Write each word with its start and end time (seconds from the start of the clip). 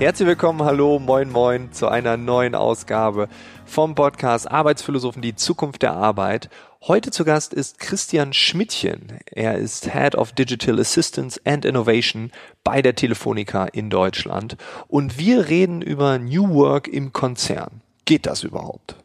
Herzlich 0.00 0.28
willkommen, 0.28 0.62
hallo, 0.62 0.98
moin, 0.98 1.30
moin 1.30 1.72
zu 1.72 1.86
einer 1.86 2.16
neuen 2.16 2.54
Ausgabe 2.54 3.28
vom 3.66 3.94
Podcast 3.94 4.50
Arbeitsphilosophen, 4.50 5.20
die 5.20 5.34
Zukunft 5.34 5.82
der 5.82 5.92
Arbeit. 5.92 6.48
Heute 6.80 7.10
zu 7.10 7.22
Gast 7.26 7.52
ist 7.52 7.78
Christian 7.78 8.32
Schmidtchen. 8.32 9.18
Er 9.26 9.58
ist 9.58 9.92
Head 9.92 10.14
of 10.14 10.32
Digital 10.32 10.80
Assistance 10.80 11.38
and 11.44 11.66
Innovation 11.66 12.32
bei 12.64 12.80
der 12.80 12.94
Telefonica 12.94 13.66
in 13.66 13.90
Deutschland. 13.90 14.56
Und 14.88 15.18
wir 15.18 15.50
reden 15.50 15.82
über 15.82 16.18
New 16.18 16.48
Work 16.48 16.88
im 16.88 17.12
Konzern. 17.12 17.82
Geht 18.06 18.24
das 18.24 18.42
überhaupt? 18.42 18.96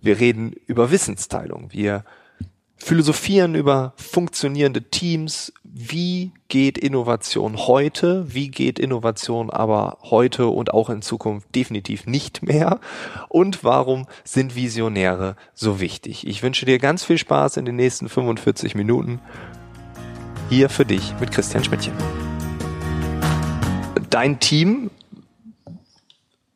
Wir 0.00 0.20
reden 0.20 0.54
über 0.68 0.92
Wissensteilung. 0.92 1.72
Wir 1.72 2.04
philosophieren 2.82 3.54
über 3.54 3.92
funktionierende 3.96 4.82
Teams. 4.82 5.52
Wie 5.62 6.32
geht 6.48 6.78
Innovation 6.78 7.56
heute? 7.56 8.34
Wie 8.34 8.48
geht 8.48 8.78
Innovation 8.78 9.50
aber 9.50 9.98
heute 10.02 10.48
und 10.48 10.72
auch 10.72 10.90
in 10.90 11.02
Zukunft 11.02 11.54
definitiv 11.54 12.06
nicht 12.06 12.42
mehr? 12.42 12.80
Und 13.28 13.62
warum 13.62 14.06
sind 14.24 14.56
Visionäre 14.56 15.36
so 15.54 15.78
wichtig? 15.78 16.26
Ich 16.26 16.42
wünsche 16.42 16.66
dir 16.66 16.78
ganz 16.78 17.04
viel 17.04 17.18
Spaß 17.18 17.58
in 17.58 17.66
den 17.66 17.76
nächsten 17.76 18.08
45 18.08 18.74
Minuten. 18.74 19.20
Hier 20.48 20.68
für 20.68 20.84
dich 20.84 21.14
mit 21.20 21.30
Christian 21.30 21.62
Schmidtchen. 21.62 21.94
Dein 24.08 24.40
Team 24.40 24.90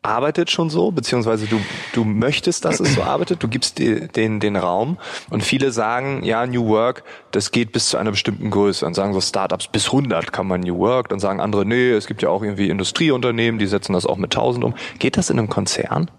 arbeitet 0.04 0.50
schon 0.50 0.70
so, 0.70 0.90
beziehungsweise 0.90 1.46
du, 1.46 1.60
du 1.94 2.04
möchtest, 2.04 2.64
dass 2.64 2.80
es 2.80 2.94
so 2.94 3.02
arbeitet, 3.04 3.42
du 3.42 3.48
gibst 3.48 3.78
dir 3.78 4.08
den, 4.08 4.40
den 4.40 4.56
Raum 4.56 4.98
und 5.30 5.42
viele 5.42 5.72
sagen, 5.72 6.22
ja, 6.24 6.46
New 6.46 6.68
Work, 6.68 7.04
das 7.30 7.50
geht 7.50 7.72
bis 7.72 7.88
zu 7.88 7.96
einer 7.96 8.10
bestimmten 8.10 8.50
Größe. 8.50 8.84
Dann 8.84 8.94
sagen 8.94 9.12
so 9.14 9.20
Startups, 9.20 9.68
bis 9.68 9.86
100 9.86 10.32
kann 10.32 10.46
man 10.46 10.60
New 10.60 10.78
Work. 10.78 11.08
Dann 11.08 11.18
sagen 11.18 11.40
andere, 11.40 11.64
nee, 11.64 11.90
es 11.90 12.06
gibt 12.06 12.22
ja 12.22 12.28
auch 12.28 12.42
irgendwie 12.42 12.68
Industrieunternehmen, 12.68 13.58
die 13.58 13.66
setzen 13.66 13.92
das 13.94 14.06
auch 14.06 14.16
mit 14.16 14.34
1000 14.34 14.64
um. 14.64 14.74
Geht 14.98 15.16
das 15.16 15.30
in 15.30 15.38
einem 15.38 15.48
Konzern? 15.48 16.10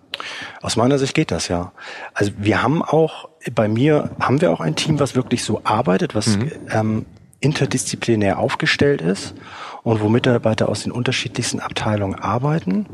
Aus 0.61 0.75
meiner 0.75 0.97
Sicht 0.97 1.13
geht 1.13 1.31
das 1.31 1.47
ja. 1.47 1.71
Also 2.13 2.31
wir 2.37 2.63
haben 2.63 2.81
auch, 2.81 3.29
bei 3.53 3.67
mir 3.67 4.11
haben 4.19 4.41
wir 4.41 4.51
auch 4.51 4.61
ein 4.61 4.75
Team, 4.75 4.99
was 4.99 5.15
wirklich 5.15 5.43
so 5.43 5.61
arbeitet, 5.63 6.15
was 6.15 6.37
mhm. 6.37 6.51
ähm, 6.71 7.05
interdisziplinär 7.39 8.39
aufgestellt 8.39 9.01
ist 9.01 9.35
und 9.83 10.01
wo 10.01 10.09
Mitarbeiter 10.09 10.69
aus 10.69 10.83
den 10.83 10.91
unterschiedlichsten 10.91 11.59
Abteilungen 11.59 12.15
arbeiten 12.15 12.87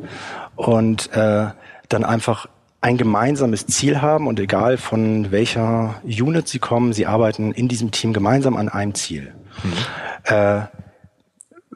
und 0.55 1.11
äh, 1.13 1.47
dann 1.89 2.03
einfach 2.03 2.47
ein 2.81 2.97
gemeinsames 2.97 3.67
Ziel 3.67 4.01
haben 4.01 4.27
und 4.27 4.39
egal 4.39 4.77
von 4.77 5.31
welcher 5.31 6.01
Unit 6.03 6.47
sie 6.47 6.59
kommen, 6.59 6.93
sie 6.93 7.05
arbeiten 7.05 7.51
in 7.51 7.67
diesem 7.67 7.91
Team 7.91 8.11
gemeinsam 8.11 8.57
an 8.57 8.69
einem 8.69 8.95
Ziel. 8.95 9.33
Mhm. 9.63 10.33
Äh, 10.35 10.61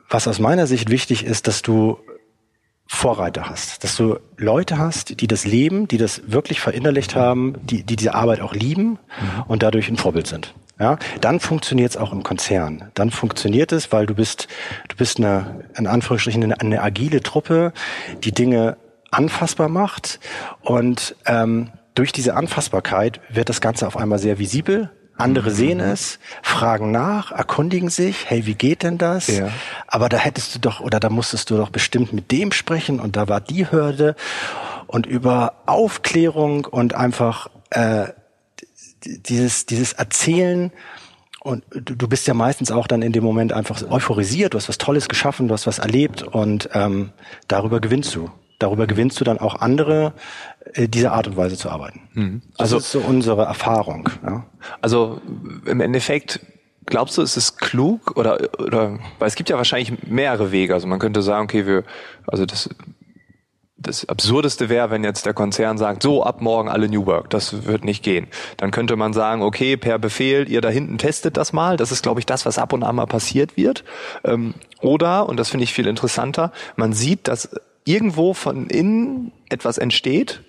was 0.09 0.27
aus 0.27 0.39
meiner 0.39 0.67
Sicht 0.67 0.89
wichtig 0.89 1.25
ist, 1.25 1.47
dass 1.47 1.61
du 1.61 1.99
Vorreiter 2.87 3.49
hast, 3.49 3.83
dass 3.83 3.95
du 3.95 4.19
Leute 4.37 4.77
hast, 4.77 5.19
die 5.19 5.27
das 5.27 5.45
leben, 5.45 5.87
die 5.87 5.97
das 5.97 6.21
wirklich 6.27 6.59
verinnerlicht 6.59 7.15
haben, 7.15 7.55
die, 7.63 7.83
die 7.83 7.95
diese 7.95 8.13
Arbeit 8.13 8.41
auch 8.41 8.53
lieben 8.53 8.91
mhm. 8.91 9.43
und 9.47 9.63
dadurch 9.63 9.89
ein 9.89 9.97
Vorbild 9.97 10.27
sind. 10.27 10.53
Ja, 10.79 10.97
dann 11.21 11.39
funktioniert 11.39 11.91
es 11.91 11.97
auch 11.97 12.11
im 12.11 12.23
Konzern. 12.23 12.91
Dann 12.95 13.09
funktioniert 13.09 13.71
es, 13.71 13.93
weil 13.93 14.05
du 14.05 14.13
bist, 14.13 14.49
du 14.89 14.97
bist 14.97 15.17
eine, 15.17 15.63
in 15.77 15.87
Anführungsstrichen, 15.87 16.43
eine, 16.43 16.59
eine 16.59 16.81
agile 16.81 17.21
Truppe, 17.23 17.71
die 18.23 18.33
Dinge 18.33 18.75
anfassbar 19.09 19.69
macht. 19.69 20.19
Und 20.61 21.15
ähm, 21.25 21.71
durch 21.93 22.11
diese 22.11 22.35
Anfassbarkeit 22.35 23.21
wird 23.29 23.47
das 23.47 23.61
Ganze 23.61 23.87
auf 23.87 23.95
einmal 23.95 24.19
sehr 24.19 24.37
visibel. 24.37 24.91
Andere 25.17 25.49
mhm. 25.49 25.55
sehen 25.55 25.79
es, 25.79 26.19
fragen 26.41 26.91
nach, 26.91 27.31
erkundigen 27.31 27.89
sich, 27.89 28.29
hey, 28.29 28.45
wie 28.45 28.55
geht 28.55 28.83
denn 28.83 28.97
das? 28.97 29.27
Ja. 29.27 29.47
Aber 29.87 30.09
da 30.09 30.17
hättest 30.17 30.55
du 30.55 30.59
doch, 30.59 30.81
oder 30.81 30.99
da 30.99 31.09
musstest 31.09 31.49
du 31.49 31.55
doch 31.55 31.69
bestimmt 31.69 32.11
mit 32.11 32.31
dem 32.31 32.51
sprechen 32.51 32.99
und 32.99 33.15
da 33.15 33.29
war 33.29 33.39
die 33.39 33.71
Hürde. 33.71 34.15
Und 34.87 35.05
über 35.05 35.53
Aufklärung 35.67 36.65
und 36.65 36.95
einfach 36.95 37.49
äh, 37.69 38.07
dieses, 39.05 39.65
dieses 39.65 39.93
Erzählen, 39.93 40.71
und 41.45 41.63
du, 41.69 42.07
bist 42.07 42.25
ja 42.25 42.33
meistens 42.33 42.71
auch 42.71 42.87
dann 42.87 43.03
in 43.03 43.11
dem 43.11 43.23
Moment 43.23 43.53
einfach 43.53 43.79
euphorisiert, 43.87 44.55
du 44.55 44.57
hast 44.57 44.67
was 44.67 44.79
Tolles 44.79 45.07
geschaffen, 45.07 45.47
du 45.47 45.53
hast 45.53 45.67
was 45.67 45.77
erlebt 45.77 46.23
und 46.23 46.69
ähm, 46.73 47.11
darüber 47.47 47.79
gewinnst 47.79 48.15
du. 48.15 48.31
Darüber 48.57 48.87
gewinnst 48.87 49.19
du 49.19 49.23
dann 49.23 49.37
auch 49.37 49.61
andere, 49.61 50.13
äh, 50.73 50.87
diese 50.87 51.11
Art 51.11 51.27
und 51.27 51.37
Weise 51.37 51.55
zu 51.55 51.69
arbeiten. 51.69 52.01
Mhm. 52.13 52.41
Also 52.57 52.77
das 52.77 52.85
ist 52.85 52.91
so 52.93 52.99
unsere 52.99 53.43
Erfahrung. 53.43 54.09
Ja. 54.25 54.47
Also 54.81 55.21
im 55.67 55.81
Endeffekt 55.81 56.39
glaubst 56.87 57.15
du, 57.15 57.21
ist 57.21 57.37
es 57.37 57.57
klug 57.57 58.17
oder 58.17 58.39
oder 58.57 58.97
weil 59.19 59.27
es 59.27 59.35
gibt 59.35 59.49
ja 59.49 59.57
wahrscheinlich 59.57 60.03
mehrere 60.07 60.51
Wege. 60.51 60.73
Also 60.73 60.87
man 60.87 60.97
könnte 60.97 61.21
sagen, 61.21 61.43
okay, 61.43 61.67
wir 61.67 61.83
also 62.25 62.47
das 62.47 62.69
das 63.87 64.07
Absurdeste 64.07 64.69
wäre, 64.69 64.89
wenn 64.89 65.03
jetzt 65.03 65.25
der 65.25 65.33
Konzern 65.33 65.77
sagt, 65.77 66.03
so 66.03 66.23
ab 66.23 66.41
morgen 66.41 66.69
alle 66.69 66.89
New 66.89 67.05
Work, 67.05 67.29
das 67.29 67.65
wird 67.65 67.85
nicht 67.85 68.03
gehen. 68.03 68.27
Dann 68.57 68.71
könnte 68.71 68.95
man 68.95 69.13
sagen, 69.13 69.41
okay, 69.41 69.77
per 69.77 69.99
Befehl, 69.99 70.49
ihr 70.49 70.61
da 70.61 70.69
hinten 70.69 70.97
testet 70.97 71.37
das 71.37 71.53
mal. 71.53 71.77
Das 71.77 71.91
ist, 71.91 72.03
glaube 72.03 72.19
ich, 72.19 72.25
das, 72.25 72.45
was 72.45 72.57
ab 72.57 72.73
und 72.73 72.83
an 72.83 72.95
mal 72.95 73.05
passiert 73.05 73.57
wird. 73.57 73.83
Ähm, 74.23 74.53
oder, 74.81 75.29
und 75.29 75.37
das 75.37 75.49
finde 75.49 75.63
ich 75.63 75.73
viel 75.73 75.87
interessanter, 75.87 76.51
man 76.75 76.93
sieht, 76.93 77.27
dass 77.27 77.49
irgendwo 77.85 78.33
von 78.33 78.67
innen 78.67 79.31
etwas 79.49 79.77
entsteht, 79.77 80.41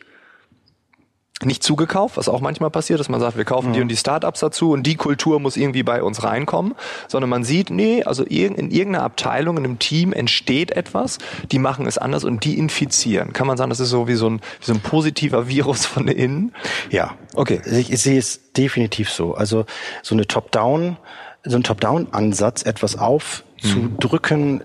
nicht 1.44 1.62
zugekauft, 1.62 2.16
was 2.16 2.28
auch 2.28 2.40
manchmal 2.40 2.70
passiert, 2.70 2.98
dass 2.98 3.10
man 3.10 3.20
sagt, 3.20 3.36
wir 3.36 3.44
kaufen 3.44 3.68
mhm. 3.68 3.72
die 3.74 3.80
und 3.82 3.88
die 3.88 3.96
Startups 3.96 4.40
dazu 4.40 4.70
und 4.70 4.84
die 4.84 4.96
Kultur 4.96 5.38
muss 5.38 5.56
irgendwie 5.58 5.82
bei 5.82 6.02
uns 6.02 6.24
reinkommen, 6.24 6.74
sondern 7.08 7.28
man 7.28 7.44
sieht, 7.44 7.68
nee, 7.68 8.02
also 8.04 8.24
in 8.24 8.70
irgendeiner 8.70 9.02
Abteilung, 9.02 9.58
in 9.58 9.64
einem 9.64 9.78
Team 9.78 10.14
entsteht 10.14 10.70
etwas, 10.70 11.18
die 11.52 11.58
machen 11.58 11.86
es 11.86 11.98
anders 11.98 12.24
und 12.24 12.44
die 12.44 12.58
infizieren. 12.58 13.34
Kann 13.34 13.46
man 13.46 13.58
sagen, 13.58 13.68
das 13.68 13.80
ist 13.80 13.90
so 13.90 14.08
wie 14.08 14.14
so 14.14 14.30
ein, 14.30 14.40
wie 14.60 14.66
so 14.66 14.72
ein 14.72 14.80
positiver 14.80 15.46
Virus 15.46 15.84
von 15.84 16.08
innen? 16.08 16.54
Ja, 16.90 17.14
okay. 17.34 17.60
Ich, 17.66 17.92
ich 17.92 18.00
sehe 18.00 18.18
es 18.18 18.52
definitiv 18.54 19.10
so. 19.10 19.34
Also 19.34 19.66
so 20.02 20.14
eine 20.14 20.26
Top-Down, 20.26 20.96
so 21.44 21.56
ein 21.56 21.62
Top-Down-Ansatz, 21.62 22.62
etwas 22.62 22.96
aufzudrücken, 22.96 24.52
mhm. 24.54 24.62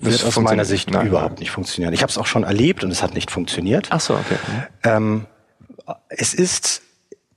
wird 0.00 0.24
aus 0.24 0.38
meiner 0.38 0.64
Sicht 0.64 0.92
Nein. 0.92 1.08
überhaupt 1.08 1.40
nicht 1.40 1.50
funktionieren. 1.50 1.92
Ich 1.92 2.02
habe 2.02 2.10
es 2.10 2.18
auch 2.18 2.26
schon 2.26 2.44
erlebt 2.44 2.84
und 2.84 2.92
es 2.92 3.02
hat 3.02 3.14
nicht 3.14 3.32
funktioniert. 3.32 3.88
Ach 3.90 4.00
so, 4.00 4.14
okay. 4.14 4.38
Ähm, 4.84 5.26
es 6.08 6.34
ist 6.34 6.82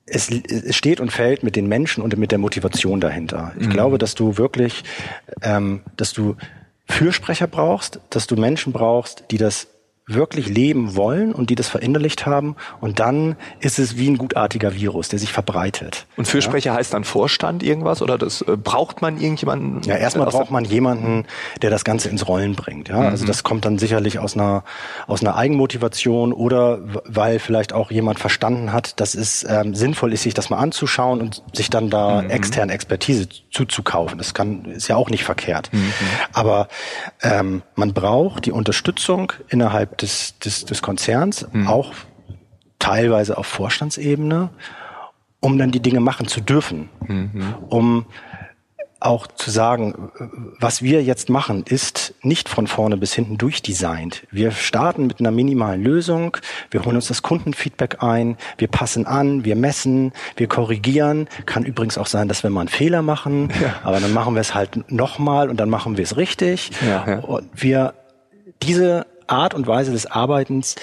es, 0.08 0.30
es 0.30 0.75
steht 0.75 1.00
und 1.00 1.12
fällt 1.12 1.44
mit 1.44 1.56
den 1.56 1.68
Menschen 1.68 2.02
und 2.02 2.18
mit 2.18 2.31
der 2.31 2.38
Motivation 2.38 3.02
dahinter. 3.02 3.53
Ich 3.59 3.68
mhm. 3.68 3.72
glaube, 3.72 3.97
dass 3.97 4.16
du 4.16 4.38
wirklich, 4.38 4.84
ähm, 5.41 5.81
dass 5.97 6.13
du 6.13 6.38
Fürsprecher 6.90 7.47
brauchst, 7.47 8.00
dass 8.09 8.25
du 8.25 8.38
Menschen 8.38 8.72
brauchst, 8.72 9.25
die 9.31 9.38
das 9.38 9.68
wirklich 10.07 10.47
leben 10.47 10.95
wollen 10.95 11.34
und 11.34 11.50
die 11.50 11.56
das 11.56 11.68
verinnerlicht 11.68 12.25
haben. 12.25 12.56
Und 12.79 13.00
dann 13.00 13.35
ist 13.59 13.78
es 13.78 13.97
wie 13.97 14.09
ein 14.09 14.18
gutartiger 14.18 14.73
Virus, 14.73 15.09
der 15.09 15.19
sich 15.19 15.34
verbreitet. 15.34 16.07
Und 16.16 16.28
Fürsprecher 16.28 16.72
ja? 16.72 16.78
heißt 16.78 16.94
dann 16.94 17.03
Vorstand 17.03 17.62
irgendwas 17.62 18.01
oder 18.01 18.18
das 18.18 18.41
äh, 18.41 18.56
braucht 18.56 19.01
man 19.01 19.19
irgendjemanden? 19.19 19.81
Ja, 19.84 19.95
erstmal 19.95 20.28
braucht 20.28 20.50
man 20.50 20.63
jemanden, 20.63 21.25
der 21.62 21.69
das 21.69 21.84
Ganze 21.84 22.07
ins 22.07 22.28
Rollen 22.28 22.56
bringt. 22.56 22.88
Ja, 22.88 22.95
also 22.95 23.06
mhm. 23.06 23.12
also 23.12 23.25
das 23.25 23.44
kommt 23.44 23.66
dann 23.66 23.78
sicherlich 23.78 24.19
aus 24.19 24.35
einer 24.35 24.63
aus 25.07 25.22
einer 25.22 25.35
Eigenmotivation 25.35 26.31
oder 26.31 26.79
weil 27.06 27.39
vielleicht 27.39 27.74
auch 27.74 27.91
jemand 27.91 28.19
verstanden 28.19 28.72
hat, 28.72 29.00
dass 29.01 29.13
es 29.13 29.45
ähm, 29.50 29.75
sinnvoll 29.75 30.13
ist, 30.13 30.24
sich 30.24 30.34
das 30.34 30.50
mal 30.50 30.57
anzuschauen 30.57 31.19
und 31.19 31.44
sich 31.51 31.69
dann 31.69 31.89
da 31.89 32.22
mhm. 32.22 32.29
externe 32.29 32.72
Expertise 32.72 33.28
zuzukaufen. 33.51 34.18
Das 34.18 34.34
kann 34.34 34.63
ist 34.66 34.88
ja 34.88 34.95
auch 34.95 35.09
nicht 35.09 35.25
verkehrt. 35.25 35.69
Mhm. 35.74 35.91
Aber 36.31 36.69
ähm, 37.22 37.63
man 37.75 37.94
braucht 37.94 38.45
die 38.45 38.51
Unterstützung 38.51 39.34
innerhalb 39.50 39.97
des, 39.97 40.38
des, 40.40 40.66
des 40.66 40.81
Konzerns, 40.81 41.47
mhm. 41.52 41.68
auch 41.68 41.94
teilweise 42.80 43.38
auf 43.38 43.47
Vorstandsebene, 43.47 44.50
um 45.40 45.58
dann 45.58 45.72
die 45.72 45.80
Dinge 45.80 46.00
machen 46.00 46.28
zu 46.28 46.41
dürfen, 46.41 46.90
mhm. 47.08 47.56
um 47.69 48.06
auch 49.00 49.28
zu 49.28 49.52
sagen, 49.52 50.12
was 50.60 50.81
wir 50.81 51.04
jetzt 51.04 51.30
machen, 51.30 51.63
ist 51.68 52.16
nicht 52.24 52.50
von 52.50 52.66
vorne 52.66 52.98
bis 52.98 53.13
hinten 53.13 53.38
durchdesignt. 53.38 54.25
Wir 54.31 54.51
starten 54.51 55.06
mit 55.06 55.19
einer 55.19 55.31
minimalen 55.31 55.83
Lösung, 55.83 56.38
wir 56.72 56.83
holen 56.83 56.95
uns 56.95 57.07
das 57.07 57.22
Kundenfeedback 57.22 58.01
ein, 58.01 58.38
wir 58.57 58.68
passen 58.68 59.06
an, 59.06 59.45
wir 59.45 59.56
messen, 59.56 60.13
wir 60.36 60.48
korrigieren. 60.48 61.27
Kann 61.45 61.63
übrigens 61.63 61.98
auch 61.98 62.07
sein, 62.07 62.27
dass 62.27 62.42
wir 62.42 62.50
mal 62.50 62.62
einen 62.62 62.69
Fehler 62.69 63.04
machen, 63.04 63.50
ja. 63.62 63.75
aber 63.83 64.00
dann 64.00 64.13
machen 64.13 64.33
wir 64.33 64.42
es 64.42 64.56
halt 64.56 64.92
nochmal 64.92 65.50
und 65.50 65.60
dann 65.60 65.69
machen 65.69 65.98
wir 65.98 66.04
es 66.04 66.18
richtig. 66.18 66.72
Ja, 66.86 67.06
ja. 67.07 67.19
Und 67.19 67.50
wir 67.54 67.94
diese 68.63 69.06
Art 69.27 69.53
und 69.53 69.68
Weise 69.68 69.91
des 69.91 70.06
Arbeitens, 70.06 70.75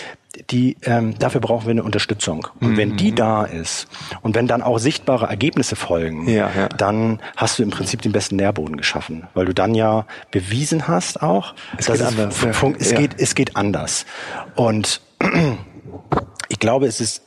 die 0.50 0.76
ähm, 0.82 1.18
dafür 1.18 1.40
brauchen 1.40 1.66
wir 1.66 1.70
eine 1.70 1.82
Unterstützung. 1.82 2.48
Und 2.60 2.72
mhm. 2.72 2.76
wenn 2.76 2.96
die 2.96 3.14
da 3.14 3.44
ist 3.44 3.86
und 4.22 4.34
wenn 4.34 4.46
dann 4.46 4.62
auch 4.62 4.78
sichtbare 4.78 5.26
Ergebnisse 5.26 5.76
folgen, 5.76 6.28
ja, 6.28 6.50
ja. 6.56 6.68
dann 6.68 7.20
hast 7.36 7.58
du 7.58 7.62
im 7.62 7.70
Prinzip 7.70 8.02
den 8.02 8.12
besten 8.12 8.36
Nährboden 8.36 8.76
geschaffen, 8.76 9.28
weil 9.34 9.46
du 9.46 9.54
dann 9.54 9.74
ja 9.74 10.06
bewiesen 10.30 10.88
hast 10.88 11.22
auch, 11.22 11.54
es 11.76 11.86
dass 11.86 11.98
geht 11.98 12.08
es, 12.08 12.18
anders. 12.18 12.76
es 12.78 12.90
ja. 12.90 12.98
geht 12.98 13.14
es 13.18 13.34
geht 13.34 13.56
anders. 13.56 14.06
Und 14.56 15.00
ich 16.48 16.58
glaube, 16.58 16.86
es 16.86 17.00
ist 17.00 17.22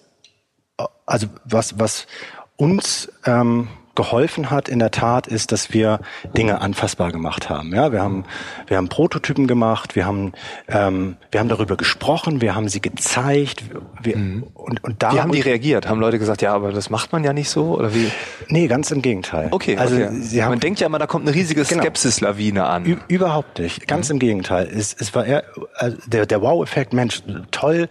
also 1.05 1.27
was 1.45 1.79
was 1.79 2.07
uns 2.57 3.11
ähm, 3.25 3.69
geholfen 3.97 4.51
hat 4.51 4.69
in 4.69 4.77
der 4.77 4.91
Tat, 4.91 5.25
ist, 5.25 5.51
dass 5.51 5.73
wir 5.73 5.99
Dinge 6.37 6.61
anfassbar 6.61 7.11
gemacht 7.11 7.49
haben. 7.49 7.73
Ja, 7.73 7.91
wir 7.91 8.01
haben, 8.01 8.25
wir 8.67 8.77
haben 8.77 8.89
Prototypen 8.89 9.47
gemacht, 9.47 9.95
wir 9.95 10.05
haben, 10.05 10.33
ähm, 10.67 11.17
wir 11.31 11.39
haben 11.39 11.49
darüber 11.49 11.75
gesprochen, 11.75 12.39
wir 12.39 12.53
haben 12.53 12.69
sie 12.69 12.79
gezeigt, 12.79 13.63
wir, 13.99 14.15
mhm. 14.15 14.43
und, 14.53 14.83
und 14.83 15.01
da. 15.01 15.13
Wie 15.13 15.19
haben 15.19 15.31
die 15.31 15.41
reagiert? 15.41 15.89
Haben 15.89 15.99
Leute 15.99 16.19
gesagt, 16.19 16.43
ja, 16.43 16.53
aber 16.53 16.71
das 16.71 16.91
macht 16.91 17.11
man 17.11 17.23
ja 17.23 17.33
nicht 17.33 17.49
so, 17.49 17.75
oder 17.79 17.93
wie? 17.95 18.11
Nee, 18.49 18.67
ganz 18.67 18.91
im 18.91 19.01
Gegenteil. 19.01 19.47
Okay, 19.49 19.77
also, 19.77 19.95
okay. 19.95 20.09
Sie 20.21 20.43
haben, 20.43 20.51
man 20.51 20.59
denkt 20.59 20.79
ja 20.79 20.85
immer, 20.85 20.99
da 20.99 21.07
kommt 21.07 21.27
eine 21.27 21.35
riesige 21.35 21.63
genau. 21.63 21.81
Skepsislawine 21.81 22.65
an. 22.65 22.85
Ü 22.85 22.97
überhaupt 23.07 23.57
nicht. 23.57 23.87
Ganz 23.87 24.09
mhm. 24.09 24.15
im 24.15 24.19
Gegenteil. 24.19 24.69
Es, 24.71 24.95
es 24.97 25.15
war 25.15 25.25
eher, 25.25 25.43
also 25.73 25.97
der, 26.05 26.27
der 26.27 26.39
Wow-Effekt, 26.43 26.93
Mensch, 26.93 27.23
toll, 27.49 27.89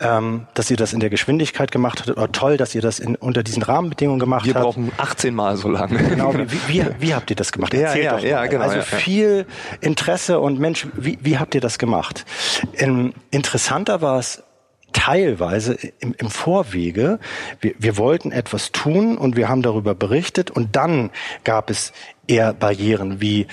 ähm, 0.00 0.46
dass 0.54 0.70
ihr 0.70 0.78
das 0.78 0.94
in 0.94 1.00
der 1.00 1.10
Geschwindigkeit 1.10 1.70
gemacht 1.70 2.00
habt, 2.00 2.10
oder 2.10 2.32
toll, 2.32 2.56
dass 2.56 2.74
ihr 2.74 2.80
das 2.80 3.00
in, 3.00 3.16
unter 3.16 3.42
diesen 3.42 3.62
Rahmenbedingungen 3.62 4.18
gemacht 4.18 4.46
Wir 4.46 4.54
habt. 4.54 4.64
Wir 4.64 4.82
brauchen 4.84 4.92
18 4.96 5.34
Mal 5.34 5.41
so 5.56 5.68
lange. 5.68 5.98
Genau, 6.08 6.34
wie, 6.34 6.68
wie, 6.68 6.86
wie 6.98 7.14
habt 7.14 7.30
ihr 7.30 7.36
das 7.36 7.52
gemacht? 7.52 7.74
Erzählt 7.74 8.04
ja, 8.04 8.18
ja, 8.18 8.26
ja, 8.26 8.46
genau, 8.46 8.64
also 8.64 8.82
viel 8.82 9.46
Interesse 9.80 10.40
und 10.40 10.58
Mensch, 10.58 10.86
wie, 10.94 11.18
wie 11.22 11.38
habt 11.38 11.54
ihr 11.54 11.60
das 11.60 11.78
gemacht? 11.78 12.24
Ähm, 12.76 13.12
interessanter 13.30 14.00
war 14.00 14.18
es 14.18 14.42
teilweise 14.92 15.76
im, 16.00 16.14
im 16.18 16.30
Vorwege. 16.30 17.18
Wir, 17.60 17.74
wir 17.78 17.96
wollten 17.96 18.32
etwas 18.32 18.72
tun 18.72 19.16
und 19.18 19.36
wir 19.36 19.48
haben 19.48 19.62
darüber 19.62 19.94
berichtet 19.94 20.50
und 20.50 20.76
dann 20.76 21.10
gab 21.44 21.70
es 21.70 21.92
eher 22.26 22.52
Barrieren 22.52 23.20
wie 23.20 23.46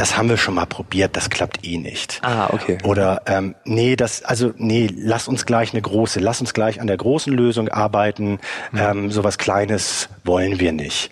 das 0.00 0.16
haben 0.16 0.30
wir 0.30 0.38
schon 0.38 0.54
mal 0.54 0.64
probiert, 0.64 1.14
das 1.14 1.28
klappt 1.28 1.62
eh 1.62 1.76
nicht. 1.76 2.20
Ah, 2.22 2.48
okay. 2.54 2.78
Oder 2.84 3.20
ähm, 3.26 3.54
nee, 3.64 3.96
das, 3.96 4.24
also 4.24 4.54
nee, 4.56 4.88
lass 4.96 5.28
uns 5.28 5.44
gleich 5.44 5.74
eine 5.74 5.82
große, 5.82 6.20
lass 6.20 6.40
uns 6.40 6.54
gleich 6.54 6.80
an 6.80 6.86
der 6.86 6.96
großen 6.96 7.30
Lösung 7.30 7.68
arbeiten. 7.68 8.38
Mhm. 8.72 8.78
Ähm, 8.78 9.10
sowas 9.10 9.36
Kleines 9.36 10.08
wollen 10.24 10.58
wir 10.58 10.72
nicht. 10.72 11.10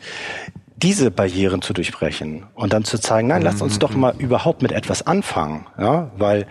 Diese 0.76 1.10
Barrieren 1.10 1.60
zu 1.60 1.74
durchbrechen 1.74 2.46
und 2.54 2.72
dann 2.72 2.84
zu 2.84 2.98
zeigen, 2.98 3.28
nein, 3.28 3.40
mhm. 3.40 3.44
lasst 3.44 3.60
uns 3.60 3.78
doch 3.78 3.94
mal 3.94 4.14
überhaupt 4.16 4.62
mit 4.62 4.72
etwas 4.72 5.06
anfangen, 5.06 5.66
ja, 5.78 6.10
weil 6.16 6.46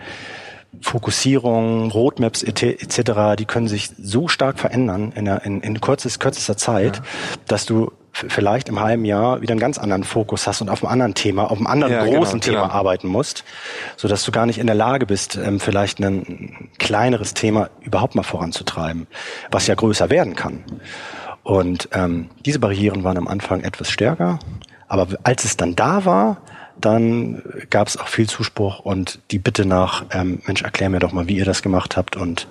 Fokussierung, 0.80 1.90
Roadmaps 1.90 2.44
etc., 2.44 3.36
die 3.36 3.46
können 3.46 3.66
sich 3.66 3.90
so 4.00 4.28
stark 4.28 4.60
verändern 4.60 5.12
in, 5.16 5.26
in, 5.26 5.60
in 5.60 5.80
kurzes, 5.80 6.20
kürzester 6.20 6.56
Zeit, 6.56 6.98
ja. 6.98 7.02
dass 7.48 7.66
du 7.66 7.90
vielleicht 8.28 8.68
im 8.68 8.80
halben 8.80 9.04
Jahr 9.04 9.40
wieder 9.40 9.52
einen 9.52 9.60
ganz 9.60 9.78
anderen 9.78 10.04
Fokus 10.04 10.46
hast 10.46 10.60
und 10.60 10.68
auf 10.68 10.82
einem 10.82 10.92
anderen 10.92 11.14
Thema, 11.14 11.50
auf 11.50 11.58
einem 11.58 11.66
anderen 11.66 11.92
ja, 11.92 12.04
genau, 12.04 12.18
großen 12.18 12.40
genau, 12.40 12.52
Thema 12.52 12.62
genau. 12.66 12.74
arbeiten 12.74 13.08
musst, 13.08 13.44
so 13.96 14.08
dass 14.08 14.24
du 14.24 14.32
gar 14.32 14.46
nicht 14.46 14.58
in 14.58 14.66
der 14.66 14.76
Lage 14.76 15.06
bist, 15.06 15.36
ähm, 15.36 15.60
vielleicht 15.60 16.00
ein 16.00 16.68
kleineres 16.78 17.34
Thema 17.34 17.70
überhaupt 17.82 18.14
mal 18.14 18.22
voranzutreiben, 18.22 19.06
was 19.50 19.66
ja 19.66 19.74
größer 19.74 20.10
werden 20.10 20.34
kann. 20.34 20.64
Und 21.42 21.88
ähm, 21.92 22.30
diese 22.44 22.58
Barrieren 22.58 23.04
waren 23.04 23.16
am 23.16 23.28
Anfang 23.28 23.62
etwas 23.62 23.90
stärker, 23.90 24.38
aber 24.88 25.08
als 25.22 25.44
es 25.44 25.56
dann 25.56 25.76
da 25.76 26.04
war, 26.04 26.38
dann 26.80 27.42
gab 27.70 27.88
es 27.88 27.96
auch 27.96 28.08
viel 28.08 28.28
Zuspruch 28.28 28.80
und 28.80 29.20
die 29.30 29.38
Bitte 29.38 29.66
nach, 29.66 30.04
ähm, 30.12 30.40
Mensch, 30.46 30.62
erklär 30.62 30.90
mir 30.90 31.00
doch 31.00 31.12
mal, 31.12 31.28
wie 31.28 31.36
ihr 31.36 31.44
das 31.44 31.62
gemacht 31.62 31.96
habt 31.96 32.16
und 32.16 32.46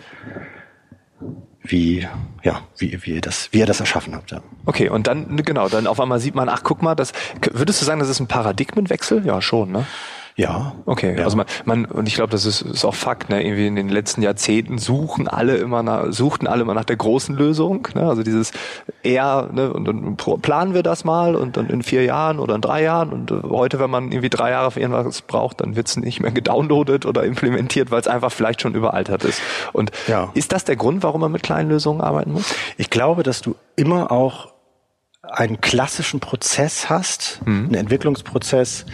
wie, 1.71 2.07
ja, 2.43 2.61
wie, 2.77 2.97
wie 3.03 3.15
ihr 3.15 3.21
das, 3.21 3.49
wie 3.51 3.59
ihr 3.59 3.65
das 3.65 3.79
erschaffen 3.79 4.15
habt. 4.15 4.31
Ja. 4.31 4.41
Okay, 4.65 4.89
und 4.89 5.07
dann, 5.07 5.37
genau, 5.37 5.69
dann 5.69 5.87
auf 5.87 5.99
einmal 5.99 6.19
sieht 6.19 6.35
man, 6.35 6.49
ach, 6.49 6.61
guck 6.63 6.81
mal, 6.81 6.95
das, 6.95 7.13
würdest 7.51 7.81
du 7.81 7.85
sagen, 7.85 7.99
das 7.99 8.09
ist 8.09 8.19
ein 8.19 8.27
Paradigmenwechsel? 8.27 9.25
Ja, 9.25 9.41
schon, 9.41 9.71
ne? 9.71 9.85
Ja. 10.37 10.73
Okay, 10.85 11.17
ja. 11.17 11.23
also 11.23 11.35
man, 11.35 11.47
man 11.65 11.85
und 11.85 12.07
ich 12.07 12.13
glaube, 12.13 12.29
das 12.29 12.45
ist, 12.45 12.61
ist 12.61 12.85
auch 12.85 12.93
Fakt, 12.93 13.29
ne? 13.29 13.43
Irgendwie 13.43 13.65
in 13.65 13.75
den 13.75 13.89
letzten 13.89 14.21
Jahrzehnten 14.21 14.77
suchen 14.77 15.27
alle 15.27 15.57
immer 15.57 15.81
nach, 15.81 16.11
suchten 16.11 16.45
alle 16.45 16.61
immer 16.61 16.75
nach 16.75 16.85
der 16.85 16.95
großen 16.95 17.35
Lösung, 17.35 17.87
ne? 17.95 18.07
Also 18.07 18.21
dieses 18.21 18.51
eher, 19.01 19.49
ne, 19.51 19.73
und 19.73 19.85
dann 19.85 20.15
planen 20.15 20.75
wir 20.75 20.83
das 20.83 21.03
mal 21.03 21.35
und 21.35 21.57
dann 21.57 21.71
in 21.71 21.81
vier 21.81 22.03
Jahren 22.03 22.37
oder 22.37 22.53
in 22.53 22.61
drei 22.61 22.83
Jahren 22.83 23.13
und 23.13 23.31
äh, 23.31 23.41
heute, 23.49 23.79
wenn 23.79 23.89
man 23.89 24.11
irgendwie 24.11 24.29
drei 24.29 24.51
Jahre 24.51 24.69
für 24.69 24.79
irgendwas 24.79 25.23
braucht, 25.23 25.59
dann 25.61 25.75
wird's 25.75 25.97
nicht 25.97 26.19
mehr 26.19 26.31
gedownloadet 26.31 27.07
oder 27.07 27.23
implementiert, 27.23 27.89
weil 27.89 27.99
es 27.99 28.07
einfach 28.07 28.31
vielleicht 28.31 28.61
schon 28.61 28.75
überaltert 28.75 29.23
ist. 29.23 29.41
Und 29.73 29.91
ja. 30.07 30.29
ist 30.35 30.51
das 30.51 30.65
der 30.65 30.75
Grund, 30.75 31.01
warum 31.01 31.21
man 31.21 31.31
mit 31.31 31.41
kleinen 31.41 31.69
Lösungen 31.69 31.99
arbeiten 31.99 32.31
muss? 32.33 32.53
Ich 32.77 32.91
glaube, 32.91 33.23
dass 33.23 33.41
du 33.41 33.55
immer 33.75 34.11
auch 34.11 34.49
einen 35.23 35.61
klassischen 35.61 36.19
Prozess 36.19 36.91
hast, 36.91 37.41
mhm. 37.43 37.65
einen 37.65 37.73
Entwicklungsprozess, 37.73 38.85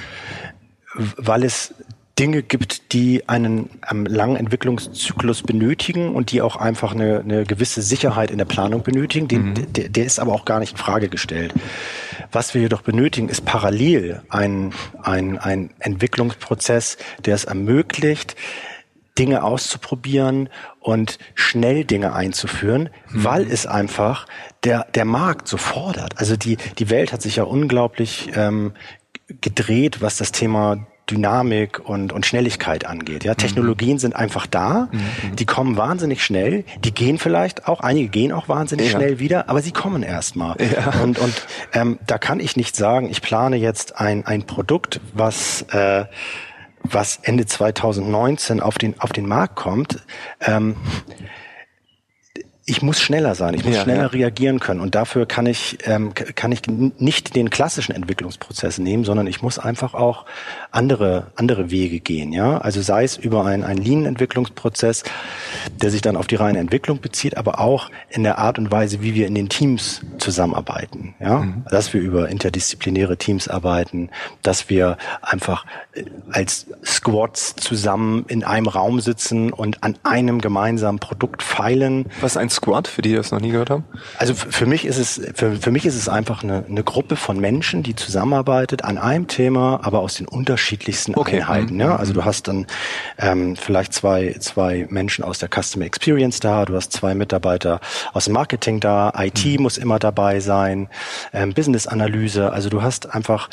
weil 0.95 1.43
es 1.43 1.73
Dinge 2.19 2.43
gibt, 2.43 2.93
die 2.93 3.27
einen 3.27 3.69
ähm, 3.89 4.05
langen 4.05 4.35
Entwicklungszyklus 4.35 5.41
benötigen 5.41 6.13
und 6.13 6.31
die 6.31 6.43
auch 6.43 6.57
einfach 6.57 6.93
eine, 6.93 7.21
eine 7.21 7.43
gewisse 7.43 7.81
Sicherheit 7.81 8.29
in 8.29 8.37
der 8.37 8.45
Planung 8.45 8.83
benötigen. 8.83 9.27
Den, 9.27 9.49
mhm. 9.49 9.73
der, 9.73 9.89
der 9.89 10.05
ist 10.05 10.19
aber 10.19 10.33
auch 10.33 10.45
gar 10.45 10.59
nicht 10.59 10.73
in 10.73 10.77
Frage 10.77 11.09
gestellt. 11.09 11.53
Was 12.31 12.53
wir 12.53 12.61
jedoch 12.61 12.81
benötigen, 12.81 13.29
ist 13.29 13.45
parallel 13.45 14.21
ein, 14.29 14.73
ein, 15.01 15.39
ein 15.39 15.71
Entwicklungsprozess, 15.79 16.97
der 17.25 17.33
es 17.33 17.45
ermöglicht, 17.45 18.35
Dinge 19.17 19.43
auszuprobieren 19.43 20.49
und 20.79 21.17
schnell 21.35 21.83
Dinge 21.83 22.13
einzuführen, 22.13 22.89
mhm. 23.09 23.23
weil 23.23 23.51
es 23.51 23.65
einfach 23.65 24.27
der, 24.63 24.85
der 24.93 25.05
Markt 25.05 25.47
so 25.47 25.57
fordert. 25.57 26.19
Also 26.19 26.35
die, 26.35 26.57
die 26.77 26.89
Welt 26.91 27.11
hat 27.11 27.23
sich 27.23 27.37
ja 27.37 27.43
unglaublich 27.43 28.31
ähm, 28.35 28.73
gedreht, 29.41 30.01
was 30.01 30.17
das 30.17 30.31
Thema 30.31 30.85
Dynamik 31.09 31.81
und, 31.83 32.13
und 32.13 32.25
Schnelligkeit 32.25 32.85
angeht. 32.85 33.25
Ja, 33.25 33.35
Technologien 33.35 33.93
mhm. 33.93 33.99
sind 33.99 34.15
einfach 34.15 34.47
da, 34.47 34.87
mhm. 34.91 35.35
die 35.35 35.45
kommen 35.45 35.75
wahnsinnig 35.75 36.23
schnell, 36.23 36.63
die 36.83 36.93
gehen 36.93 37.19
vielleicht 37.19 37.67
auch, 37.67 37.81
einige 37.81 38.07
gehen 38.07 38.31
auch 38.31 38.47
wahnsinnig 38.47 38.91
ja. 38.91 38.97
schnell 38.97 39.19
wieder, 39.19 39.49
aber 39.49 39.61
sie 39.61 39.71
kommen 39.71 40.01
erstmal. 40.03 40.55
Ja. 40.73 41.01
Und, 41.01 41.19
und 41.19 41.45
ähm, 41.73 41.99
da 42.07 42.17
kann 42.17 42.39
ich 42.39 42.55
nicht 42.55 42.75
sagen, 42.75 43.09
ich 43.09 43.21
plane 43.21 43.57
jetzt 43.57 43.99
ein, 43.99 44.25
ein 44.25 44.43
Produkt, 44.43 45.01
was 45.13 45.63
äh, 45.73 46.05
was 46.83 47.19
Ende 47.23 47.45
2019 47.45 48.59
auf 48.59 48.77
den 48.77 48.99
auf 48.99 49.11
den 49.13 49.25
Markt 49.25 49.55
kommt. 49.55 50.03
Ähm, 50.41 50.75
ich 52.65 52.81
muss 52.81 53.01
schneller 53.01 53.35
sein, 53.35 53.55
ich 53.55 53.65
muss 53.65 53.75
ja, 53.75 53.83
schneller 53.83 54.03
ja. 54.03 54.07
reagieren 54.07 54.61
können. 54.61 54.79
Und 54.79 54.95
dafür 54.95 55.25
kann 55.25 55.45
ich, 55.45 55.79
ähm, 55.83 56.13
kann 56.13 56.53
ich 56.53 56.61
nicht 56.67 57.35
den 57.35 57.49
klassischen 57.49 57.93
Entwicklungsprozess 57.93 58.77
nehmen, 58.77 59.03
sondern 59.03 59.27
ich 59.27 59.41
muss 59.41 59.59
einfach 59.59 59.93
auch 59.93 60.25
andere, 60.71 61.27
andere 61.35 61.71
Wege 61.71 61.99
gehen. 61.99 62.31
Ja, 62.31 62.59
Also 62.59 62.81
sei 62.81 63.03
es 63.03 63.17
über 63.17 63.45
einen, 63.45 63.65
einen 63.65 63.83
Lean-Entwicklungsprozess, 63.83 65.03
der 65.81 65.91
sich 65.91 66.01
dann 66.01 66.15
auf 66.15 66.27
die 66.27 66.35
reine 66.35 66.59
Entwicklung 66.59 67.01
bezieht, 67.01 67.35
aber 67.35 67.59
auch 67.59 67.89
in 68.09 68.23
der 68.23 68.37
Art 68.37 68.57
und 68.57 68.71
Weise, 68.71 69.01
wie 69.01 69.13
wir 69.13 69.27
in 69.27 69.35
den 69.35 69.49
Teams 69.49 69.99
zusammenarbeiten. 70.17 71.15
Ja, 71.19 71.39
mhm. 71.39 71.65
Dass 71.69 71.93
wir 71.93 71.99
über 71.99 72.29
interdisziplinäre 72.29 73.17
Teams 73.17 73.49
arbeiten, 73.49 74.09
dass 74.41 74.69
wir 74.69 74.97
einfach 75.21 75.65
äh, 75.93 76.05
als 76.31 76.67
Squads 76.85 77.57
zusammen 77.57 78.23
in 78.29 78.45
einem 78.45 78.67
Raum 78.67 79.01
sitzen 79.01 79.51
und 79.51 79.83
an 79.83 79.97
einem 80.03 80.39
gemeinsamen 80.39 80.99
Produkt 80.99 81.43
feilen. 81.43 82.05
Was 82.21 82.37
ein 82.37 82.52
Squad, 82.53 82.87
für 82.87 83.01
die, 83.01 83.09
die 83.09 83.15
das 83.15 83.31
noch 83.31 83.39
nie 83.39 83.51
gehört 83.51 83.69
haben? 83.69 83.85
Also 84.17 84.33
für 84.33 84.65
mich 84.65 84.85
ist 84.85 84.97
es, 84.97 85.21
für, 85.35 85.55
für 85.55 85.71
mich 85.71 85.85
ist 85.85 85.95
es 85.95 86.07
einfach 86.07 86.43
eine, 86.43 86.65
eine 86.67 86.83
Gruppe 86.83 87.15
von 87.15 87.39
Menschen, 87.39 87.83
die 87.83 87.95
zusammenarbeitet 87.95 88.83
an 88.83 88.97
einem 88.97 89.27
Thema, 89.27 89.79
aber 89.83 89.99
aus 89.99 90.15
den 90.15 90.27
unterschiedlichsten 90.27 91.15
okay. 91.15 91.41
Einheiten. 91.41 91.79
Ja? 91.79 91.95
Also 91.95 92.13
du 92.13 92.25
hast 92.25 92.47
dann 92.47 92.67
ähm, 93.17 93.55
vielleicht 93.55 93.93
zwei, 93.93 94.35
zwei 94.39 94.87
Menschen 94.89 95.23
aus 95.23 95.39
der 95.39 95.49
Customer 95.49 95.85
Experience 95.85 96.39
da, 96.39 96.65
du 96.65 96.75
hast 96.75 96.93
zwei 96.93 97.15
Mitarbeiter 97.15 97.79
aus 98.13 98.25
dem 98.25 98.33
Marketing 98.33 98.79
da, 98.79 99.13
IT 99.17 99.45
mhm. 99.45 99.63
muss 99.63 99.77
immer 99.77 99.99
dabei 99.99 100.39
sein, 100.39 100.89
ähm, 101.33 101.53
Business 101.53 101.87
Analyse. 101.87 102.51
Also 102.51 102.69
du 102.69 102.81
hast 102.81 103.13
einfach 103.13 103.49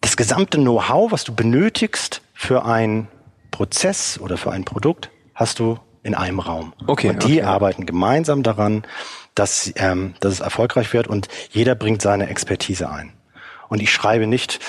das 0.00 0.16
gesamte 0.16 0.58
Know-how, 0.58 1.12
was 1.12 1.24
du 1.24 1.34
benötigst 1.34 2.22
für 2.34 2.64
einen 2.64 3.08
Prozess 3.50 4.18
oder 4.20 4.36
für 4.36 4.50
ein 4.50 4.64
Produkt, 4.64 5.10
hast 5.34 5.58
du 5.58 5.78
in 6.02 6.14
einem 6.14 6.40
Raum. 6.40 6.72
Okay. 6.86 7.10
Und 7.10 7.24
die 7.24 7.38
okay. 7.38 7.42
arbeiten 7.42 7.86
gemeinsam 7.86 8.42
daran, 8.42 8.84
dass, 9.34 9.72
ähm, 9.76 10.14
dass 10.20 10.34
es 10.34 10.40
erfolgreich 10.40 10.92
wird 10.92 11.06
und 11.06 11.28
jeder 11.50 11.74
bringt 11.74 12.02
seine 12.02 12.28
Expertise 12.28 12.90
ein. 12.90 13.12
Und 13.68 13.80
ich 13.80 13.90
schreibe 13.90 14.26
nicht 14.26 14.60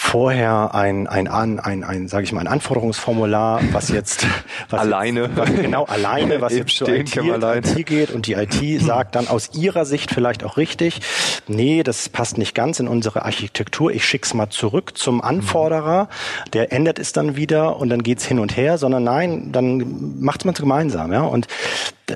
vorher 0.00 0.76
ein 0.76 1.08
ein 1.08 1.26
ein 1.26 1.58
ein, 1.58 1.82
ein 1.82 2.06
sage 2.06 2.22
ich 2.22 2.32
mal 2.32 2.40
ein 2.40 2.46
Anforderungsformular, 2.46 3.60
was 3.72 3.88
jetzt 3.88 4.24
was 4.70 4.80
alleine. 4.80 5.22
jetzt, 5.22 5.36
was, 5.36 5.52
genau 5.52 5.84
alleine, 5.86 6.40
was 6.40 6.54
jetzt 6.54 6.76
zur 6.76 6.88
IT, 6.88 7.16
IT 7.16 7.84
geht 7.84 8.12
und 8.12 8.28
die 8.28 8.34
IT 8.34 8.62
sagt 8.80 9.16
dann 9.16 9.26
aus 9.26 9.50
ihrer 9.54 9.84
Sicht 9.84 10.12
vielleicht 10.12 10.44
auch 10.44 10.56
richtig, 10.56 11.00
nee, 11.48 11.82
das 11.82 12.08
passt 12.08 12.38
nicht 12.38 12.54
ganz 12.54 12.78
in 12.78 12.86
unsere 12.86 13.24
Architektur. 13.24 13.90
Ich 13.90 14.06
schick's 14.06 14.34
mal 14.34 14.48
zurück 14.50 14.96
zum 14.96 15.20
Anforderer, 15.20 16.08
der 16.52 16.72
ändert 16.72 17.00
es 17.00 17.12
dann 17.12 17.34
wieder 17.34 17.76
und 17.76 17.90
dann 17.90 18.04
geht's 18.04 18.24
hin 18.24 18.38
und 18.38 18.56
her, 18.56 18.78
sondern 18.78 19.02
nein, 19.02 19.50
dann 19.50 20.20
macht's 20.20 20.44
man 20.44 20.54
gemeinsam, 20.54 21.12
ja. 21.12 21.22
Und 21.22 21.48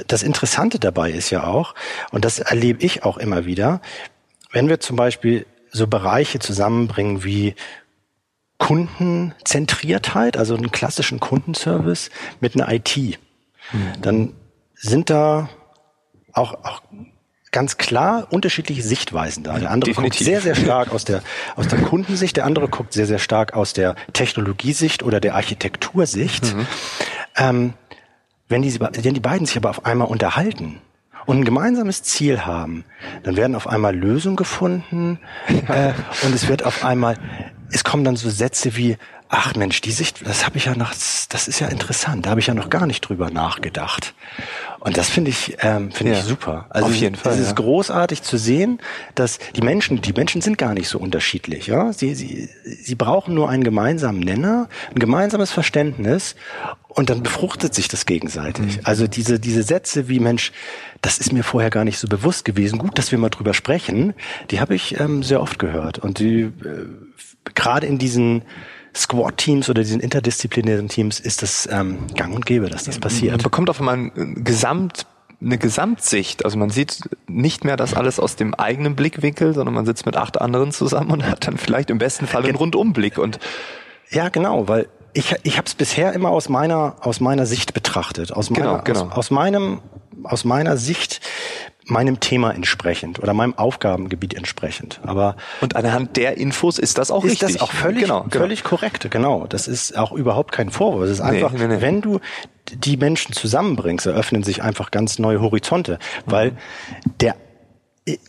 das 0.06 0.22
Interessante 0.22 0.78
dabei 0.78 1.10
ist 1.10 1.30
ja 1.30 1.44
auch, 1.44 1.74
und 2.12 2.24
das 2.24 2.38
erlebe 2.38 2.80
ich 2.84 3.02
auch 3.02 3.18
immer 3.18 3.44
wieder, 3.44 3.80
wenn 4.52 4.68
wir 4.68 4.78
zum 4.78 4.96
Beispiel 4.96 5.46
so 5.72 5.86
Bereiche 5.86 6.38
zusammenbringen 6.38 7.24
wie 7.24 7.54
Kundenzentriertheit, 8.58 10.36
also 10.36 10.54
einen 10.54 10.70
klassischen 10.70 11.18
Kundenservice 11.18 12.10
mit 12.40 12.54
einer 12.54 12.70
IT. 12.72 12.96
Mhm. 12.96 13.18
Dann 14.00 14.32
sind 14.74 15.10
da 15.10 15.48
auch, 16.32 16.54
auch 16.64 16.82
ganz 17.50 17.76
klar 17.76 18.28
unterschiedliche 18.30 18.82
Sichtweisen 18.82 19.42
da. 19.42 19.58
Der 19.58 19.70
andere 19.70 19.90
Definitiv. 19.90 20.18
guckt 20.18 20.24
sehr, 20.24 20.40
sehr 20.40 20.54
stark 20.54 20.92
aus 20.92 21.04
der, 21.04 21.22
aus 21.56 21.68
der 21.68 21.80
Kundensicht, 21.80 22.36
der 22.36 22.46
andere 22.46 22.68
guckt 22.68 22.92
sehr, 22.92 23.06
sehr 23.06 23.18
stark 23.18 23.54
aus 23.54 23.72
der 23.72 23.96
Technologiesicht 24.12 25.02
oder 25.02 25.20
der 25.20 25.34
Architektursicht. 25.34 26.54
Mhm. 26.54 26.66
Ähm, 27.36 27.74
wenn, 28.48 28.62
die, 28.62 28.78
wenn 28.78 29.14
die 29.14 29.20
beiden 29.20 29.46
sich 29.46 29.56
aber 29.56 29.70
auf 29.70 29.84
einmal 29.84 30.08
unterhalten, 30.08 30.80
und 31.26 31.38
ein 31.38 31.44
gemeinsames 31.44 32.02
Ziel 32.02 32.44
haben, 32.44 32.84
dann 33.22 33.36
werden 33.36 33.54
auf 33.54 33.66
einmal 33.66 33.94
Lösungen 33.94 34.36
gefunden 34.36 35.18
äh, 35.68 35.92
und 36.24 36.34
es 36.34 36.48
wird 36.48 36.64
auf 36.64 36.84
einmal, 36.84 37.18
es 37.70 37.84
kommen 37.84 38.04
dann 38.04 38.16
so 38.16 38.30
Sätze 38.30 38.76
wie, 38.76 38.96
ach 39.28 39.54
Mensch, 39.54 39.80
die 39.80 39.92
Sicht, 39.92 40.26
das 40.26 40.44
habe 40.44 40.58
ich 40.58 40.66
ja 40.66 40.76
noch, 40.76 40.90
das 40.90 41.48
ist 41.48 41.58
ja 41.60 41.68
interessant, 41.68 42.26
da 42.26 42.30
habe 42.30 42.40
ich 42.40 42.46
ja 42.46 42.54
noch 42.54 42.70
gar 42.70 42.86
nicht 42.86 43.00
drüber 43.00 43.30
nachgedacht. 43.30 44.14
Und 44.84 44.96
das 44.96 45.08
finde 45.10 45.30
ich, 45.30 45.58
ähm, 45.60 45.92
finde 45.92 46.14
ja, 46.14 46.18
ich 46.18 46.24
super. 46.24 46.66
Also 46.70 46.88
auf 46.88 46.94
jeden 46.96 47.14
Fall. 47.14 47.34
Es 47.34 47.38
ist 47.38 47.46
ja. 47.46 47.52
großartig 47.52 48.22
zu 48.22 48.36
sehen, 48.36 48.80
dass 49.14 49.38
die 49.54 49.62
Menschen, 49.62 50.02
die 50.02 50.12
Menschen 50.12 50.40
sind 50.40 50.58
gar 50.58 50.74
nicht 50.74 50.88
so 50.88 50.98
unterschiedlich. 50.98 51.68
Ja, 51.68 51.92
sie, 51.92 52.16
sie, 52.16 52.48
sie 52.64 52.94
brauchen 52.96 53.32
nur 53.32 53.48
einen 53.48 53.62
gemeinsamen 53.62 54.18
Nenner, 54.18 54.68
ein 54.90 54.98
gemeinsames 54.98 55.52
Verständnis, 55.52 56.34
und 56.88 57.10
dann 57.10 57.22
befruchtet 57.22 57.74
sich 57.74 57.86
das 57.86 58.06
gegenseitig. 58.06 58.78
Mhm. 58.78 58.80
Also 58.82 59.06
diese 59.06 59.38
diese 59.38 59.62
Sätze 59.62 60.08
wie 60.08 60.18
Mensch, 60.18 60.50
das 61.00 61.18
ist 61.18 61.32
mir 61.32 61.44
vorher 61.44 61.70
gar 61.70 61.84
nicht 61.84 61.98
so 61.98 62.08
bewusst 62.08 62.44
gewesen. 62.44 62.80
Gut, 62.80 62.98
dass 62.98 63.12
wir 63.12 63.18
mal 63.18 63.30
drüber 63.30 63.54
sprechen. 63.54 64.14
Die 64.50 64.60
habe 64.60 64.74
ich 64.74 64.98
ähm, 64.98 65.22
sehr 65.22 65.40
oft 65.40 65.60
gehört 65.60 66.00
und 66.00 66.18
die 66.18 66.40
äh, 66.40 66.50
gerade 67.54 67.86
in 67.86 67.98
diesen 67.98 68.42
Squad-Teams 68.94 69.70
oder 69.70 69.82
diesen 69.82 70.00
interdisziplinären 70.00 70.88
Teams 70.88 71.18
ist 71.20 71.42
das 71.42 71.68
ähm, 71.70 71.98
gang 72.14 72.34
und 72.34 72.46
gäbe, 72.46 72.68
dass 72.68 72.84
das 72.84 72.98
passiert. 72.98 73.32
Man 73.32 73.42
bekommt 73.42 73.70
auf 73.70 73.80
einmal 73.80 73.96
ein 73.96 74.44
Gesamt 74.44 75.06
eine 75.44 75.58
Gesamtsicht. 75.58 76.44
Also 76.44 76.56
man 76.56 76.70
sieht 76.70 77.00
nicht 77.26 77.64
mehr 77.64 77.76
das 77.76 77.94
alles 77.94 78.20
aus 78.20 78.36
dem 78.36 78.54
eigenen 78.54 78.94
Blickwinkel, 78.94 79.54
sondern 79.54 79.74
man 79.74 79.86
sitzt 79.86 80.06
mit 80.06 80.16
acht 80.16 80.40
anderen 80.40 80.72
zusammen 80.72 81.10
und 81.10 81.26
hat 81.26 81.46
dann 81.46 81.58
vielleicht 81.58 81.90
im 81.90 81.98
besten 81.98 82.26
Fall 82.26 82.44
einen 82.44 82.54
Rundumblick. 82.54 83.18
Und 83.18 83.38
ja, 84.10 84.28
genau, 84.28 84.68
weil 84.68 84.88
ich, 85.14 85.34
ich 85.42 85.58
habe 85.58 85.66
es 85.66 85.74
bisher 85.74 86.12
immer 86.12 86.30
aus 86.30 86.48
meiner 86.48 86.96
aus 87.00 87.20
meiner 87.20 87.46
Sicht 87.46 87.74
betrachtet, 87.74 88.32
aus 88.32 88.50
meiner 88.50 88.82
genau, 88.82 89.00
genau. 89.00 89.12
Aus, 89.12 89.18
aus 89.18 89.30
meinem 89.30 89.80
aus 90.24 90.44
meiner 90.44 90.76
Sicht 90.76 91.20
meinem 91.86 92.20
Thema 92.20 92.52
entsprechend 92.52 93.18
oder 93.18 93.34
meinem 93.34 93.56
Aufgabengebiet 93.58 94.34
entsprechend. 94.34 95.00
Aber 95.04 95.36
und 95.60 95.76
anhand 95.76 96.16
der 96.16 96.36
Infos 96.36 96.78
ist 96.78 96.98
das 96.98 97.10
auch 97.10 97.24
ist 97.24 97.32
richtig. 97.32 97.50
Ist 97.50 97.54
das 97.56 97.62
auch 97.62 97.72
völlig, 97.72 98.02
genau, 98.02 98.22
genau. 98.22 98.44
völlig 98.44 98.64
korrekt. 98.64 99.10
Genau. 99.10 99.46
Das 99.46 99.68
ist 99.68 99.96
auch 99.96 100.12
überhaupt 100.12 100.52
kein 100.52 100.70
Vorwurf. 100.70 101.04
Es 101.04 101.10
ist 101.10 101.20
einfach, 101.20 101.52
nee, 101.52 101.66
nee, 101.66 101.76
nee. 101.76 101.80
wenn 101.80 102.00
du 102.00 102.20
die 102.72 102.96
Menschen 102.96 103.32
zusammenbringst, 103.32 104.06
eröffnen 104.06 104.42
sich 104.42 104.62
einfach 104.62 104.90
ganz 104.90 105.18
neue 105.18 105.40
Horizonte, 105.40 105.98
weil 106.26 106.52
mhm. 106.52 106.56
der 107.20 107.36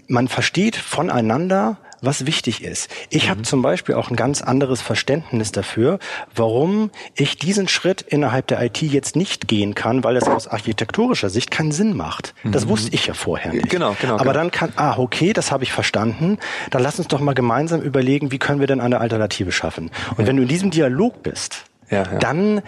man 0.07 0.27
versteht 0.27 0.75
voneinander, 0.75 1.77
was 2.03 2.25
wichtig 2.25 2.63
ist. 2.63 2.89
Ich 3.09 3.25
mhm. 3.25 3.29
habe 3.29 3.41
zum 3.43 3.61
Beispiel 3.61 3.95
auch 3.95 4.09
ein 4.09 4.15
ganz 4.15 4.41
anderes 4.41 4.81
Verständnis 4.81 5.51
dafür, 5.51 5.99
warum 6.35 6.91
ich 7.15 7.37
diesen 7.37 7.67
Schritt 7.67 8.01
innerhalb 8.01 8.47
der 8.47 8.61
IT 8.61 8.81
jetzt 8.81 9.15
nicht 9.15 9.47
gehen 9.47 9.75
kann, 9.75 10.03
weil 10.03 10.17
es 10.17 10.27
aus 10.27 10.47
architektonischer 10.47 11.29
Sicht 11.29 11.51
keinen 11.51 11.71
Sinn 11.71 11.95
macht. 11.95 12.33
Mhm. 12.43 12.51
Das 12.51 12.67
wusste 12.67 12.93
ich 12.93 13.07
ja 13.07 13.13
vorher 13.13 13.53
nicht. 13.53 13.69
Genau, 13.69 13.95
genau. 13.99 14.15
Aber 14.15 14.25
genau. 14.25 14.33
dann 14.33 14.51
kann, 14.51 14.73
ah, 14.75 14.97
okay, 14.97 15.33
das 15.33 15.51
habe 15.51 15.63
ich 15.63 15.71
verstanden. 15.71 16.37
Dann 16.69 16.83
lass 16.83 16.99
uns 16.99 17.07
doch 17.07 17.19
mal 17.19 17.33
gemeinsam 17.33 17.81
überlegen, 17.81 18.31
wie 18.31 18.39
können 18.39 18.59
wir 18.59 18.67
denn 18.67 18.81
eine 18.81 18.99
Alternative 18.99 19.51
schaffen. 19.51 19.91
Und 20.11 20.19
ja. 20.19 20.27
wenn 20.27 20.37
du 20.37 20.43
in 20.43 20.47
diesem 20.47 20.71
Dialog 20.71 21.23
bist, 21.23 21.65
ja, 21.89 22.03
ja. 22.03 22.19
dann 22.19 22.61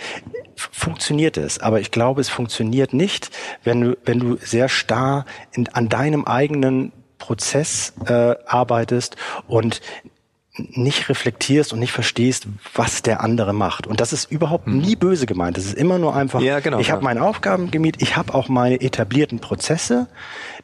funktioniert 0.56 1.38
es. 1.38 1.60
Aber 1.60 1.80
ich 1.80 1.92
glaube, 1.92 2.22
es 2.22 2.30
funktioniert 2.30 2.94
nicht, 2.94 3.32
wenn 3.64 3.82
du, 3.82 3.98
wenn 4.06 4.20
du 4.20 4.38
sehr 4.38 4.70
starr 4.70 5.26
in, 5.52 5.68
an 5.70 5.90
deinem 5.90 6.26
eigenen 6.26 6.92
Prozess 7.18 7.94
äh, 8.08 8.36
arbeitest 8.46 9.16
und 9.48 9.82
nicht 10.58 11.10
reflektierst 11.10 11.74
und 11.74 11.80
nicht 11.80 11.92
verstehst, 11.92 12.48
was 12.74 13.02
der 13.02 13.22
andere 13.22 13.54
macht. 13.54 13.88
Und 13.88 14.00
das 14.00 14.14
ist 14.14 14.32
überhaupt 14.32 14.68
mhm. 14.68 14.80
nie 14.80 14.96
böse 14.96 15.26
gemeint. 15.26 15.58
Das 15.58 15.66
ist 15.66 15.74
immer 15.74 15.98
nur 15.98 16.16
einfach, 16.16 16.40
ja, 16.42 16.60
genau, 16.60 16.80
ich 16.80 16.92
habe 16.92 17.02
ja. 17.02 17.04
mein 17.04 17.18
Aufgabengebiet, 17.18 18.02
ich 18.02 18.16
habe 18.16 18.34
auch 18.34 18.48
meine 18.48 18.80
etablierten 18.80 19.40
Prozesse, 19.40 20.08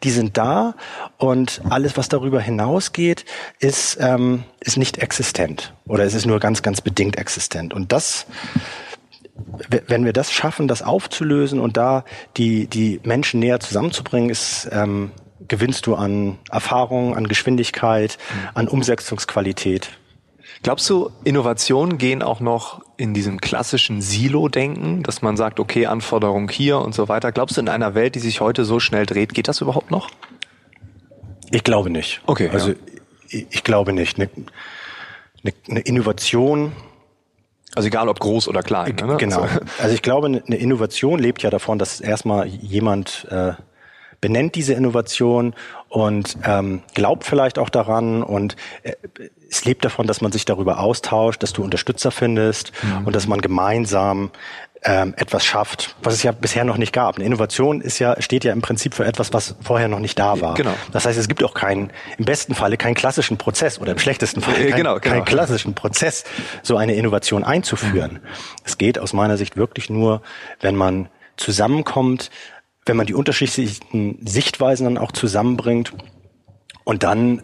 die 0.03 0.12
sind 0.12 0.38
da 0.38 0.75
und 1.17 1.62
alles, 1.70 1.98
was 1.98 2.08
darüber 2.08 2.39
hinausgeht, 2.39 3.25
ist, 3.60 3.98
ähm, 4.00 4.43
ist 4.62 4.77
nicht 4.77 4.98
existent 5.00 5.74
oder 5.88 6.05
es 6.05 6.13
ist 6.13 6.25
nur 6.25 6.39
ganz, 6.39 6.62
ganz 6.62 6.81
bedingt 6.81 7.17
existent. 7.17 7.74
Und 7.74 7.91
das 7.91 8.27
wenn 9.88 10.05
wir 10.05 10.13
das 10.13 10.31
schaffen, 10.31 10.67
das 10.67 10.81
aufzulösen 10.81 11.60
und 11.60 11.75
da 11.75 12.05
die, 12.38 12.67
die 12.67 13.00
Menschen 13.03 13.39
näher 13.39 13.60
zusammenzubringen, 13.60 14.29
ist, 14.29 14.70
ähm, 14.72 15.12
gewinnst 15.48 15.88
du 15.88 15.95
an 15.95 16.38
Erfahrung, 16.50 17.15
an 17.15 17.27
Geschwindigkeit, 17.27 18.17
mhm. 18.17 18.50
an 18.53 18.67
Umsetzungsqualität. 18.67 19.91
Glaubst 20.63 20.89
du, 20.89 21.10
Innovationen 21.24 21.98
gehen 21.98 22.21
auch 22.21 22.39
noch 22.39 22.81
in 22.98 23.13
diesem 23.13 23.41
klassischen 23.41 24.01
Silo-Denken, 24.01 25.01
dass 25.01 25.24
man 25.24 25.36
sagt, 25.36 25.60
okay, 25.60 25.88
Anforderung 25.88 26.50
hier 26.50 26.77
und 26.77 26.93
so 26.93 27.10
weiter. 27.10 27.31
Glaubst 27.31 27.57
du, 27.57 27.62
in 27.62 27.69
einer 27.69 27.95
Welt, 27.95 28.13
die 28.13 28.19
sich 28.19 28.41
heute 28.41 28.63
so 28.63 28.79
schnell 28.79 29.07
dreht, 29.07 29.33
geht 29.33 29.48
das 29.48 29.62
überhaupt 29.62 29.89
noch? 29.89 30.12
Ich 31.50 31.63
glaube 31.63 31.89
nicht. 31.89 32.21
Okay. 32.27 32.50
Also 32.50 32.69
ja. 32.69 32.75
ich, 33.29 33.48
ich, 33.50 33.63
glaube 33.63 33.91
nicht. 33.91 34.19
Eine, 34.19 34.29
eine, 35.43 35.53
eine, 35.67 35.79
Innovation. 35.79 36.74
Also 37.74 37.88
egal 37.88 38.07
ob 38.07 38.19
groß 38.19 38.48
oder 38.48 38.62
klein. 38.62 38.95
Ne? 38.95 39.17
Genau. 39.17 39.41
Also, 39.41 39.60
also 39.79 39.95
ich 39.95 40.01
glaube, 40.03 40.27
eine 40.27 40.55
Innovation 40.55 41.17
lebt 41.17 41.41
ja 41.41 41.50
davon, 41.50 41.79
dass 41.79 42.01
erstmal 42.01 42.45
jemand 42.45 43.27
äh, 43.31 43.53
benennt 44.21 44.55
diese 44.55 44.73
Innovation 44.73 45.53
und 45.89 46.37
ähm, 46.45 46.83
glaubt 46.93 47.25
vielleicht 47.25 47.59
auch 47.59 47.69
daran 47.69 48.23
und 48.23 48.55
äh, 48.83 48.93
es 49.49 49.65
lebt 49.65 49.83
davon, 49.83 50.07
dass 50.07 50.21
man 50.21 50.31
sich 50.31 50.45
darüber 50.45 50.79
austauscht, 50.79 51.43
dass 51.43 51.51
du 51.51 51.63
Unterstützer 51.63 52.11
findest 52.11 52.71
mhm. 52.83 53.07
und 53.07 53.15
dass 53.15 53.27
man 53.27 53.41
gemeinsam 53.41 54.31
ähm, 54.83 55.13
etwas 55.17 55.45
schafft, 55.45 55.95
was 56.01 56.13
es 56.13 56.23
ja 56.23 56.31
bisher 56.31 56.63
noch 56.63 56.77
nicht 56.77 56.93
gab. 56.93 57.15
Eine 57.15 57.25
Innovation 57.25 57.81
ist 57.81 57.99
ja, 57.99 58.19
steht 58.21 58.43
ja 58.43 58.53
im 58.53 58.61
Prinzip 58.61 58.93
für 58.93 59.05
etwas, 59.05 59.31
was 59.33 59.55
vorher 59.61 59.87
noch 59.87 59.99
nicht 59.99 60.17
da 60.17 60.41
war. 60.41 60.55
Genau. 60.55 60.73
Das 60.91 61.05
heißt, 61.05 61.19
es 61.19 61.27
gibt 61.27 61.43
auch 61.43 61.53
keinen, 61.53 61.91
im 62.17 62.25
besten 62.25 62.55
Falle 62.55 62.77
keinen 62.77 62.95
klassischen 62.95 63.37
Prozess 63.37 63.79
oder 63.79 63.91
im 63.91 63.99
schlechtesten 63.99 64.41
Falle 64.41 64.57
keinen, 64.69 64.77
genau, 64.77 64.99
genau. 64.99 65.15
keinen 65.15 65.25
klassischen 65.25 65.75
Prozess, 65.75 66.23
so 66.63 66.77
eine 66.77 66.95
Innovation 66.95 67.43
einzuführen. 67.43 68.13
Mhm. 68.13 68.27
Es 68.63 68.77
geht 68.77 68.97
aus 68.97 69.13
meiner 69.13 69.37
Sicht 69.37 69.57
wirklich 69.57 69.89
nur, 69.89 70.21
wenn 70.61 70.75
man 70.75 71.09
zusammenkommt, 71.37 72.31
wenn 72.91 72.98
man 72.98 73.07
die 73.07 73.13
unterschiedlichen 73.13 74.17
Sichtweisen 74.27 74.83
dann 74.83 74.98
auch 74.98 75.13
zusammenbringt 75.13 75.93
und 76.83 77.03
dann 77.03 77.41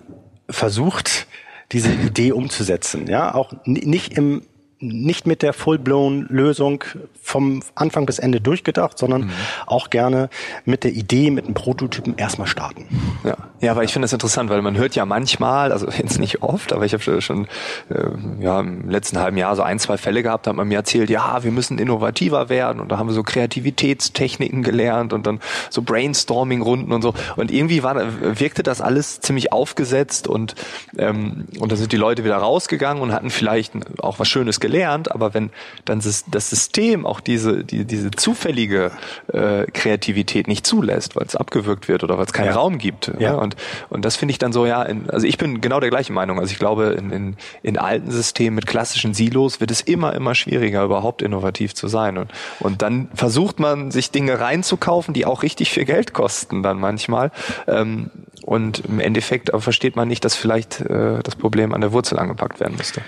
versucht, 0.50 1.26
diese 1.72 1.90
Idee 1.90 2.34
umzusetzen. 2.34 3.08
Ja, 3.08 3.34
auch 3.34 3.54
nicht 3.64 4.18
im 4.18 4.42
nicht 4.80 5.26
mit 5.26 5.42
der 5.42 5.54
full-blown 5.54 6.28
Lösung 6.30 6.84
vom 7.22 7.62
Anfang 7.76 8.06
bis 8.06 8.20
Ende 8.20 8.40
durchgedacht, 8.40 8.98
sondern 8.98 9.24
mhm. 9.24 9.32
auch 9.66 9.90
gerne 9.90 10.30
mit 10.66 10.84
der 10.84 10.92
Idee, 10.94 11.32
mit 11.32 11.46
einem 11.46 11.56
Prototypen 11.56 12.16
erstmal 12.16 12.48
starten. 12.48 12.86
Ja, 13.24 13.36
ja, 13.60 13.76
weil 13.76 13.86
ich 13.86 13.92
finde 13.92 14.06
das 14.06 14.14
interessant, 14.14 14.50
weil 14.50 14.62
man 14.62 14.78
hört 14.78 14.96
ja 14.96 15.06
manchmal, 15.06 15.72
also 15.72 15.88
jetzt 15.98 16.20
nicht 16.20 16.44
oft, 16.44 16.74
aber 16.74 16.86
ich 16.86 16.94
habe 16.94 17.22
schon 17.22 17.48
äh, 17.90 18.44
ja, 18.44 18.60
im 18.60 18.90
letzten 18.90 19.20
halben 19.20 19.38
Jahr 19.38 19.56
so 19.56 19.64
ein, 19.64 19.80
zwei 19.80 19.98
Fälle 19.98 20.22
gehabt, 20.22 20.46
da 20.46 20.52
hat 20.52 20.58
man 20.58 20.68
mir 20.68 20.76
erzählt, 20.76 21.10
ja, 21.10 21.44
wir 21.44 21.52
müssen 21.52 21.80
innovativer 21.80 22.50
werden 22.50 22.80
und 22.80 22.92
da 22.92 22.98
haben 22.98 23.08
wir 23.08 23.14
so 23.14 23.24
Kreativitätstechniken 23.24 24.62
gelernt 24.62 25.12
und 25.12 25.26
dann 25.26 25.40
so 25.70 25.82
Brainstorming-Runden 25.82 26.94
und 26.94 27.02
so. 27.02 27.14
Und 27.36 27.52
irgendwie 27.52 27.82
war, 27.82 27.96
wirkte 28.40 28.62
das 28.62 28.80
alles 28.80 29.22
ziemlich 29.22 29.52
aufgesetzt 29.52 30.28
und, 30.28 30.56
ähm, 30.98 31.48
und 31.60 31.72
dann 31.72 31.80
sind 31.80 31.92
die 31.92 31.98
Leute 31.98 32.24
wieder 32.24 32.38
rausgegangen 32.38 33.02
und 33.02 33.12
hatten 33.12 33.32
vielleicht 33.32 33.74
auch 34.00 34.20
was 34.20 34.28
Schönes 34.28 34.60
gelernt, 34.60 34.67
aber 35.12 35.34
wenn 35.34 35.50
dann 35.86 36.00
das 36.00 36.50
System 36.50 37.06
auch 37.06 37.20
diese, 37.20 37.64
die, 37.64 37.86
diese 37.86 38.12
zufällige 38.12 38.92
äh, 39.32 39.66
Kreativität 39.72 40.48
nicht 40.48 40.66
zulässt, 40.66 41.16
weil 41.16 41.26
es 41.26 41.36
abgewürgt 41.36 41.88
wird 41.88 42.04
oder 42.04 42.18
weil 42.18 42.26
es 42.26 42.34
keinen 42.34 42.48
ja. 42.48 42.54
Raum 42.54 42.78
gibt. 42.78 43.12
Ja. 43.20 43.36
Und, 43.36 43.56
und 43.90 44.06
das 44.06 44.16
finde 44.16 44.32
ich 44.32 44.40
dann 44.40 44.54
so, 44.54 44.66
ja, 44.66 44.84
in, 44.84 45.10
also 45.10 45.26
ich 45.26 45.38
bin 45.38 45.62
genau 45.62 45.80
der 45.80 45.90
gleichen 45.90 46.14
Meinung. 46.14 46.40
Also 46.40 46.52
ich 46.52 46.60
glaube, 46.60 46.96
in, 46.98 47.12
in, 47.12 47.38
in 47.64 47.78
alten 47.78 48.12
Systemen 48.12 48.56
mit 48.56 48.68
klassischen 48.68 49.14
Silos 49.14 49.60
wird 49.60 49.72
es 49.72 49.82
immer, 49.82 50.14
immer 50.14 50.36
schwieriger, 50.36 50.84
überhaupt 50.84 51.22
innovativ 51.22 51.74
zu 51.74 51.88
sein. 51.88 52.18
Und, 52.18 52.32
und 52.60 52.82
dann 52.82 53.10
versucht 53.14 53.60
man, 53.60 53.92
sich 53.92 54.12
Dinge 54.12 54.40
reinzukaufen, 54.40 55.14
die 55.14 55.26
auch 55.26 55.44
richtig 55.44 55.72
viel 55.72 55.86
Geld 55.86 56.14
kosten 56.14 56.64
dann 56.64 56.80
manchmal. 56.80 57.32
Ähm, 57.68 58.12
und 58.44 58.80
im 58.86 59.00
Endeffekt 59.00 59.52
versteht 59.58 59.96
man 59.96 60.08
nicht, 60.08 60.24
dass 60.24 60.36
vielleicht 60.36 60.80
äh, 60.82 61.20
das 61.24 61.36
Problem 61.36 61.74
an 61.74 61.82
der 61.82 61.92
Wurzel 61.92 62.18
angepackt 62.18 62.60
werden 62.60 62.78
müsste. 62.78 63.02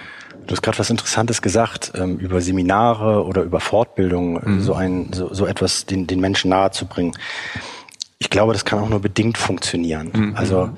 Du 0.50 0.54
hast 0.56 0.64
gerade 0.64 0.80
was 0.80 0.90
Interessantes 0.90 1.44
gesagt 1.44 1.92
ähm, 1.94 2.18
über 2.18 2.42
Seminare 2.42 3.24
oder 3.24 3.44
über 3.44 3.60
Fortbildung, 3.60 4.42
mhm. 4.44 4.62
so 4.62 4.74
ein 4.74 5.14
so, 5.14 5.32
so 5.32 5.46
etwas 5.46 5.86
den, 5.86 6.08
den 6.08 6.20
Menschen 6.20 6.50
nahezubringen. 6.50 7.16
Ich 8.18 8.32
glaube, 8.32 8.54
das 8.54 8.66
kann 8.66 8.80
auch 8.80 8.90
nur 8.90 9.00
bedingt 9.00 9.38
funktionieren. 9.38 10.10
Mhm. 10.12 10.36
Also 10.36 10.72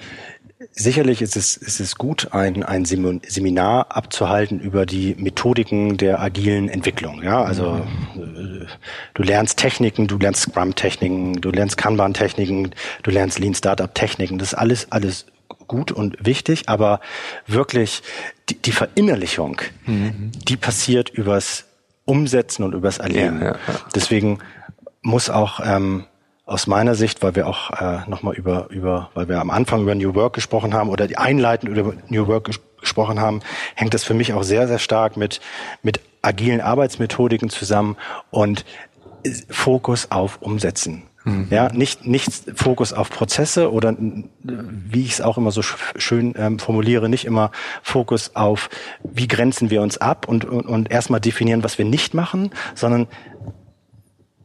sicherlich 0.74 1.22
ist 1.22 1.38
es, 1.38 1.56
ist 1.56 1.80
es 1.80 1.96
gut, 1.96 2.34
ein, 2.34 2.64
ein 2.64 2.84
Seminar 2.84 3.96
abzuhalten 3.96 4.60
über 4.60 4.86
die 4.86 5.16
Methodiken 5.18 5.96
der 5.96 6.20
agilen 6.20 6.68
Entwicklung. 6.68 7.24
Ja, 7.24 7.42
also 7.42 7.82
mhm. 8.14 8.68
du 9.14 9.24
lernst 9.24 9.58
Techniken, 9.58 10.06
du 10.08 10.18
lernst 10.18 10.42
Scrum-Techniken, 10.42 11.40
du 11.40 11.50
lernst 11.50 11.78
Kanban-Techniken, 11.78 12.72
du 13.04 13.12
lernst 13.12 13.40
Lean 13.40 13.56
Startup-Techniken. 13.56 14.38
Das 14.38 14.50
ist 14.50 14.56
alles, 14.56 14.92
alles 14.92 15.28
gut 15.72 15.94
und 15.94 16.18
wichtig, 16.20 16.68
aber 16.68 17.00
wirklich 17.48 18.04
die, 18.50 18.62
die 18.62 18.74
Verinnerlichung, 18.74 19.62
mhm. 19.86 20.34
die 20.34 20.58
passiert 20.58 21.10
übers 21.10 21.64
Umsetzen 22.04 22.64
und 22.64 22.74
übers 22.74 22.98
Erleben. 22.98 23.42
Ja, 23.42 23.52
ja. 23.54 23.56
Deswegen 23.96 24.40
muss 25.02 25.30
auch 25.30 25.62
ähm, 25.64 26.04
aus 26.46 26.68
meiner 26.68 26.94
Sicht, 26.96 27.24
weil 27.24 27.38
wir 27.38 27.48
auch 27.48 27.72
äh, 27.72 28.10
nochmal 28.10 28.36
über, 28.36 28.68
über, 28.70 29.12
weil 29.14 29.30
wir 29.30 29.40
am 29.40 29.50
Anfang 29.50 29.84
über 29.84 29.96
New 29.96 30.14
Work 30.14 30.34
gesprochen 30.34 30.74
haben 30.74 30.90
oder 30.90 31.08
die 31.08 31.18
einleitend 31.18 31.72
über 31.78 31.94
New 32.10 32.28
Work 32.28 32.46
ges 32.46 32.60
gesprochen 32.82 33.22
haben, 33.22 33.42
hängt 33.76 33.94
das 33.94 34.04
für 34.04 34.16
mich 34.16 34.34
auch 34.34 34.42
sehr, 34.42 34.68
sehr 34.68 34.80
stark 34.80 35.16
mit, 35.16 35.40
mit 35.84 36.02
agilen 36.24 36.62
Arbeitsmethodiken 36.62 37.52
zusammen 37.52 37.96
und 38.32 38.66
Fokus 39.50 40.10
auf 40.10 40.42
Umsetzen. 40.42 41.04
Mhm. 41.24 41.48
Ja, 41.50 41.72
nicht, 41.72 42.06
nicht 42.06 42.32
Fokus 42.56 42.94
auf 42.94 43.10
Prozesse 43.10 43.72
oder 43.72 43.96
wie 44.44 45.04
ich 45.04 45.14
es 45.14 45.22
auch 45.22 45.38
immer 45.38 45.52
so 45.52 45.62
schön 45.62 46.34
ähm, 46.38 46.60
formuliere, 46.60 47.10
nicht 47.10 47.26
immer 47.26 47.52
Fokus 47.84 48.36
auf, 48.36 48.70
wie 49.04 49.28
grenzen 49.28 49.70
wir 49.70 49.82
uns 49.82 49.98
ab 49.98 50.28
und, 50.28 50.46
und, 50.46 50.66
und 50.66 50.92
erstmal 50.92 51.20
definieren, 51.20 51.64
was 51.64 51.78
wir 51.78 51.86
nicht 51.86 52.14
machen, 52.14 52.52
sondern 52.74 53.08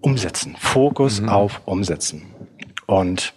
umsetzen. 0.01 0.57
Fokus 0.59 1.21
mhm. 1.21 1.29
auf 1.31 1.63
umsetzen. 1.65 2.23
Und 2.87 3.35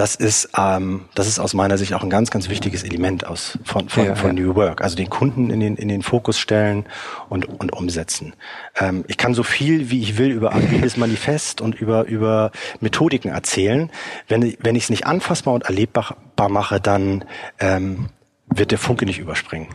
das 0.00 0.14
ist, 0.14 0.48
ähm, 0.56 1.02
das 1.14 1.26
ist 1.26 1.38
aus 1.38 1.52
meiner 1.52 1.76
Sicht 1.76 1.92
auch 1.92 2.02
ein 2.02 2.08
ganz, 2.08 2.30
ganz 2.30 2.48
wichtiges 2.48 2.84
Element 2.84 3.26
aus, 3.26 3.58
von, 3.64 3.90
von, 3.90 4.06
ja, 4.06 4.14
von 4.14 4.34
ja. 4.34 4.44
New 4.44 4.54
Work. 4.54 4.80
Also 4.80 4.96
den 4.96 5.10
Kunden 5.10 5.50
in 5.50 5.60
den, 5.60 5.76
in 5.76 5.88
den 5.88 6.00
Fokus 6.00 6.38
stellen 6.38 6.86
und, 7.28 7.44
und 7.44 7.74
umsetzen. 7.74 8.32
Ähm, 8.76 9.04
ich 9.08 9.18
kann 9.18 9.34
so 9.34 9.42
viel, 9.42 9.90
wie 9.90 10.00
ich 10.00 10.16
will, 10.16 10.30
über 10.30 10.54
agiles 10.54 10.96
Manifest 10.96 11.60
und 11.60 11.74
über, 11.74 12.06
über 12.06 12.50
Methodiken 12.80 13.30
erzählen. 13.30 13.90
Wenn, 14.26 14.56
wenn 14.60 14.74
ich 14.74 14.84
es 14.84 14.90
nicht 14.90 15.04
anfassbar 15.06 15.52
und 15.52 15.64
erlebbar 15.64 16.16
mache, 16.48 16.80
dann 16.80 17.26
ähm, 17.58 18.08
wird 18.46 18.70
der 18.70 18.78
Funke 18.78 19.04
nicht 19.04 19.18
überspringen. 19.18 19.68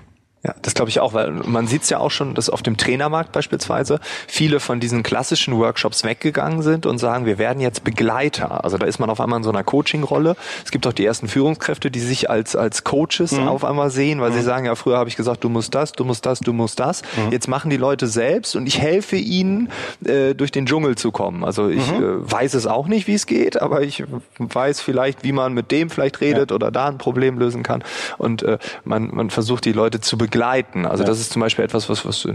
Ja, 0.46 0.54
das 0.62 0.76
glaube 0.76 0.90
ich 0.90 1.00
auch, 1.00 1.14
weil 1.14 1.32
man 1.32 1.66
sieht 1.66 1.82
es 1.84 1.90
ja 1.90 1.98
auch 1.98 2.12
schon, 2.12 2.36
dass 2.36 2.52
auf 2.52 2.62
dem 2.62 2.78
Trainermarkt 2.78 3.32
beispielsweise 3.32 4.00
viele 4.28 4.60
von 4.60 4.80
diesen 4.80 5.02
klassischen 5.02 5.58
Workshops 5.58 6.04
weggegangen 6.04 6.62
sind 6.62 6.86
und 6.86 7.00
sagen, 7.00 7.26
wir 7.26 7.40
werden 7.40 7.62
jetzt 7.62 7.84
Begleiter. 7.84 8.64
Also 8.64 8.78
da 8.78 8.86
ist 8.86 9.00
man 9.00 9.10
auf 9.10 9.20
einmal 9.20 9.40
in 9.40 9.44
so 9.44 9.50
einer 9.50 9.64
Coaching-Rolle. 9.64 10.36
Es 10.64 10.70
gibt 10.70 10.86
auch 10.86 10.94
die 10.94 11.04
ersten 11.04 11.28
Führungskräfte, 11.28 11.90
die 11.90 12.00
sich 12.00 12.30
als 12.30 12.56
als 12.56 12.84
Coaches 12.84 13.32
mhm. 13.32 13.48
auf 13.48 13.66
einmal 13.66 13.90
sehen, 13.90 14.22
weil 14.22 14.30
mhm. 14.30 14.36
sie 14.36 14.42
sagen, 14.44 14.68
ja, 14.68 14.76
früher 14.76 15.00
habe 15.00 15.10
ich 15.10 15.16
gesagt, 15.16 15.44
du 15.44 15.50
musst 15.50 15.74
das, 15.74 15.94
du 15.94 16.06
musst 16.06 16.28
das, 16.28 16.42
du 16.42 16.54
musst 16.54 16.80
das. 16.80 17.02
Mhm. 17.18 17.32
Jetzt 17.32 17.48
machen 17.48 17.72
die 17.72 17.78
Leute 17.78 18.06
selbst 18.06 18.56
und 18.56 18.68
ich 18.68 18.80
helfe 18.80 19.16
ihnen, 19.16 19.72
äh, 20.06 20.36
durch 20.36 20.52
den 20.52 20.68
Dschungel 20.68 20.96
zu 20.96 21.12
kommen. 21.12 21.44
Also 21.44 21.70
ich 21.70 21.92
mhm. 21.92 22.04
äh, 22.04 22.32
weiß 22.32 22.54
es 22.54 22.68
auch 22.68 22.86
nicht, 22.86 23.08
wie 23.08 23.16
es 23.16 23.26
geht, 23.26 23.60
aber 23.60 23.82
ich 23.82 24.04
weiß 24.38 24.80
vielleicht, 24.80 25.24
wie 25.24 25.32
man 25.32 25.54
mit 25.54 25.72
dem 25.72 25.90
vielleicht 25.90 26.22
redet 26.22 26.52
ja. 26.52 26.56
oder 26.56 26.70
da 26.70 26.86
ein 26.86 27.00
Problem 27.00 27.40
lösen 27.40 27.64
kann. 27.64 27.84
Und 28.20 28.44
äh, 28.44 28.60
man, 28.84 29.10
man 29.12 29.32
versucht 29.32 29.66
die 29.66 29.72
Leute 29.72 30.02
zu 30.02 30.20
begleiten 30.20 30.35
begleiten. 30.36 30.86
Also 30.86 31.04
ja. 31.04 31.08
das 31.08 31.20
ist 31.20 31.32
zum 31.32 31.42
Beispiel 31.42 31.64
etwas, 31.64 31.90
was, 31.90 32.06
was 32.06 32.28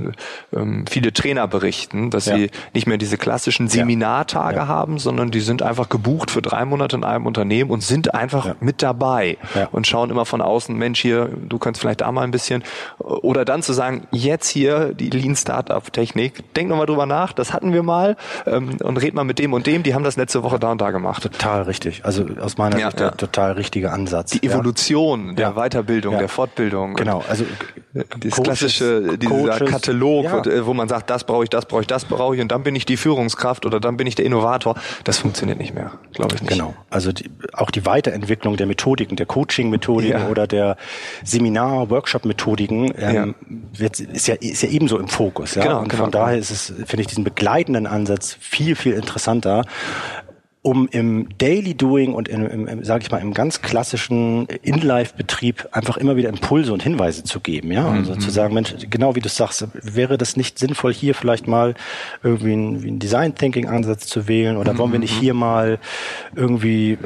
ähm, 0.55 0.85
viele 0.89 1.13
Trainer 1.13 1.47
berichten, 1.47 2.11
dass 2.11 2.27
ja. 2.27 2.37
sie 2.37 2.51
nicht 2.73 2.87
mehr 2.87 2.97
diese 2.97 3.19
klassischen 3.19 3.69
Seminartage 3.69 4.67
haben, 4.67 4.99
sondern 4.99 5.31
die 5.31 5.41
sind 5.41 5.63
einfach 5.63 5.89
gebucht 5.89 6.31
für 6.31 6.41
drei 6.41 6.65
Monate 6.65 6.97
in 6.97 7.05
einem 7.05 7.27
Unternehmen 7.27 7.71
und 7.71 7.83
sind 7.83 8.15
einfach 8.15 8.57
mit 8.61 8.83
dabei 8.83 9.37
und 9.73 9.87
schauen 9.87 10.11
immer 10.11 10.25
von 10.25 10.41
außen, 10.41 10.75
Mensch, 10.77 11.01
hier, 11.01 11.31
du 11.49 11.59
kannst 11.59 11.81
vielleicht 11.81 12.01
da 12.01 12.11
mal 12.11 12.23
ein 12.23 12.31
bisschen. 12.31 12.63
Oder 12.99 13.45
dann 13.45 13.63
zu 13.63 13.73
sagen, 13.73 14.07
jetzt 14.11 14.49
hier 14.49 14.95
die 14.95 15.11
Lean 15.11 15.37
Startup 15.37 15.93
Technik, 15.93 16.55
denk 16.55 16.71
nochmal 16.71 16.87
drüber 16.87 17.07
nach, 17.07 17.33
das 17.33 17.53
hatten 17.53 17.73
wir 17.73 17.83
mal 17.83 18.17
ähm, 18.47 18.77
und 18.83 18.97
red 18.97 19.15
mal 19.15 19.25
mit 19.25 19.39
dem 19.39 19.53
und 19.53 19.67
dem, 19.67 19.83
die 19.83 19.95
haben 19.95 20.05
das 20.05 20.17
letzte 20.17 20.43
Woche 20.43 20.59
da 20.59 20.73
und 20.73 20.81
da 20.81 20.91
gemacht. 20.91 21.23
Total 21.23 21.63
richtig. 21.63 22.05
Also 22.05 22.27
aus 22.41 22.57
meiner 22.57 22.79
Sicht 22.79 23.01
der 23.01 23.17
total 23.17 23.53
richtige 23.53 23.93
Ansatz. 23.93 24.31
Die 24.31 24.47
Evolution 24.47 25.37
der 25.37 25.53
Weiterbildung, 25.53 26.19
der 26.19 26.29
Fortbildung. 26.29 26.95
Genau, 26.95 27.23
also 27.29 27.45
dieses 27.93 28.37
Coaches, 28.37 28.45
klassische, 28.45 29.19
dieser 29.19 29.31
Coaches, 29.31 29.71
Katalog, 29.71 30.47
ja. 30.47 30.67
wo 30.67 30.75
man 30.75 30.89
sagt, 30.89 31.11
das 31.11 31.25
brauche 31.25 31.43
ich, 31.43 31.51
das 31.51 31.67
brauche 31.67 31.81
ich, 31.81 31.87
das 31.89 32.05
brauche 32.05 32.37
ich 32.37 32.41
und 32.41 32.53
dann 32.53 32.63
bin 32.63 32.77
ich 32.77 32.87
die 32.87 32.97
Führungskraft 32.97 33.67
oder 33.67 33.81
dann 33.81 33.97
bin 33.97 34.07
ich 34.07 34.15
der 34.15 34.25
Innovator. 34.25 34.77
Das 35.03 35.19
funktioniert 35.19 35.59
nicht 35.59 35.75
mehr, 35.75 35.93
glaube 36.15 36.37
ich 36.37 36.43
nicht. 36.43 36.53
Genau. 36.53 36.75
Also 36.89 37.11
die, 37.13 37.31
auch 37.53 37.71
die 37.71 37.85
Weiterentwicklung 37.87 38.57
der 38.57 38.67
Methodiken, 38.67 39.17
der 39.17 39.27
Coaching-Methodiken 39.27 40.21
ja. 40.21 40.29
oder 40.29 40.47
der 40.47 40.77
Seminar-, 41.25 41.91
Workshop-Methodiken 41.91 42.93
ähm, 42.97 43.35
ja. 43.79 43.87
ist 43.87 44.29
ja 44.29 44.37
ist 44.37 44.63
ja 44.63 44.69
ebenso 44.69 44.99
im 44.99 45.09
Fokus. 45.09 45.57
Ja? 45.57 45.65
Genau, 45.65 45.81
und 45.81 45.89
genau. 45.89 46.05
von 46.05 46.13
daher 46.13 46.39
ist 46.39 46.51
es, 46.51 46.67
finde 46.87 47.01
ich, 47.01 47.09
diesen 47.09 47.25
begleitenden 47.25 47.89
Ansatz 47.89 48.37
viel 48.39 48.77
viel 48.77 48.93
interessanter 48.93 49.65
um 50.63 50.89
im 50.89 51.27
Daily 51.39 51.75
Doing 51.75 52.13
und 52.13 52.29
im, 52.29 52.47
im, 52.47 52.69
im 52.69 52.85
sage 52.85 53.03
ich 53.03 53.11
mal, 53.11 53.19
im 53.19 53.33
ganz 53.33 53.63
klassischen 53.63 54.47
In-Life-Betrieb 54.47 55.69
einfach 55.73 55.97
immer 55.97 56.17
wieder 56.17 56.29
Impulse 56.29 56.75
und 56.75 56.83
Hinweise 56.83 57.25
zu 57.25 57.41
geben, 57.41 57.73
ja, 57.73 57.89
also 57.89 58.15
mhm. 58.15 58.21
zu 58.21 58.31
sagen, 58.31 58.53
Mensch, 58.53 58.75
genau 58.91 59.17
wie 59.17 59.21
du 59.21 59.31
sagst, 59.31 59.67
wäre 59.73 60.19
das 60.19 60.37
nicht 60.37 60.59
sinnvoll, 60.59 60.93
hier 60.93 61.15
vielleicht 61.15 61.49
mal 61.49 61.75
irgendwie 62.23 62.53
einen, 62.53 62.77
einen 62.77 62.99
Design 62.99 63.35
Thinking 63.35 63.69
Ansatz 63.69 64.07
zu 64.07 64.29
wählen 64.29 64.59
oder 64.59 64.75
mhm. 64.75 64.79
wollen 64.79 64.93
wir 64.93 64.99
nicht 64.99 65.17
mhm. 65.17 65.21
hier 65.21 65.35
mal 65.35 65.79
irgendwie 66.37 66.93
äh, 66.93 66.99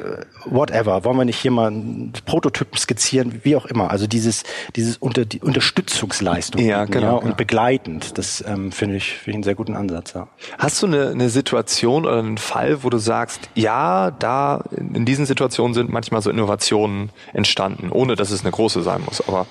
whatever, 0.46 1.04
wollen 1.04 1.18
wir 1.18 1.24
nicht 1.24 1.38
hier 1.38 1.52
mal 1.52 1.68
einen 1.68 2.12
Prototypen 2.26 2.76
skizzieren, 2.76 3.40
wie 3.44 3.54
auch 3.54 3.66
immer, 3.66 3.92
also 3.92 4.08
dieses 4.08 4.42
dieses 4.74 4.96
unter 4.96 5.24
die 5.24 5.40
Unterstützungsleistung 5.40 6.60
ja, 6.60 6.86
genau, 6.86 7.06
ja, 7.06 7.12
und 7.12 7.28
ja. 7.28 7.34
begleitend, 7.34 8.18
das 8.18 8.42
ähm, 8.48 8.72
finde 8.72 8.96
ich, 8.96 9.12
finde 9.12 9.30
ich 9.30 9.34
einen 9.36 9.42
sehr 9.44 9.54
guten 9.54 9.76
Ansatz, 9.76 10.12
ja. 10.14 10.26
Hast 10.58 10.82
du 10.82 10.88
eine, 10.88 11.10
eine 11.10 11.28
Situation 11.28 12.04
oder 12.04 12.18
einen 12.18 12.38
Fall, 12.38 12.82
wo 12.82 12.90
du 12.90 12.98
sagst 12.98 13.43
ja, 13.54 14.10
da 14.10 14.64
in 14.76 15.04
diesen 15.04 15.26
Situationen 15.26 15.74
sind 15.74 15.90
manchmal 15.90 16.22
so 16.22 16.30
Innovationen 16.30 17.10
entstanden, 17.32 17.90
ohne 17.90 18.16
dass 18.16 18.30
es 18.30 18.42
eine 18.42 18.50
große 18.50 18.82
sein 18.82 19.02
muss. 19.04 19.26
Aber 19.26 19.46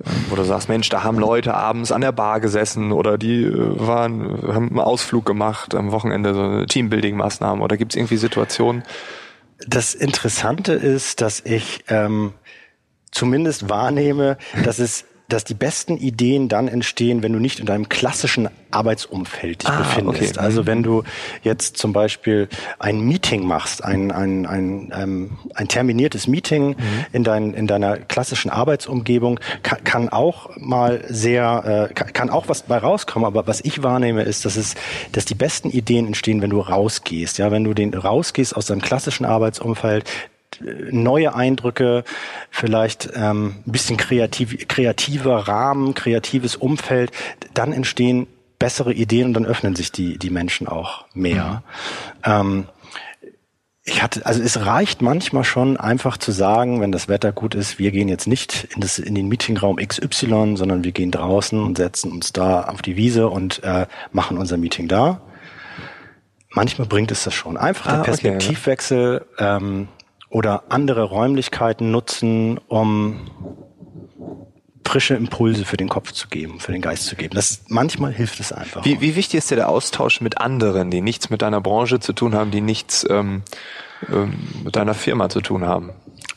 äh, 0.00 0.08
wo 0.28 0.36
du 0.36 0.44
sagst, 0.44 0.68
Mensch, 0.68 0.88
da 0.88 1.02
haben 1.02 1.18
Leute 1.18 1.54
abends 1.54 1.92
an 1.92 2.00
der 2.00 2.12
Bar 2.12 2.40
gesessen 2.40 2.92
oder 2.92 3.18
die 3.18 3.44
äh, 3.44 3.54
waren, 3.54 4.42
haben 4.48 4.68
einen 4.70 4.80
Ausflug 4.80 5.24
gemacht 5.24 5.74
am 5.74 5.92
Wochenende, 5.92 6.34
so 6.34 6.64
Teambuilding-Maßnahmen 6.64 7.62
oder 7.62 7.76
gibt 7.76 7.92
es 7.92 7.96
irgendwie 7.96 8.16
Situationen? 8.16 8.82
Das 9.66 9.94
Interessante 9.94 10.72
ist, 10.72 11.20
dass 11.20 11.40
ich 11.40 11.84
ähm, 11.88 12.32
zumindest 13.10 13.68
wahrnehme, 13.68 14.38
dass 14.64 14.78
es 14.78 15.04
dass 15.28 15.44
die 15.44 15.54
besten 15.54 15.96
Ideen 15.96 16.48
dann 16.48 16.68
entstehen, 16.68 17.22
wenn 17.22 17.32
du 17.32 17.38
nicht 17.38 17.58
in 17.58 17.66
deinem 17.66 17.88
klassischen 17.88 18.48
Arbeitsumfeld 18.70 19.62
dich 19.62 19.70
ah, 19.70 19.78
befindest. 19.78 20.36
Okay. 20.36 20.44
Also 20.44 20.66
wenn 20.66 20.78
mhm. 20.78 20.82
du 20.84 21.02
jetzt 21.42 21.76
zum 21.76 21.92
Beispiel 21.92 22.48
ein 22.78 23.00
Meeting 23.00 23.46
machst, 23.46 23.84
ein, 23.84 24.10
ein, 24.10 24.46
ein, 24.46 24.92
ähm, 24.94 25.38
ein 25.54 25.68
terminiertes 25.68 26.26
Meeting 26.26 26.68
mhm. 26.70 26.76
in, 27.12 27.24
dein, 27.24 27.54
in 27.54 27.66
deiner 27.66 27.98
klassischen 27.98 28.50
Arbeitsumgebung, 28.50 29.40
kann, 29.62 29.84
kann 29.84 30.08
auch 30.08 30.50
mal 30.56 31.04
sehr, 31.08 31.88
äh, 31.90 31.94
kann, 31.94 32.12
kann 32.12 32.30
auch 32.30 32.48
was 32.48 32.62
bei 32.62 32.78
rauskommen, 32.78 33.26
aber 33.26 33.46
was 33.46 33.60
ich 33.62 33.82
wahrnehme 33.82 34.22
ist, 34.22 34.44
dass 34.44 34.56
es, 34.56 34.74
dass 35.12 35.24
die 35.24 35.34
besten 35.34 35.70
Ideen 35.70 36.06
entstehen, 36.06 36.42
wenn 36.42 36.50
du 36.50 36.60
rausgehst. 36.60 37.38
Ja, 37.38 37.50
wenn 37.50 37.64
du 37.64 37.74
den 37.74 37.94
rausgehst 37.94 38.56
aus 38.56 38.66
deinem 38.66 38.82
klassischen 38.82 39.24
Arbeitsumfeld, 39.24 40.04
neue 40.90 41.34
Eindrücke, 41.34 42.04
vielleicht 42.50 43.10
ähm, 43.14 43.56
ein 43.66 43.72
bisschen 43.72 43.96
kreativ, 43.96 44.68
kreativer 44.68 45.48
Rahmen, 45.48 45.94
kreatives 45.94 46.56
Umfeld, 46.56 47.12
dann 47.54 47.72
entstehen 47.72 48.26
bessere 48.58 48.92
Ideen 48.92 49.28
und 49.28 49.34
dann 49.34 49.46
öffnen 49.46 49.74
sich 49.74 49.90
die, 49.90 50.18
die 50.18 50.30
Menschen 50.30 50.68
auch 50.68 51.04
mehr. 51.14 51.64
Mhm. 52.24 52.32
Ähm, 52.32 52.66
ich 53.84 54.00
hatte, 54.00 54.24
also 54.24 54.40
es 54.40 54.64
reicht 54.64 55.02
manchmal 55.02 55.42
schon 55.42 55.76
einfach 55.76 56.16
zu 56.16 56.30
sagen, 56.30 56.80
wenn 56.80 56.92
das 56.92 57.08
Wetter 57.08 57.32
gut 57.32 57.56
ist, 57.56 57.80
wir 57.80 57.90
gehen 57.90 58.08
jetzt 58.08 58.28
nicht 58.28 58.68
in, 58.74 58.80
das, 58.80 59.00
in 59.00 59.16
den 59.16 59.26
Meetingraum 59.26 59.76
XY, 59.76 60.56
sondern 60.56 60.84
wir 60.84 60.92
gehen 60.92 61.10
draußen 61.10 61.60
und 61.60 61.78
setzen 61.78 62.12
uns 62.12 62.32
da 62.32 62.62
auf 62.62 62.82
die 62.82 62.96
Wiese 62.96 63.28
und 63.28 63.64
äh, 63.64 63.86
machen 64.12 64.38
unser 64.38 64.56
Meeting 64.56 64.86
da. 64.86 65.20
Manchmal 66.50 66.86
bringt 66.86 67.10
es 67.10 67.24
das 67.24 67.34
schon. 67.34 67.56
Einfach 67.56 67.86
der 67.86 68.00
ah, 68.00 68.04
Perspektivwechsel, 68.04 69.24
okay, 69.32 69.44
ja. 69.44 69.56
ähm, 69.56 69.88
oder 70.32 70.64
andere 70.70 71.02
Räumlichkeiten 71.02 71.90
nutzen, 71.90 72.58
um 72.68 73.20
frische 74.84 75.14
Impulse 75.14 75.64
für 75.64 75.76
den 75.76 75.88
Kopf 75.88 76.12
zu 76.12 76.28
geben, 76.28 76.58
für 76.58 76.72
den 76.72 76.80
Geist 76.80 77.06
zu 77.06 77.16
geben. 77.16 77.34
Das 77.34 77.62
manchmal 77.68 78.12
hilft 78.12 78.40
es 78.40 78.52
einfach. 78.52 78.84
Wie, 78.84 79.00
wie 79.00 79.14
wichtig 79.14 79.38
ist 79.38 79.50
dir 79.50 79.56
der 79.56 79.68
Austausch 79.68 80.20
mit 80.20 80.38
anderen, 80.38 80.90
die 80.90 81.00
nichts 81.00 81.30
mit 81.30 81.42
deiner 81.42 81.60
Branche 81.60 82.00
zu 82.00 82.12
tun 82.12 82.34
haben, 82.34 82.50
die 82.50 82.62
nichts 82.62 83.06
ähm, 83.08 83.42
ähm, 84.10 84.34
mit 84.64 84.74
deiner 84.76 84.94
Firma 84.94 85.28
zu 85.28 85.40
tun 85.40 85.64
haben? 85.64 85.90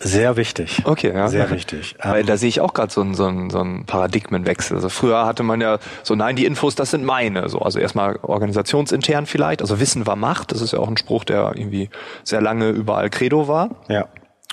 Sehr 0.05 0.37
wichtig. 0.37 0.83
Okay, 0.85 1.11
ja. 1.11 1.27
Sehr 1.29 1.49
wichtig. 1.49 1.95
Weil 2.03 2.21
ähm, 2.21 2.27
da 2.27 2.37
sehe 2.37 2.47
ich 2.47 2.61
auch 2.61 2.75
gerade 2.75 2.93
so 2.93 3.01
einen 3.01 3.15
so 3.15 3.25
einen, 3.25 3.49
so 3.49 3.59
einen 3.59 3.85
Paradigmenwechsel. 3.85 4.75
Also 4.75 4.89
früher 4.89 5.25
hatte 5.25 5.41
man 5.41 5.61
ja 5.61 5.79
so, 6.03 6.13
nein, 6.13 6.35
die 6.35 6.45
Infos, 6.45 6.75
das 6.75 6.91
sind 6.91 7.03
meine. 7.03 7.49
So, 7.49 7.59
also 7.59 7.79
erstmal 7.79 8.19
organisationsintern 8.21 9.25
vielleicht. 9.25 9.61
Also 9.61 9.79
Wissen 9.79 10.05
war 10.05 10.15
Macht. 10.15 10.51
Das 10.51 10.61
ist 10.61 10.73
ja 10.73 10.79
auch 10.79 10.87
ein 10.87 10.97
Spruch, 10.97 11.23
der 11.23 11.53
irgendwie 11.55 11.89
sehr 12.23 12.39
lange 12.39 12.69
überall 12.69 13.09
Credo 13.09 13.47
war. 13.47 13.71
Ja. 13.87 14.07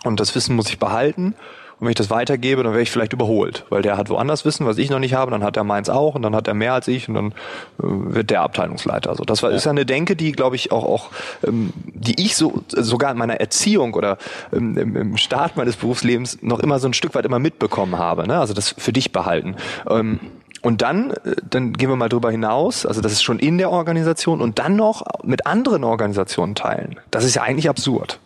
Und 0.04 0.20
das 0.20 0.34
Wissen 0.34 0.56
muss 0.56 0.70
ich 0.70 0.78
behalten. 0.78 1.34
Und 1.82 1.86
wenn 1.86 1.90
ich 1.90 1.96
das 1.96 2.10
weitergebe, 2.10 2.62
dann 2.62 2.74
werde 2.74 2.84
ich 2.84 2.92
vielleicht 2.92 3.12
überholt, 3.12 3.64
weil 3.68 3.82
der 3.82 3.96
hat 3.96 4.08
woanders 4.08 4.44
Wissen, 4.44 4.64
was 4.66 4.78
ich 4.78 4.88
noch 4.88 5.00
nicht 5.00 5.14
habe, 5.14 5.32
dann 5.32 5.42
hat 5.42 5.56
er 5.56 5.64
meins 5.64 5.88
auch 5.88 6.14
und 6.14 6.22
dann 6.22 6.36
hat 6.36 6.46
er 6.46 6.54
mehr 6.54 6.74
als 6.74 6.86
ich 6.86 7.08
und 7.08 7.14
dann 7.14 7.26
äh, 7.32 7.32
wird 7.80 8.30
der 8.30 8.42
Abteilungsleiter. 8.42 9.10
Also 9.10 9.24
das 9.24 9.42
war, 9.42 9.50
ja. 9.50 9.56
ist 9.56 9.64
ja 9.64 9.72
eine 9.72 9.84
Denke, 9.84 10.14
die, 10.14 10.30
glaube 10.30 10.54
ich, 10.54 10.70
auch, 10.70 10.84
auch 10.84 11.10
ähm, 11.44 11.72
die 11.74 12.24
ich 12.24 12.36
so 12.36 12.62
sogar 12.68 13.10
in 13.10 13.18
meiner 13.18 13.40
Erziehung 13.40 13.94
oder 13.94 14.18
ähm, 14.52 14.76
im 14.78 15.16
Start 15.16 15.56
meines 15.56 15.74
Berufslebens 15.74 16.38
noch 16.40 16.60
immer 16.60 16.78
so 16.78 16.86
ein 16.86 16.94
Stück 16.94 17.16
weit 17.16 17.24
immer 17.24 17.40
mitbekommen 17.40 17.98
habe. 17.98 18.28
Ne? 18.28 18.38
Also 18.38 18.54
das 18.54 18.76
für 18.78 18.92
dich 18.92 19.10
behalten. 19.10 19.56
Ähm, 19.90 20.20
und 20.60 20.82
dann, 20.82 21.10
äh, 21.10 21.34
dann 21.50 21.72
gehen 21.72 21.88
wir 21.88 21.96
mal 21.96 22.08
drüber 22.08 22.30
hinaus, 22.30 22.86
also 22.86 23.00
das 23.00 23.10
ist 23.10 23.24
schon 23.24 23.40
in 23.40 23.58
der 23.58 23.72
Organisation 23.72 24.40
und 24.40 24.60
dann 24.60 24.76
noch 24.76 25.02
mit 25.24 25.46
anderen 25.46 25.82
Organisationen 25.82 26.54
teilen. 26.54 27.00
Das 27.10 27.24
ist 27.24 27.34
ja 27.34 27.42
eigentlich 27.42 27.68
absurd. 27.68 28.20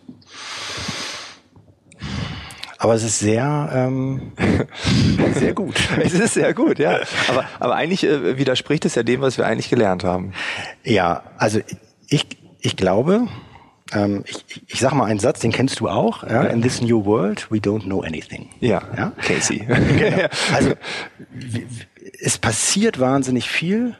Aber 2.79 2.93
es 2.93 3.03
ist 3.03 3.19
sehr, 3.19 3.69
ähm, 3.73 4.33
sehr 5.35 5.53
gut. 5.53 5.79
es 6.01 6.13
ist 6.13 6.35
sehr 6.35 6.53
gut, 6.53 6.79
ja. 6.79 6.99
Aber, 7.27 7.45
aber 7.59 7.75
eigentlich 7.75 8.03
äh, 8.03 8.37
widerspricht 8.37 8.85
es 8.85 8.95
ja 8.95 9.03
dem, 9.03 9.21
was 9.21 9.37
wir 9.37 9.45
eigentlich 9.45 9.69
gelernt 9.69 10.03
haben. 10.03 10.33
Ja, 10.83 11.23
also 11.37 11.59
ich, 12.07 12.25
ich 12.61 12.75
glaube, 12.75 13.27
ähm, 13.93 14.23
ich, 14.25 14.63
ich 14.67 14.79
sag 14.79 14.93
mal 14.93 15.05
einen 15.05 15.19
Satz, 15.19 15.39
den 15.39 15.51
kennst 15.51 15.79
du 15.79 15.89
auch. 15.89 16.23
Ja? 16.23 16.43
In 16.43 16.61
this 16.61 16.81
new 16.81 17.05
world, 17.05 17.49
we 17.51 17.57
don't 17.57 17.83
know 17.83 18.01
anything. 18.01 18.49
Ja, 18.59 18.81
ja? 18.95 19.11
Casey. 19.21 19.59
genau. 19.59 20.27
Also 20.53 20.73
es 22.21 22.37
passiert 22.37 22.99
wahnsinnig 22.99 23.49
viel. 23.49 23.95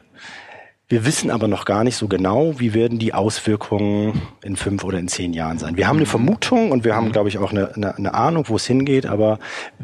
Wir 0.88 1.04
wissen 1.04 1.30
aber 1.30 1.48
noch 1.48 1.66
gar 1.66 1.84
nicht 1.84 1.96
so 1.96 2.08
genau, 2.08 2.58
wie 2.58 2.72
werden 2.72 2.98
die 2.98 3.12
Auswirkungen 3.12 4.22
in 4.42 4.56
fünf 4.56 4.84
oder 4.84 4.98
in 4.98 5.08
zehn 5.08 5.34
Jahren 5.34 5.58
sein. 5.58 5.76
Wir 5.76 5.86
haben 5.86 5.96
eine 5.96 6.06
mhm. 6.06 6.10
Vermutung 6.10 6.70
und 6.70 6.84
wir 6.84 6.96
haben, 6.96 7.08
mhm. 7.08 7.12
glaube 7.12 7.28
ich, 7.28 7.36
auch 7.36 7.50
eine, 7.50 7.74
eine, 7.74 7.96
eine 7.96 8.14
Ahnung, 8.14 8.44
wo 8.48 8.56
es 8.56 8.66
hingeht, 8.66 9.04
aber 9.04 9.38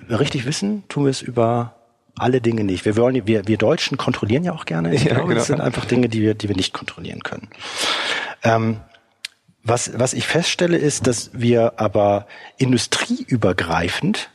richtig 0.08 0.46
wissen 0.46 0.84
tun 0.88 1.04
wir 1.04 1.10
es 1.10 1.20
über 1.20 1.74
alle 2.16 2.40
Dinge 2.40 2.64
nicht. 2.64 2.86
Wir 2.86 2.96
wollen, 2.96 3.26
wir, 3.26 3.46
wir 3.46 3.58
Deutschen 3.58 3.98
kontrollieren 3.98 4.44
ja 4.44 4.52
auch 4.52 4.64
gerne. 4.64 4.94
Ich 4.94 5.04
ja, 5.04 5.14
glaube, 5.14 5.28
genau. 5.28 5.40
das 5.40 5.48
sind 5.48 5.60
einfach 5.60 5.84
Dinge, 5.84 6.08
die 6.08 6.22
wir, 6.22 6.34
die 6.34 6.48
wir 6.48 6.56
nicht 6.56 6.72
kontrollieren 6.72 7.22
können. 7.22 7.48
Ähm, 8.42 8.78
was, 9.62 9.98
was 9.98 10.14
ich 10.14 10.26
feststelle, 10.26 10.76
ist, 10.76 11.06
dass 11.06 11.30
wir 11.34 11.80
aber 11.80 12.26
industrieübergreifend 12.56 14.30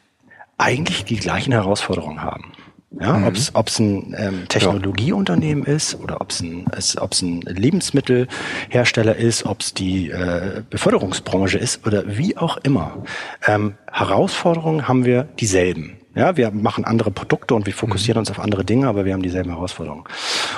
eigentlich 0.58 1.06
die 1.06 1.18
gleichen 1.18 1.54
Herausforderungen 1.54 2.22
haben. 2.22 2.52
Ja, 3.00 3.14
mhm. 3.14 3.28
ob 3.54 3.68
es 3.68 3.80
ein 3.80 4.16
ähm, 4.18 4.48
Technologieunternehmen 4.48 5.64
ja. 5.66 5.74
ist 5.74 5.94
oder 6.00 6.22
ob 6.22 6.32
es 6.32 6.42
ein, 6.42 6.66
ob's 7.00 7.22
ein 7.22 7.42
Lebensmittelhersteller 7.42 9.16
ist, 9.16 9.46
ob 9.46 9.62
es 9.62 9.76
die 9.76 10.10
äh, 10.10 10.64
Beförderungsbranche 10.68 11.60
ist 11.60 11.86
oder 11.86 12.04
wie 12.08 12.36
auch 12.36 12.58
immer. 12.58 13.04
Ähm, 13.46 13.76
Herausforderungen 13.92 14.88
haben 14.88 15.06
wir 15.06 15.24
dieselben. 15.40 15.98
Ja, 16.16 16.36
wir 16.36 16.50
machen 16.50 16.84
andere 16.84 17.12
Produkte 17.12 17.54
und 17.54 17.68
wir 17.68 17.74
fokussieren 17.74 18.18
mhm. 18.18 18.22
uns 18.22 18.32
auf 18.32 18.40
andere 18.40 18.66
Dinge, 18.66 18.88
aber 18.88 19.06
wir 19.06 19.14
haben 19.14 19.22
dieselben 19.22 19.52
Herausforderungen. 19.52 20.06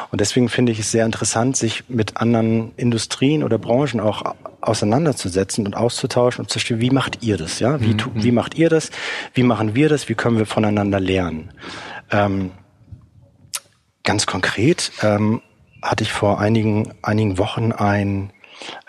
Und 0.09 0.21
deswegen 0.21 0.47
finde 0.47 0.71
ich 0.71 0.79
es 0.79 0.89
sehr 0.89 1.05
interessant, 1.05 1.57
sich 1.57 1.83
mit 1.89 2.15
anderen 2.15 2.71
Industrien 2.77 3.43
oder 3.43 3.57
Branchen 3.57 3.99
auch 3.99 4.35
auseinanderzusetzen 4.61 5.65
und 5.65 5.75
auszutauschen 5.75 6.43
und 6.43 6.49
zu 6.49 6.53
verstehen, 6.53 6.79
wie 6.79 6.91
macht 6.91 7.23
ihr 7.23 7.35
das? 7.35 7.59
Ja, 7.59 7.81
wie, 7.81 7.93
mhm. 7.93 7.99
wie 8.15 8.31
macht 8.31 8.55
ihr 8.55 8.69
das? 8.69 8.89
Wie 9.33 9.43
machen 9.43 9.75
wir 9.75 9.89
das? 9.89 10.07
Wie 10.07 10.15
können 10.15 10.37
wir 10.37 10.45
voneinander 10.45 11.01
lernen? 11.01 11.51
Ähm, 12.11 12.51
ganz 14.03 14.25
konkret 14.25 14.91
ähm, 15.01 15.41
hatte 15.81 16.03
ich 16.03 16.11
vor 16.11 16.39
einigen, 16.39 16.93
einigen 17.01 17.37
Wochen 17.37 17.71
ein, 17.71 18.31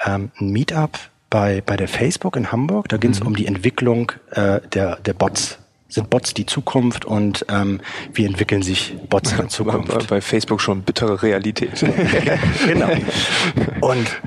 ähm, 0.04 0.30
ein 0.38 0.50
Meetup 0.50 0.98
bei, 1.30 1.62
bei 1.64 1.76
der 1.76 1.88
Facebook 1.88 2.37
in 2.37 2.52
Hamburg. 2.52 2.88
Da 2.88 2.98
ging 2.98 3.11
es 3.11 3.20
mhm. 3.20 3.28
um 3.28 3.37
die 3.37 3.46
Entwicklung 3.46 4.12
äh, 4.32 4.61
der, 4.72 4.96
der 4.96 5.14
Bots. 5.14 5.58
Sind 5.88 6.08
Bots 6.08 6.32
die 6.32 6.46
Zukunft 6.46 7.04
und 7.04 7.44
ähm, 7.50 7.80
wie 8.14 8.24
entwickeln 8.24 8.62
sich 8.62 8.96
Bots 9.08 9.32
in 9.32 9.48
Zukunft? 9.50 10.08
Bei, 10.08 10.16
bei 10.16 10.20
Facebook 10.20 10.61
schon 10.61 10.82
bittere 10.82 11.22
Realität. 11.22 11.80
genau. 12.66 12.88
Und 13.80 14.20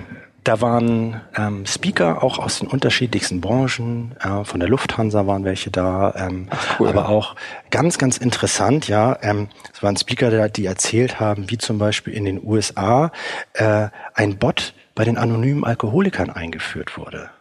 da 0.45 0.61
waren 0.61 1.21
ähm, 1.35 1.65
Speaker 1.65 2.23
auch 2.23 2.37
aus 2.39 2.59
den 2.59 2.67
unterschiedlichsten 2.67 3.41
Branchen. 3.41 4.15
Äh, 4.21 4.45
von 4.45 4.59
der 4.59 4.69
Lufthansa 4.69 5.25
waren 5.27 5.43
welche 5.43 5.71
da, 5.71 6.13
ähm, 6.15 6.49
cool, 6.79 6.87
aber 6.87 7.01
ja. 7.01 7.07
auch 7.07 7.35
ganz, 7.71 7.97
ganz 7.97 8.17
interessant. 8.17 8.87
Ja, 8.87 9.17
ähm, 9.21 9.49
es 9.73 9.81
waren 9.81 9.97
Speaker, 9.97 10.47
die 10.49 10.65
erzählt 10.65 11.19
haben, 11.19 11.49
wie 11.49 11.57
zum 11.57 11.79
Beispiel 11.79 12.13
in 12.13 12.25
den 12.25 12.45
USA 12.45 13.11
äh, 13.53 13.89
ein 14.13 14.37
Bot 14.37 14.75
bei 14.93 15.03
den 15.03 15.17
anonymen 15.17 15.65
Alkoholikern 15.65 16.29
eingeführt 16.29 16.97
wurde 16.97 17.31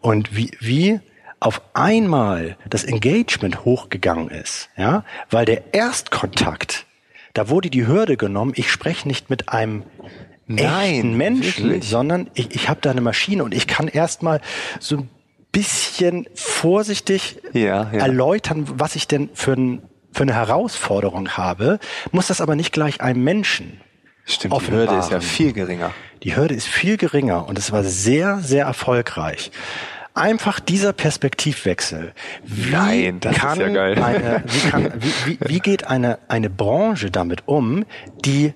und 0.00 0.34
wie 0.36 0.50
wie 0.60 1.00
auf 1.40 1.62
einmal 1.72 2.56
das 2.68 2.82
Engagement 2.82 3.64
hochgegangen 3.64 4.28
ist, 4.28 4.70
ja, 4.76 5.04
weil 5.30 5.44
der 5.44 5.72
Erstkontakt, 5.72 6.84
da 7.32 7.48
wurde 7.48 7.70
die 7.70 7.86
Hürde 7.86 8.16
genommen. 8.16 8.54
Ich 8.56 8.72
spreche 8.72 9.06
nicht 9.06 9.30
mit 9.30 9.48
einem 9.48 9.84
Nein, 10.48 11.16
Menschen, 11.16 11.64
wirklich? 11.64 11.88
sondern 11.88 12.30
ich, 12.34 12.54
ich 12.54 12.68
habe 12.68 12.80
da 12.80 12.90
eine 12.90 13.02
Maschine 13.02 13.44
und 13.44 13.54
ich 13.54 13.66
kann 13.66 13.86
erstmal 13.86 14.40
so 14.80 14.96
ein 14.96 15.10
bisschen 15.52 16.26
vorsichtig 16.34 17.40
ja, 17.52 17.90
ja. 17.92 17.98
erläutern, 17.98 18.64
was 18.66 18.96
ich 18.96 19.06
denn 19.06 19.28
für, 19.34 19.52
ein, 19.52 19.82
für 20.10 20.22
eine 20.22 20.34
Herausforderung 20.34 21.30
habe, 21.30 21.78
muss 22.12 22.28
das 22.28 22.40
aber 22.40 22.56
nicht 22.56 22.72
gleich 22.72 23.00
einem 23.00 23.22
Menschen. 23.22 23.80
Stimmt, 24.24 24.54
die 24.60 24.70
Hürde 24.70 24.96
ist 24.96 25.10
ja 25.10 25.20
viel 25.20 25.52
geringer. 25.52 25.92
Die 26.22 26.36
Hürde 26.36 26.54
ist 26.54 26.66
viel 26.66 26.96
geringer 26.96 27.46
und 27.48 27.58
es 27.58 27.72
war 27.72 27.84
sehr, 27.84 28.38
sehr 28.40 28.64
erfolgreich 28.64 29.50
einfach 30.18 30.60
dieser 30.60 30.92
Perspektivwechsel. 30.92 32.12
Wie 32.44 32.70
Nein, 32.72 33.20
das 33.20 33.36
kann 33.36 33.60
ist 33.60 33.66
ja 33.68 33.72
geil. 33.72 34.02
Eine, 34.02 34.42
wie, 34.46 34.68
kann, 34.68 34.92
wie, 34.98 35.12
wie, 35.24 35.38
wie 35.48 35.58
geht 35.60 35.86
eine, 35.86 36.18
eine 36.28 36.50
Branche 36.50 37.10
damit 37.10 37.46
um, 37.46 37.84
die 38.24 38.52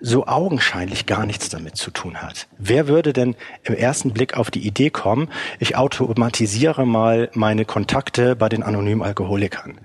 so 0.00 0.26
augenscheinlich 0.26 1.06
gar 1.06 1.26
nichts 1.26 1.48
damit 1.48 1.76
zu 1.76 1.90
tun 1.90 2.20
hat. 2.22 2.48
Wer 2.58 2.88
würde 2.88 3.12
denn 3.12 3.34
im 3.64 3.74
ersten 3.74 4.12
Blick 4.12 4.36
auf 4.36 4.50
die 4.50 4.66
Idee 4.66 4.90
kommen, 4.90 5.28
ich 5.58 5.76
automatisiere 5.76 6.86
mal 6.86 7.30
meine 7.34 7.64
Kontakte 7.64 8.36
bei 8.36 8.48
den 8.48 8.62
anonymen 8.62 9.02
Alkoholikern? 9.02 9.80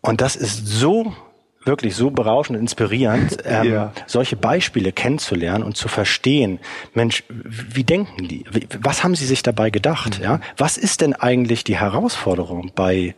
Und 0.00 0.20
das 0.20 0.36
ist 0.36 0.66
so 0.66 1.12
wirklich 1.64 1.94
so 1.94 2.10
berauschend 2.10 2.56
und 2.56 2.64
inspirierend, 2.64 3.38
ähm, 3.44 3.72
ja. 3.72 3.92
solche 4.06 4.36
Beispiele 4.36 4.92
kennenzulernen 4.92 5.62
und 5.62 5.76
zu 5.76 5.88
verstehen, 5.88 6.58
Mensch, 6.94 7.24
wie 7.28 7.84
denken 7.84 8.28
die? 8.28 8.44
Was 8.80 9.04
haben 9.04 9.14
sie 9.14 9.26
sich 9.26 9.42
dabei 9.42 9.70
gedacht? 9.70 10.18
Mhm. 10.18 10.24
Ja? 10.24 10.40
Was 10.56 10.78
ist 10.78 11.00
denn 11.00 11.14
eigentlich 11.14 11.64
die 11.64 11.76
Herausforderung 11.76 12.72
bei, 12.74 13.14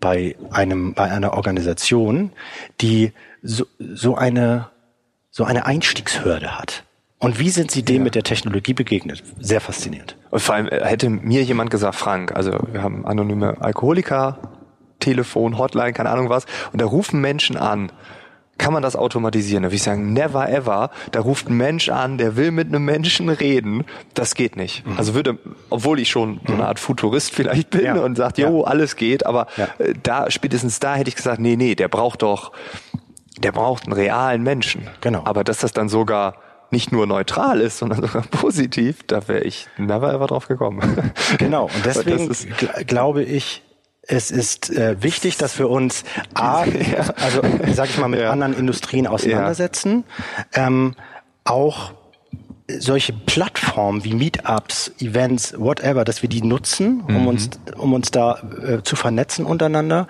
bei 0.00 0.36
einem, 0.50 0.94
bei 0.94 1.10
einer 1.10 1.32
Organisation, 1.32 2.32
die 2.80 3.12
so, 3.42 3.64
so 3.78 4.16
eine 4.16 4.68
so 5.38 5.44
eine 5.44 5.66
Einstiegshürde 5.66 6.58
hat. 6.58 6.82
Und 7.20 7.38
wie 7.38 7.50
sind 7.50 7.70
Sie 7.70 7.84
dem 7.84 7.98
ja. 7.98 8.02
mit 8.02 8.16
der 8.16 8.24
Technologie 8.24 8.74
begegnet? 8.74 9.22
Sehr 9.38 9.60
faszinierend. 9.60 10.16
Und 10.30 10.40
vor 10.40 10.56
allem 10.56 10.66
äh, 10.66 10.84
hätte 10.84 11.08
mir 11.08 11.44
jemand 11.44 11.70
gesagt, 11.70 11.94
Frank, 11.94 12.34
also 12.34 12.58
wir 12.72 12.82
haben 12.82 13.06
anonyme 13.06 13.56
Alkoholiker, 13.60 14.38
Telefon, 14.98 15.56
Hotline, 15.56 15.92
keine 15.92 16.10
Ahnung 16.10 16.28
was, 16.28 16.44
und 16.72 16.80
da 16.82 16.86
rufen 16.86 17.20
Menschen 17.20 17.56
an. 17.56 17.92
Kann 18.58 18.72
man 18.72 18.82
das 18.82 18.96
automatisieren? 18.96 19.62
Da 19.62 19.68
würde 19.68 19.76
ich 19.76 19.84
sagen, 19.84 20.12
never 20.12 20.48
ever. 20.50 20.90
Da 21.12 21.20
ruft 21.20 21.48
ein 21.48 21.56
Mensch 21.56 21.88
an, 21.88 22.18
der 22.18 22.34
will 22.34 22.50
mit 22.50 22.66
einem 22.66 22.84
Menschen 22.84 23.28
reden. 23.28 23.84
Das 24.14 24.34
geht 24.34 24.56
nicht. 24.56 24.84
Mhm. 24.84 24.98
Also 24.98 25.14
würde, 25.14 25.38
obwohl 25.70 26.00
ich 26.00 26.10
schon 26.10 26.40
so 26.44 26.54
eine 26.54 26.66
Art 26.66 26.80
Futurist 26.80 27.32
vielleicht 27.32 27.70
bin 27.70 27.84
ja. 27.84 27.94
und 27.94 28.16
sagt, 28.16 28.38
jo, 28.38 28.62
ja. 28.62 28.66
alles 28.66 28.96
geht, 28.96 29.24
aber. 29.24 29.46
Äh, 29.78 29.94
da, 30.02 30.32
spätestens 30.32 30.80
da 30.80 30.96
hätte 30.96 31.08
ich 31.08 31.14
gesagt, 31.14 31.38
nee, 31.38 31.54
nee, 31.54 31.76
der 31.76 31.86
braucht 31.86 32.22
doch 32.22 32.50
der 33.40 33.52
braucht 33.52 33.84
einen 33.84 33.92
realen 33.92 34.42
Menschen. 34.42 34.88
Genau. 35.00 35.22
Aber 35.24 35.44
dass 35.44 35.58
das 35.58 35.72
dann 35.72 35.88
sogar 35.88 36.34
nicht 36.70 36.92
nur 36.92 37.06
neutral 37.06 37.60
ist, 37.60 37.78
sondern 37.78 38.02
sogar 38.02 38.22
positiv, 38.30 39.02
da 39.06 39.26
wäre 39.28 39.40
ich 39.40 39.68
never 39.76 40.12
ever 40.12 40.26
drauf 40.26 40.48
gekommen. 40.48 41.12
Genau, 41.38 41.64
und 41.64 41.72
deswegen 41.84 42.34
glaube 42.86 43.22
ich, 43.22 43.62
es 44.02 44.30
ist 44.30 44.70
äh, 44.70 45.02
wichtig, 45.02 45.36
dass 45.36 45.58
wir 45.58 45.68
uns 45.68 46.04
A, 46.34 46.64
ja. 46.64 47.00
also 47.16 47.42
sag 47.72 47.90
ich 47.90 47.98
mal, 47.98 48.08
mit 48.08 48.20
ja. 48.20 48.30
anderen 48.30 48.54
Industrien 48.54 49.06
auseinandersetzen, 49.06 50.04
ja. 50.56 50.66
ähm, 50.66 50.94
auch 51.44 51.92
solche 52.68 53.12
Plattformen 53.12 54.04
wie 54.04 54.14
Meetups, 54.14 54.92
Events, 55.00 55.54
whatever, 55.58 56.04
dass 56.04 56.22
wir 56.22 56.28
die 56.28 56.42
nutzen, 56.42 57.02
um 57.06 57.22
mhm. 57.22 57.26
uns, 57.26 57.50
um 57.76 57.92
uns 57.92 58.10
da 58.10 58.42
äh, 58.62 58.82
zu 58.82 58.96
vernetzen 58.96 59.46
untereinander. 59.46 60.06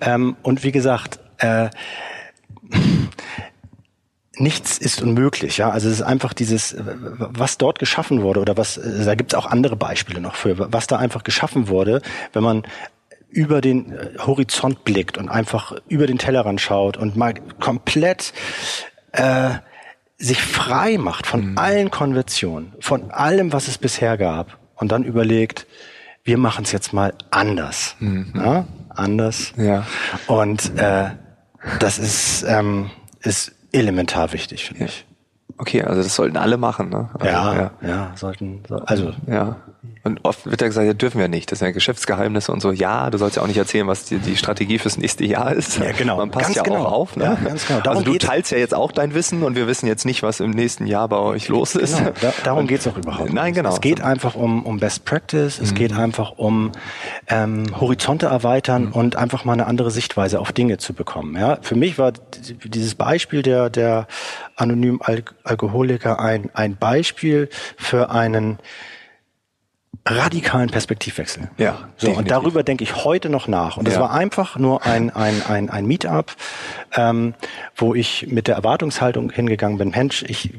Ähm, 0.00 0.36
und 0.42 0.64
wie 0.64 0.72
gesagt, 0.72 1.20
äh, 1.38 1.70
nichts 4.40 4.78
ist 4.78 5.02
unmöglich, 5.02 5.58
ja. 5.58 5.70
Also 5.70 5.88
es 5.88 5.96
ist 5.96 6.02
einfach 6.02 6.32
dieses, 6.32 6.76
was 6.78 7.58
dort 7.58 7.78
geschaffen 7.78 8.22
wurde 8.22 8.40
oder 8.40 8.56
was, 8.56 8.80
da 8.82 9.14
gibt 9.14 9.32
es 9.32 9.38
auch 9.38 9.46
andere 9.46 9.76
Beispiele 9.76 10.20
noch 10.20 10.34
für, 10.34 10.72
was 10.72 10.86
da 10.86 10.96
einfach 10.96 11.24
geschaffen 11.24 11.68
wurde, 11.68 12.00
wenn 12.32 12.42
man 12.42 12.62
über 13.28 13.60
den 13.60 13.92
äh, 13.92 14.18
Horizont 14.18 14.82
blickt 14.82 15.16
und 15.16 15.28
einfach 15.28 15.72
über 15.88 16.08
den 16.08 16.18
Tellerrand 16.18 16.60
schaut 16.60 16.96
und 16.96 17.16
mal 17.16 17.34
komplett 17.60 18.32
äh, 19.12 19.50
sich 20.18 20.42
frei 20.42 20.98
macht 20.98 21.26
von 21.26 21.52
mhm. 21.52 21.58
allen 21.58 21.90
Konventionen, 21.90 22.72
von 22.80 23.10
allem, 23.12 23.52
was 23.52 23.68
es 23.68 23.78
bisher 23.78 24.18
gab 24.18 24.58
und 24.74 24.90
dann 24.90 25.04
überlegt, 25.04 25.66
wir 26.24 26.38
machen 26.38 26.64
es 26.64 26.72
jetzt 26.72 26.92
mal 26.92 27.14
anders. 27.30 27.94
Mhm. 28.00 28.32
Ja? 28.34 28.66
anders. 29.00 29.52
Ja. 29.56 29.86
Und 30.26 30.78
äh, 30.78 31.10
das 31.78 31.98
ist, 31.98 32.44
ähm, 32.46 32.90
ist 33.20 33.52
elementar 33.72 34.32
wichtig, 34.32 34.64
finde 34.64 34.86
ich. 34.86 35.04
Okay, 35.58 35.82
also 35.82 36.02
das 36.02 36.14
sollten 36.14 36.36
alle 36.36 36.56
machen, 36.56 36.88
ne? 36.88 37.10
Also, 37.14 37.26
ja, 37.26 37.54
ja, 37.54 37.70
ja, 37.86 38.12
sollten, 38.14 38.62
so, 38.68 38.76
also 38.76 39.12
ja. 39.26 39.56
Und 40.02 40.20
oft 40.24 40.46
wird 40.46 40.60
ja 40.60 40.66
gesagt, 40.66 40.86
ja, 40.86 40.94
dürfen 40.94 41.20
wir 41.20 41.28
nicht. 41.28 41.50
Das 41.52 41.58
sind 41.58 41.66
ja 41.68 41.72
Geschäftsgeheimnisse 41.72 42.52
und 42.52 42.60
so. 42.60 42.70
Ja, 42.72 43.10
du 43.10 43.18
sollst 43.18 43.36
ja 43.36 43.42
auch 43.42 43.46
nicht 43.46 43.56
erzählen, 43.58 43.86
was 43.86 44.04
die, 44.04 44.18
die 44.18 44.36
Strategie 44.36 44.78
fürs 44.78 44.96
nächste 44.96 45.24
Jahr 45.26 45.52
ist. 45.52 45.78
Ja, 45.78 45.92
genau. 45.92 46.16
Man 46.16 46.30
passt 46.30 46.46
Ganz 46.46 46.56
ja 46.56 46.62
genau. 46.62 46.84
auch 46.86 46.92
auf. 46.92 47.16
Ne? 47.16 47.24
Ja, 47.24 47.34
ganz 47.34 47.66
genau. 47.66 47.80
Darum 47.80 47.98
also 47.98 48.12
du 48.12 48.18
teilst 48.18 48.50
ja 48.50 48.58
jetzt 48.58 48.74
auch 48.74 48.92
dein 48.92 49.14
Wissen 49.14 49.42
und 49.42 49.56
wir 49.56 49.66
wissen 49.66 49.86
jetzt 49.86 50.06
nicht, 50.06 50.22
was 50.22 50.40
im 50.40 50.50
nächsten 50.50 50.86
Jahr 50.86 51.08
bei 51.08 51.16
euch 51.18 51.48
los 51.48 51.74
ist. 51.74 51.98
Genau, 51.98 52.12
da, 52.20 52.32
darum 52.44 52.60
Und- 52.60 52.66
geht's 52.68 52.86
auch 52.86 52.96
überhaupt 52.96 53.32
Nein, 53.32 53.52
genau. 53.52 53.70
Es 53.70 53.80
geht 53.80 54.00
einfach 54.00 54.34
um, 54.34 54.64
um 54.64 54.78
Best 54.80 55.04
Practice, 55.04 55.58
es 55.58 55.74
geht 55.74 55.92
einfach 55.94 56.32
um 56.38 56.72
ähm, 57.28 57.66
Horizonte 57.78 58.26
erweitern 58.26 58.88
und 58.92 59.16
einfach 59.16 59.44
mal 59.44 59.52
eine 59.54 59.66
andere 59.66 59.90
Sichtweise 59.90 60.40
auf 60.40 60.52
Dinge 60.52 60.78
zu 60.78 60.94
bekommen. 60.94 61.36
Ja? 61.36 61.58
Für 61.60 61.74
mich 61.74 61.98
war 61.98 62.12
dieses 62.64 62.94
Beispiel 62.94 63.42
der, 63.42 63.68
der 63.70 64.06
anonymen 64.56 65.00
Al 65.02 65.22
Alkoholiker 65.44 66.18
ein, 66.20 66.50
ein 66.54 66.76
Beispiel 66.76 67.48
für 67.76 68.10
einen 68.10 68.58
radikalen 70.06 70.70
Perspektivwechsel. 70.70 71.50
Ja, 71.58 71.72
so, 71.96 72.06
definitiv. 72.06 72.18
und 72.18 72.30
darüber 72.30 72.62
denke 72.62 72.84
ich 72.84 73.04
heute 73.04 73.28
noch 73.28 73.48
nach. 73.48 73.76
Und 73.76 73.86
das 73.86 73.94
Ja. 73.94 74.00
war 74.00 74.12
einfach 74.12 74.56
nur 74.56 74.84
ein, 74.86 75.10
ein, 75.10 75.42
ein, 75.46 75.68
ein 75.68 75.86
Meetup, 75.86 76.34
ähm, 76.96 77.34
wo 77.76 77.94
ich 77.94 78.26
mit 78.28 78.48
der 78.48 78.54
Erwartungshaltung 78.56 79.30
hingegangen 79.30 79.78
bin, 79.78 79.90
Mensch, 79.90 80.22
ich, 80.26 80.52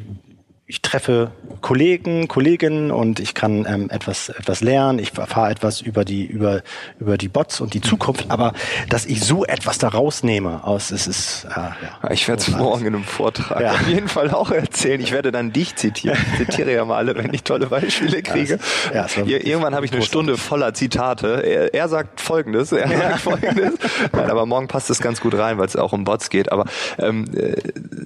ich 0.71 0.81
treffe 0.81 1.31
Kollegen, 1.59 2.29
Kolleginnen 2.29 2.91
und 2.91 3.19
ich 3.19 3.33
kann 3.33 3.65
ähm, 3.67 3.89
etwas, 3.89 4.29
etwas 4.29 4.61
lernen, 4.61 4.99
ich 4.99 5.17
erfahre 5.17 5.51
etwas 5.51 5.81
über 5.81 6.05
die, 6.05 6.25
über, 6.25 6.61
über 6.97 7.17
die 7.17 7.27
Bots 7.27 7.59
und 7.59 7.73
die 7.73 7.81
Zukunft, 7.81 8.31
aber 8.31 8.53
dass 8.87 9.05
ich 9.05 9.21
so 9.21 9.43
etwas 9.43 9.79
da 9.79 9.89
rausnehme 9.89 10.63
aus, 10.63 10.91
es 10.91 11.07
ist, 11.07 11.43
äh, 11.43 11.59
ja. 11.59 11.75
Ich 12.11 12.25
werde 12.29 12.41
es 12.41 12.47
morgen 12.47 12.85
in 12.85 12.95
einem 12.95 13.03
Vortrag 13.03 13.59
Ja. 13.59 13.73
auf 13.73 13.85
jeden 13.89 14.07
Fall 14.07 14.31
auch 14.31 14.49
erzählen. 14.49 15.01
Ich 15.01 15.11
werde 15.11 15.33
dann 15.33 15.51
dich 15.51 15.75
zitieren. 15.75 16.17
Ich 16.39 16.45
zitiere 16.47 16.71
ja 16.73 16.85
mal 16.85 16.95
alle, 16.95 17.15
wenn 17.17 17.33
ich 17.33 17.43
tolle 17.43 17.67
Beispiele 17.67 18.23
kriege. 18.23 18.57
ja, 18.93 19.03
es 19.05 19.17
wirklich 19.17 19.45
Irgendwann 19.45 19.75
habe 19.75 19.85
ich 19.85 19.91
eine. 19.91 20.01
Stunde 20.01 20.37
voller 20.37 20.73
Zitate. 20.73 21.43
Er, 21.45 21.73
er 21.73 21.89
sagt 21.89 22.21
Folgendes, 22.21 22.71
er 22.71 22.87
sagt 22.87 23.19
Folgendes. 23.19 23.73
Nein, 24.13 24.29
aber 24.31 24.45
morgen 24.45 24.69
passt 24.69 24.89
es 24.89 25.01
ganz 25.01 25.19
gut 25.19 25.37
rein, 25.37 25.57
weil 25.57 25.65
es 25.67 25.75
auch 25.75 25.91
um 25.91 26.05
Bots 26.05 26.29
geht. 26.29 26.49
Aber 26.49 26.63
ähm, 26.97 27.25
äh, 27.35 27.55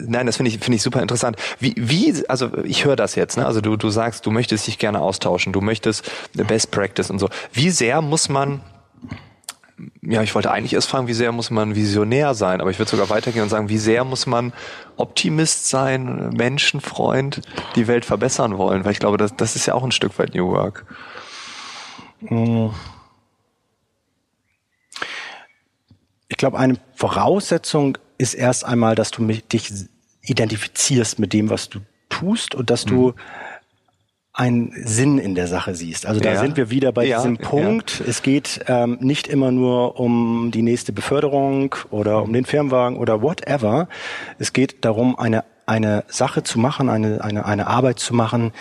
nein, 0.08 0.26
das 0.26 0.38
finde 0.38 0.50
ich 0.50 0.58
finde 0.60 0.78
ich 0.78 0.82
super 0.82 1.04
interessant. 1.04 1.38
Wie 1.60 1.76
wie 1.78 2.28
also 2.28 2.55
ich 2.64 2.86
höre 2.86 2.96
das 2.96 3.16
jetzt. 3.16 3.38
Ne? 3.38 3.46
Also 3.46 3.62
du 3.62 3.76
du 3.76 3.90
sagst, 3.90 4.26
du 4.26 4.32
möchtest 4.32 4.68
dich 4.68 4.78
gerne 4.78 5.02
austauschen, 5.02 5.54
du 5.54 5.62
möchtest 5.62 6.10
Best 6.34 6.72
Practice 6.72 7.10
und 7.10 7.20
so. 7.20 7.30
Wie 7.52 7.70
sehr 7.70 8.02
muss 8.02 8.30
man 8.30 8.62
ja, 10.02 10.22
ich 10.22 10.34
wollte 10.36 10.52
eigentlich 10.52 10.74
erst 10.74 10.90
fragen, 10.90 11.08
wie 11.08 11.14
sehr 11.14 11.32
muss 11.32 11.50
man 11.52 11.76
Visionär 11.76 12.34
sein, 12.34 12.62
aber 12.62 12.72
ich 12.72 12.80
würde 12.80 12.92
sogar 12.92 13.10
weitergehen 13.10 13.44
und 13.44 13.50
sagen, 13.50 13.68
wie 13.68 13.78
sehr 13.78 14.06
muss 14.06 14.26
man 14.26 14.54
Optimist 14.96 15.70
sein, 15.70 16.30
Menschenfreund, 16.30 17.42
die 17.76 17.88
Welt 17.88 18.06
verbessern 18.06 18.58
wollen, 18.58 18.86
weil 18.86 18.94
ich 18.94 19.00
glaube, 19.00 19.18
das, 19.18 19.36
das 19.36 19.56
ist 19.56 19.66
ja 19.66 19.74
auch 19.74 19.84
ein 19.84 19.92
Stück 19.92 20.18
weit 20.18 20.34
New 20.34 20.48
Work. 20.48 20.86
Ich 26.30 26.38
glaube, 26.38 26.58
eine 26.58 26.78
Voraussetzung 26.96 27.98
ist 28.18 28.34
erst 28.34 28.64
einmal, 28.66 28.96
dass 28.96 29.12
du 29.12 29.26
dich 29.26 29.74
identifizierst 30.22 31.20
mit 31.20 31.34
dem, 31.34 31.50
was 31.50 31.70
du 31.70 31.82
tust 32.20 32.56
und 32.56 32.70
dass 32.70 32.86
du 32.86 33.14
einen 34.34 34.74
Sinn 34.86 35.18
in 35.18 35.34
der 35.34 35.48
Sache 35.48 35.76
siehst. 35.76 36.06
Also 36.06 36.20
da 36.20 36.34
Ja. 36.34 36.40
sind 36.42 36.58
wir 36.58 36.70
wieder 36.70 36.92
bei 36.92 37.06
Ja, 37.06 37.18
diesem 37.18 37.36
ja. 37.36 37.48
Punkt. 37.48 38.02
Es 38.06 38.22
geht 38.22 38.66
ähm, 38.68 38.98
nicht 39.00 39.28
immer 39.28 39.52
nur 39.52 39.98
um 40.00 40.52
die 40.54 40.62
nächste 40.62 40.92
Beförderung 40.92 41.74
oder 41.90 42.22
um 42.24 42.34
den 42.34 42.44
Firmenwagen 42.46 42.98
oder 42.98 43.22
whatever. 43.22 43.88
Es 44.38 44.52
geht 44.52 44.84
darum, 44.84 45.18
eine, 45.18 45.46
eine 45.66 46.04
Sache 46.10 46.44
zu 46.44 46.60
machen, 46.60 46.90
eine, 46.90 47.24
eine, 47.24 47.46
eine 47.46 47.68
Arbeit 47.68 48.00
zu 48.00 48.14
machen, 48.14 48.52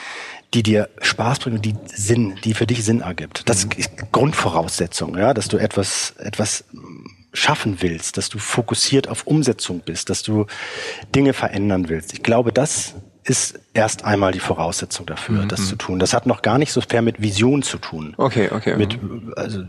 die 0.54 0.62
dir 0.62 0.88
Spaß 1.00 1.40
bringt 1.40 1.56
und 1.56 1.64
die 1.64 1.74
Sinn, 1.86 2.36
die 2.44 2.54
für 2.54 2.66
dich 2.66 2.84
Sinn 2.84 3.00
ergibt. 3.00 3.48
Das 3.48 3.64
ist 3.64 3.90
Grundvoraussetzung, 4.12 5.18
ja, 5.18 5.34
dass 5.34 5.48
du 5.48 5.56
etwas, 5.56 6.14
etwas 6.18 6.64
schaffen 7.32 7.78
willst, 7.80 8.16
dass 8.16 8.28
du 8.28 8.38
fokussiert 8.38 9.08
auf 9.08 9.26
Umsetzung 9.26 9.80
bist, 9.84 10.08
dass 10.08 10.22
du 10.22 10.46
Dinge 11.16 11.32
verändern 11.32 11.88
willst. 11.88 12.12
Ich 12.12 12.22
glaube, 12.22 12.52
das 12.52 12.94
ist 13.24 13.58
erst 13.72 14.04
einmal 14.04 14.32
die 14.32 14.38
Voraussetzung 14.38 15.06
dafür, 15.06 15.46
das 15.46 15.66
zu 15.66 15.76
tun. 15.76 15.98
Das 15.98 16.12
hat 16.12 16.26
noch 16.26 16.42
gar 16.42 16.58
nicht 16.58 16.72
so 16.72 16.82
fair 16.82 17.00
mit 17.00 17.22
Vision 17.22 17.62
zu 17.62 17.78
tun. 17.78 18.12
Okay, 18.18 18.50
okay. 18.52 18.76
Mit, 18.76 18.98
also 19.36 19.62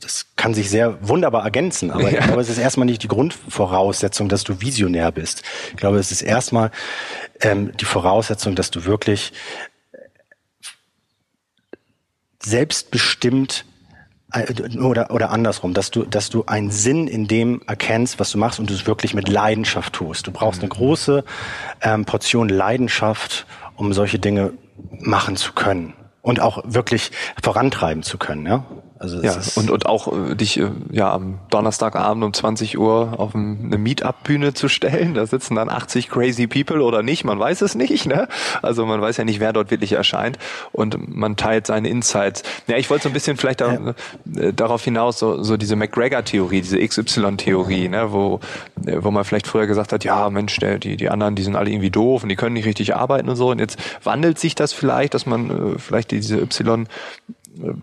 das 0.00 0.26
kann 0.36 0.54
sich 0.54 0.70
sehr 0.70 0.96
wunderbar 1.06 1.44
ergänzen, 1.44 1.90
aber 1.90 2.10
ich 2.10 2.18
glaube, 2.18 2.40
es 2.40 2.48
ist 2.48 2.56
erstmal 2.56 2.86
nicht 2.86 3.02
die 3.02 3.08
Grundvoraussetzung, 3.08 4.30
dass 4.30 4.42
du 4.42 4.62
visionär 4.62 5.12
bist. 5.12 5.42
Ich 5.70 5.76
glaube, 5.76 5.98
es 5.98 6.10
ist 6.10 6.22
erstmal 6.22 6.70
ähm, 7.42 7.76
die 7.76 7.84
Voraussetzung, 7.84 8.54
dass 8.54 8.70
du 8.70 8.86
wirklich 8.86 9.32
selbstbestimmt 12.42 13.66
oder, 14.78 15.10
oder 15.10 15.30
andersrum, 15.30 15.72
dass 15.72 15.90
du, 15.90 16.04
dass 16.04 16.28
du 16.28 16.44
einen 16.46 16.70
Sinn 16.70 17.08
in 17.08 17.26
dem 17.28 17.62
erkennst, 17.66 18.20
was 18.20 18.30
du 18.30 18.38
machst 18.38 18.60
und 18.60 18.68
du 18.68 18.74
es 18.74 18.86
wirklich 18.86 19.14
mit 19.14 19.28
Leidenschaft 19.28 19.94
tust. 19.94 20.26
Du 20.26 20.32
brauchst 20.32 20.60
eine 20.60 20.68
große 20.68 21.24
ähm, 21.80 22.04
Portion 22.04 22.48
Leidenschaft, 22.48 23.46
um 23.76 23.92
solche 23.92 24.18
Dinge 24.18 24.52
machen 24.90 25.36
zu 25.36 25.52
können 25.52 25.94
und 26.20 26.40
auch 26.40 26.62
wirklich 26.66 27.10
vorantreiben 27.42 28.02
zu 28.02 28.18
können. 28.18 28.44
Ja, 28.44 28.64
also 28.98 29.22
Ja, 29.22 29.36
und, 29.56 29.70
und 29.70 29.86
auch 29.86 30.12
äh, 30.30 30.34
dich 30.34 30.58
äh, 30.58 30.70
ja 30.90 31.12
am 31.12 31.38
Donnerstagabend 31.50 32.24
um 32.24 32.32
20 32.32 32.78
Uhr 32.78 33.14
auf 33.18 33.34
ein- 33.34 33.60
eine 33.66 33.78
Meetup-Bühne 33.78 34.54
zu 34.54 34.68
stellen. 34.68 35.14
Da 35.14 35.24
sitzen 35.26 35.54
dann 35.54 35.68
80 35.68 36.08
crazy 36.08 36.46
people 36.46 36.82
oder 36.82 37.02
nicht, 37.02 37.24
man 37.24 37.38
weiß 37.38 37.62
es 37.62 37.74
nicht. 37.74 38.06
Ne? 38.06 38.26
Also 38.62 38.84
man 38.86 39.00
weiß 39.00 39.16
ja 39.16 39.24
nicht, 39.24 39.40
wer 39.40 39.52
dort 39.52 39.70
wirklich 39.70 39.92
erscheint 39.92 40.38
und 40.72 41.14
man 41.14 41.36
teilt 41.36 41.66
seine 41.66 41.88
Insights. 41.88 42.42
Ja, 42.66 42.76
ich 42.76 42.90
wollte 42.90 43.04
so 43.04 43.08
ein 43.10 43.12
bisschen 43.12 43.36
vielleicht 43.36 43.60
da, 43.60 43.94
äh, 44.36 44.52
darauf 44.52 44.82
hinaus, 44.84 45.18
so, 45.18 45.42
so 45.42 45.56
diese 45.56 45.76
McGregor-Theorie, 45.76 46.60
diese 46.62 46.78
XY-Theorie, 46.78 47.88
ne? 47.88 48.12
wo, 48.12 48.40
äh, 48.86 48.96
wo 49.00 49.10
man 49.10 49.24
vielleicht 49.24 49.46
früher 49.46 49.66
gesagt 49.66 49.92
hat, 49.92 50.04
ja 50.04 50.28
Mensch, 50.30 50.56
der, 50.58 50.78
die, 50.78 50.96
die 50.96 51.08
anderen, 51.10 51.34
die 51.34 51.42
sind 51.42 51.56
alle 51.56 51.70
irgendwie 51.70 51.90
doof 51.90 52.22
und 52.22 52.28
die 52.28 52.36
können 52.36 52.54
nicht 52.54 52.66
richtig 52.66 52.96
arbeiten 52.96 53.28
und 53.28 53.36
so. 53.36 53.50
Und 53.50 53.58
jetzt 53.60 53.78
wandelt 54.02 54.38
sich 54.38 54.54
das 54.54 54.72
vielleicht, 54.72 55.14
dass 55.14 55.26
man 55.26 55.74
äh, 55.74 55.78
vielleicht 55.78 56.10
diese 56.10 56.38
Y 56.38 56.86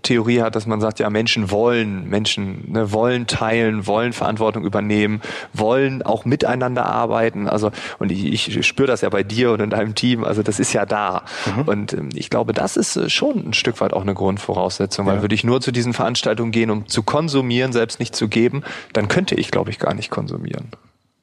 Theorie 0.03 0.41
hat, 0.41 0.55
dass 0.55 0.65
man 0.65 0.79
sagt, 0.81 0.99
ja, 0.99 1.09
Menschen 1.09 1.51
wollen, 1.51 2.09
Menschen 2.09 2.71
ne, 2.71 2.91
wollen 2.91 3.27
teilen, 3.27 3.87
wollen 3.87 4.13
Verantwortung 4.13 4.63
übernehmen, 4.63 5.21
wollen 5.53 6.01
auch 6.01 6.25
miteinander 6.25 6.85
arbeiten. 6.85 7.47
Also 7.47 7.71
und 7.99 8.11
ich, 8.11 8.49
ich 8.49 8.65
spüre 8.65 8.87
das 8.87 9.01
ja 9.01 9.09
bei 9.09 9.23
dir 9.23 9.51
und 9.51 9.61
in 9.61 9.69
deinem 9.69 9.95
Team. 9.95 10.23
Also 10.23 10.43
das 10.43 10.59
ist 10.59 10.73
ja 10.73 10.85
da. 10.85 11.23
Und 11.65 11.93
ähm, 11.93 12.09
ich 12.13 12.29
glaube, 12.29 12.53
das 12.53 12.77
ist 12.77 12.95
äh, 12.95 13.09
schon 13.09 13.49
ein 13.49 13.53
Stück 13.53 13.81
weit 13.81 13.93
auch 13.93 14.01
eine 14.01 14.13
Grundvoraussetzung, 14.13 15.05
weil 15.05 15.21
würde 15.21 15.35
ich 15.35 15.43
nur 15.43 15.61
zu 15.61 15.71
diesen 15.71 15.93
Veranstaltungen 15.93 16.51
gehen, 16.51 16.69
um 16.69 16.87
zu 16.87 17.03
konsumieren, 17.03 17.73
selbst 17.73 17.99
nicht 17.99 18.15
zu 18.15 18.27
geben, 18.27 18.63
dann 18.93 19.07
könnte 19.07 19.35
ich, 19.35 19.51
glaube 19.51 19.69
ich, 19.69 19.79
gar 19.79 19.93
nicht 19.93 20.09
konsumieren. 20.09 20.69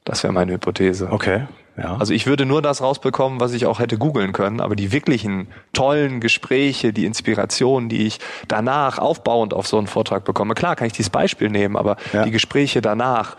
Das 0.04 0.22
wäre 0.22 0.32
meine 0.32 0.52
Hypothese. 0.52 1.10
okay. 1.10 1.46
Ja. 1.76 1.96
Also 1.96 2.12
ich 2.12 2.26
würde 2.26 2.44
nur 2.44 2.60
das 2.60 2.82
rausbekommen, 2.82 3.40
was 3.40 3.52
ich 3.54 3.64
auch 3.66 3.78
hätte 3.78 3.96
googeln 3.96 4.32
können, 4.32 4.60
aber 4.60 4.76
die 4.76 4.92
wirklichen 4.92 5.48
tollen 5.72 6.20
Gespräche, 6.20 6.92
die 6.92 7.06
Inspiration, 7.06 7.88
die 7.88 8.06
ich 8.06 8.20
danach 8.46 8.98
aufbauend 8.98 9.54
auf 9.54 9.66
so 9.66 9.78
einen 9.78 9.86
Vortrag 9.86 10.24
bekomme. 10.24 10.54
Klar 10.54 10.76
kann 10.76 10.86
ich 10.86 10.92
dieses 10.92 11.08
Beispiel 11.10 11.48
nehmen, 11.48 11.76
aber 11.76 11.96
Ja. 12.12 12.24
die 12.24 12.30
Gespräche 12.30 12.82
danach, 12.82 13.36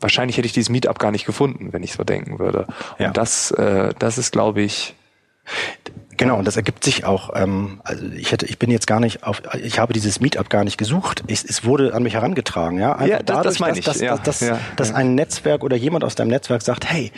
wahrscheinlich 0.00 0.36
hätte 0.36 0.46
ich 0.46 0.52
dieses 0.52 0.68
Meetup 0.68 0.98
gar 0.98 1.12
nicht 1.12 1.26
gefunden, 1.26 1.72
wenn 1.72 1.82
ich 1.84 1.92
so 1.92 2.02
denken 2.02 2.40
würde. 2.40 2.66
Ja. 2.98 3.08
Und 3.08 3.16
das, 3.16 3.52
äh, 3.52 3.94
das 4.00 4.18
ist, 4.18 4.32
glaube 4.32 4.60
ich, 4.62 4.94
Genau, 6.16 6.36
und 6.38 6.46
das 6.46 6.56
ergibt 6.56 6.84
sich 6.84 7.04
auch, 7.04 7.30
ähm, 7.34 7.80
also 7.84 8.04
ich 8.16 8.32
hätte, 8.32 8.46
ich 8.46 8.58
bin 8.58 8.70
jetzt 8.70 8.86
gar 8.86 9.00
nicht 9.00 9.24
auf, 9.24 9.42
ich 9.62 9.78
habe 9.78 9.92
dieses 9.92 10.20
Meetup 10.20 10.48
gar 10.50 10.64
nicht 10.64 10.78
gesucht. 10.78 11.22
Ich, 11.26 11.44
es 11.44 11.64
wurde 11.64 11.94
an 11.94 12.02
mich 12.02 12.14
herangetragen, 12.14 12.78
ja. 12.78 12.92
Einfach 12.92 13.06
Ja, 13.06 13.22
das- 13.22 13.42
das 13.42 13.58
meine 13.60 13.78
ich, 13.78 13.84
dass, 13.84 14.00
ja, 14.00 14.16
dass, 14.16 14.40
ja, 14.40 14.58
dass 14.76 14.90
ja. 14.90 14.94
ein 14.96 15.14
Netzwerk 15.14 15.64
oder 15.64 15.76
jemand 15.76 16.04
aus 16.04 16.14
deinem 16.14 16.28
Netzwerk 16.28 16.62
sagt, 16.62 16.90
hey, 16.90 17.12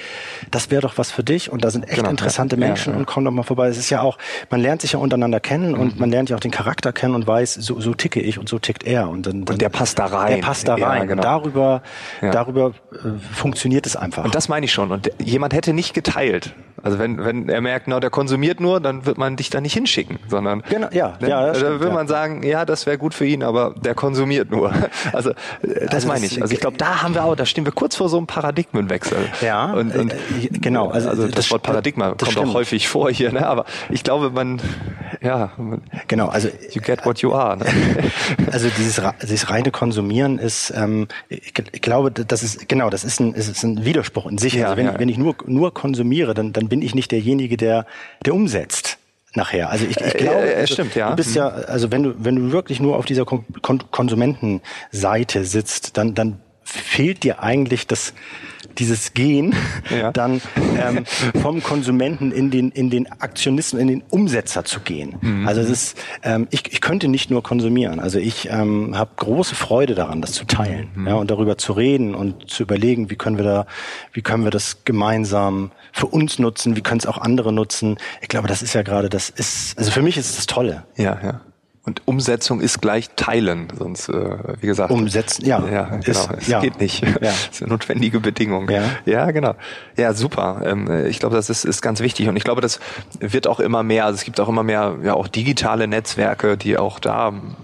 das 0.51 0.71
wäre 0.71 0.83
doch 0.83 0.99
was 0.99 1.11
für 1.11 1.23
dich 1.25 1.51
und 1.53 1.65
da 1.65 1.71
sind 1.71 1.85
echt 1.89 1.97
Genau, 1.97 2.11
interessante 2.11 2.57
Menschen 2.57 2.95
und 2.95 3.07
komm 3.07 3.25
doch 3.25 3.31
mal 3.33 3.43
vorbei. 3.43 3.69
Es 3.69 3.79
ist 3.79 3.91
ja 3.91 4.01
auch, 4.01 4.19
man 4.51 4.61
lernt 4.61 4.81
sich 4.83 4.93
ja 4.93 4.99
untereinander 4.99 5.41
kennen 5.41 5.73
Mhm. 5.73 5.81
und 5.81 6.01
man 6.01 6.11
lernt 6.11 6.31
ja 6.31 6.37
auch 6.37 6.41
den 6.41 6.51
Charakter 6.51 6.93
kennen 6.93 7.15
und 7.15 7.27
weiß, 7.27 7.55
so, 7.55 7.81
so 7.81 7.95
ticke 7.95 8.21
ich 8.21 8.39
und 8.39 8.49
so 8.49 8.59
tickt 8.59 8.85
er 8.85 9.09
und 9.09 9.27
dann, 9.27 9.45
dann 9.45 9.59
der 9.59 9.69
passt 9.69 9.99
da 9.99 10.07
rein. 10.07 10.37
Der 10.37 10.43
passt 10.43 10.69
da 10.69 10.75
rein. 10.77 11.07
genau. 11.09 11.21
Und 11.21 11.25
darüber, 11.25 11.83
darüber 12.21 12.73
äh, 12.93 12.97
funktioniert 13.35 13.87
es 13.87 13.97
einfach. 13.97 14.25
Und 14.25 14.35
das 14.35 14.49
meine 14.49 14.65
ich 14.67 14.73
schon. 14.73 14.91
Und 14.91 15.11
jemand 15.19 15.53
hätte 15.55 15.73
nicht 15.73 15.95
geteilt. 15.95 16.55
Also 16.83 16.99
wenn, 16.99 17.25
wenn 17.25 17.49
er 17.49 17.61
merkt, 17.61 17.89
na, 17.89 17.99
der 18.01 18.11
konsumiert 18.11 18.61
nur, 18.61 18.81
dann 18.87 19.05
wird 19.07 19.19
man 19.19 19.37
dich 19.37 19.51
da 19.51 19.61
nicht 19.61 19.75
hinschicken, 19.75 20.19
sondern 20.29 20.63
genau, 20.69 20.89
ja, 20.93 21.15
ne, 21.21 21.29
ja, 21.29 21.47
da 21.47 21.55
stimmt, 21.55 21.81
will 21.81 21.89
ja. 21.89 21.95
man 21.95 22.09
sagen, 22.09 22.43
ja, 22.43 22.65
das 22.65 22.87
wäre 22.87 22.99
gut 22.99 23.15
für 23.15 23.27
ihn, 23.27 23.43
aber 23.43 23.75
der 23.77 23.95
konsumiert 23.95 24.51
nur. 24.51 24.73
Also 25.13 25.31
äh, 25.31 25.35
das 25.87 25.95
Also 25.95 26.09
meine 26.09 26.27
ich. 26.27 26.41
Also 26.43 26.53
ich 26.53 26.61
glaube, 26.61 26.77
da 26.77 27.03
haben 27.03 27.15
wir 27.15 27.25
auch, 27.25 27.37
da 27.37 27.47
stehen 27.47 27.65
wir 27.65 27.73
kurz 27.73 27.97
vor 27.97 28.09
so 28.09 28.17
einem 28.17 28.27
Paradigmenwechsel. 28.27 29.19
Ja, 29.41 29.73
und, 29.73 29.95
und 29.95 30.13
äh, 30.13 30.17
genau. 30.61 30.89
Also, 30.89 31.09
Also 31.11 31.27
das, 31.27 31.35
das- 31.35 31.51
Wort 31.51 31.63
Paradigma 31.63 32.11
das 32.17 32.27
kommt 32.29 32.39
auch 32.39 32.43
stimmt. 32.43 32.55
häufig 32.55 32.89
vor 32.89 33.11
hier, 33.11 33.33
ne? 33.33 33.47
Aber 33.47 33.65
ich 33.91 34.03
glaube, 34.05 34.31
man, 34.31 34.61
ja, 35.23 35.53
man, 35.57 35.83
Genau, 36.09 36.29
also 36.29 36.49
you 36.73 36.81
get 36.83 37.05
what 37.05 37.19
you 37.21 37.33
are. 37.33 37.57
Ne? 37.57 37.65
Also 38.53 38.69
dieses, 38.77 39.01
dieses 39.23 39.51
reine 39.51 39.71
Konsumieren 39.71 40.39
ist, 40.39 40.73
ähm, 40.77 41.09
ich, 41.29 41.53
ich 41.73 41.83
glaube, 41.83 42.11
das 42.11 42.43
ist 42.43 42.69
genau, 42.69 42.91
das 42.91 43.05
ist 43.05 43.21
ein, 43.21 43.35
es 43.35 43.49
ist 43.49 43.63
ein 43.65 43.85
Widerspruch 43.85 44.27
in 44.27 44.39
sich. 44.39 44.55
Ja, 44.55 44.67
also 44.67 44.77
wenn, 44.77 44.87
ja. 44.87 44.93
ich, 44.93 44.99
wenn 44.99 45.09
ich 45.09 45.19
nur 45.19 45.35
nur 45.47 45.75
konsumiere, 45.75 46.33
dann 46.35 46.53
dann 46.53 46.69
bin 46.69 46.81
ich 46.83 46.95
nicht 46.95 47.11
derjenige, 47.13 47.57
der 47.57 47.87
der 48.25 48.35
umsetzt 48.35 48.76
nachher. 49.37 49.71
Also 49.71 49.85
ich, 49.87 49.97
ich 50.01 50.15
Äh, 50.15 50.19
glaube, 50.19 50.51
äh, 50.53 50.55
also, 50.57 50.75
stimmt, 50.75 50.95
ja. 50.95 51.11
du 51.11 51.17
bist 51.17 51.35
ja, 51.35 51.49
also 51.49 51.91
wenn 51.93 52.03
du 52.03 52.15
wenn 52.19 52.37
du 52.37 52.53
wirklich 52.53 52.81
nur 52.81 52.97
auf 52.97 53.05
dieser 53.05 53.25
Kon 53.25 53.45
Kon 53.63 53.83
Konsumentenseite 53.91 55.45
sitzt, 55.45 55.97
dann 55.97 56.15
dann 56.15 56.41
fehlt 56.97 57.23
dir 57.25 57.43
eigentlich 57.43 57.87
das 57.87 58.15
dieses 58.79 59.15
Gehen 59.15 59.55
Ja. 59.91 60.13
dann 60.13 60.41
ähm, 60.79 61.05
vom 61.41 61.63
Konsumenten 61.63 62.31
in 62.31 62.51
den 62.51 62.71
in 62.71 62.91
den 62.91 63.07
Aktionisten 63.21 63.79
in 63.79 63.89
den 63.89 64.03
Umsetzer 64.11 64.65
zu 64.65 64.81
gehen. 64.81 65.17
Mhm. 65.21 65.49
Also 65.49 65.61
es 65.63 65.71
ist 65.71 65.99
ähm, 66.23 66.47
ich, 66.51 66.71
ich 66.73 66.81
könnte 66.81 67.09
nicht 67.09 67.31
nur 67.31 67.43
konsumieren. 67.43 68.01
Also 68.01 68.19
ich 68.19 68.49
ähm, 68.51 68.95
habe 68.97 69.11
große 69.17 69.55
Freude 69.55 69.95
daran, 69.95 70.21
das 70.21 70.33
zu 70.33 70.45
teilen 70.47 70.89
Mhm. 70.95 71.07
ja, 71.09 71.15
und 71.15 71.31
darüber 71.31 71.57
zu 71.59 71.73
reden 71.73 72.15
und 72.15 72.51
zu 72.51 72.63
überlegen, 72.65 73.09
wie 73.11 73.17
können 73.17 73.37
wir 73.39 73.45
da 73.45 73.67
wie 74.13 74.23
können 74.23 74.45
wir 74.45 74.51
das 74.51 74.85
gemeinsam 74.85 75.71
für 75.93 76.07
uns 76.07 76.39
nutzen, 76.39 76.77
wie 76.77 76.83
können 76.83 77.01
es 77.01 77.07
auch 77.07 77.19
andere 77.19 77.53
nutzen. 77.53 77.97
Ich 78.21 78.29
glaube, 78.29 78.49
das 78.49 78.61
ist 78.63 78.75
ja 78.75 78.83
gerade 78.83 79.09
das 79.09 79.31
ist 79.31 79.79
also 79.79 79.91
für 79.91 80.03
mich 80.03 80.17
ist 80.19 80.29
es 80.31 80.37
das 80.37 80.47
Tolle. 80.47 80.85
Ja, 80.97 81.19
ja. 81.23 81.41
Und 81.87 82.03
Umsetzung 82.05 82.61
ist 82.61 82.83
gleich 82.83 83.11
Teilen, 83.15 83.69
sonst, 83.79 84.09
äh, 84.09 84.39
wie 84.61 84.67
gesagt. 84.67 84.91
Umsetzen, 84.91 85.47
ja. 85.47 85.65
Ja, 85.71 85.85
genau. 85.85 86.01
Ist- 86.05 86.31
es 86.37 86.47
ja. 86.49 86.61
geht 86.61 86.81
nicht. 86.81 87.01
Ja. 87.03 87.11
Das 87.21 87.49
ist 87.53 87.63
eine 87.63 87.71
notwendige 87.71 88.19
Bedingung. 88.19 88.69
Ja. 88.69 88.83
ja 89.05 89.31
genau. 89.31 89.55
Ja, 89.97 90.13
super. 90.13 90.63
Ähm, 90.65 91.07
ich 91.07 91.21
glaube, 91.21 91.37
das 91.37 91.49
ist, 91.49 91.65
ist 91.65 91.83
ganz 91.83 92.01
wichtig. 92.01 92.29
Und 92.29 92.37
ich 92.37 92.43
glaube, 92.43 92.61
das 92.61 92.81
wird 93.21 93.47
auch 93.47 93.61
immer 93.61 93.85
mehr. 93.85 94.05
Also 94.05 94.17
es 94.17 94.25
gibt 94.25 94.41
auch 94.41 94.49
immer 94.49 94.65
mehr, 94.65 94.97
ja, 95.05 95.15
auch 95.15 95.29
digitale 95.29 95.87
Netzwerke, 95.87 96.57
die 96.57 96.77
auch 96.77 96.99
da, 96.99 97.29
ähm, 97.29 97.55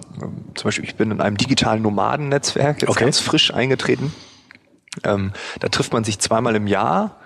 zum 0.54 0.68
Beispiel, 0.68 0.84
ich 0.84 0.94
bin 0.94 1.10
in 1.10 1.20
einem 1.20 1.36
digitalen 1.36 1.82
Nomadennetzwerk, 1.82 2.80
jetzt 2.82 2.90
Okay. 2.90 3.04
ganz 3.04 3.18
frisch 3.18 3.52
eingetreten. 3.52 4.14
Ähm, 5.02 5.32
da 5.58 5.68
trifft 5.68 5.92
man 5.92 6.04
sich 6.04 6.20
zweimal 6.20 6.54
im 6.54 6.68
Jahr 6.68 7.16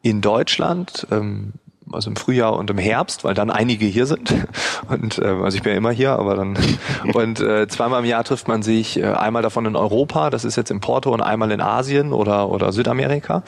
in 0.00 0.22
Deutschland, 0.22 1.06
ähm, 1.10 1.52
also 1.92 2.10
im 2.10 2.16
Frühjahr 2.16 2.56
und 2.56 2.70
im 2.70 2.78
Herbst, 2.78 3.24
weil 3.24 3.34
dann 3.34 3.50
einige 3.50 3.86
hier 3.86 4.06
sind. 4.06 4.34
Und 4.88 5.18
äh, 5.18 5.24
also 5.26 5.56
ich 5.56 5.62
bin 5.62 5.72
ja 5.72 5.78
immer 5.78 5.90
hier, 5.90 6.12
aber 6.12 6.34
dann 6.34 6.56
und 7.14 7.40
äh, 7.40 7.68
zweimal 7.68 8.00
im 8.00 8.06
Jahr 8.06 8.24
trifft 8.24 8.48
man 8.48 8.62
sich, 8.62 8.98
äh, 8.98 9.04
einmal 9.04 9.42
davon 9.42 9.66
in 9.66 9.76
Europa, 9.76 10.30
das 10.30 10.44
ist 10.44 10.56
jetzt 10.56 10.70
in 10.70 10.80
Porto, 10.80 11.12
und 11.12 11.20
einmal 11.20 11.50
in 11.50 11.60
Asien 11.60 12.12
oder 12.12 12.48
oder 12.48 12.72
Südamerika. 12.72 13.42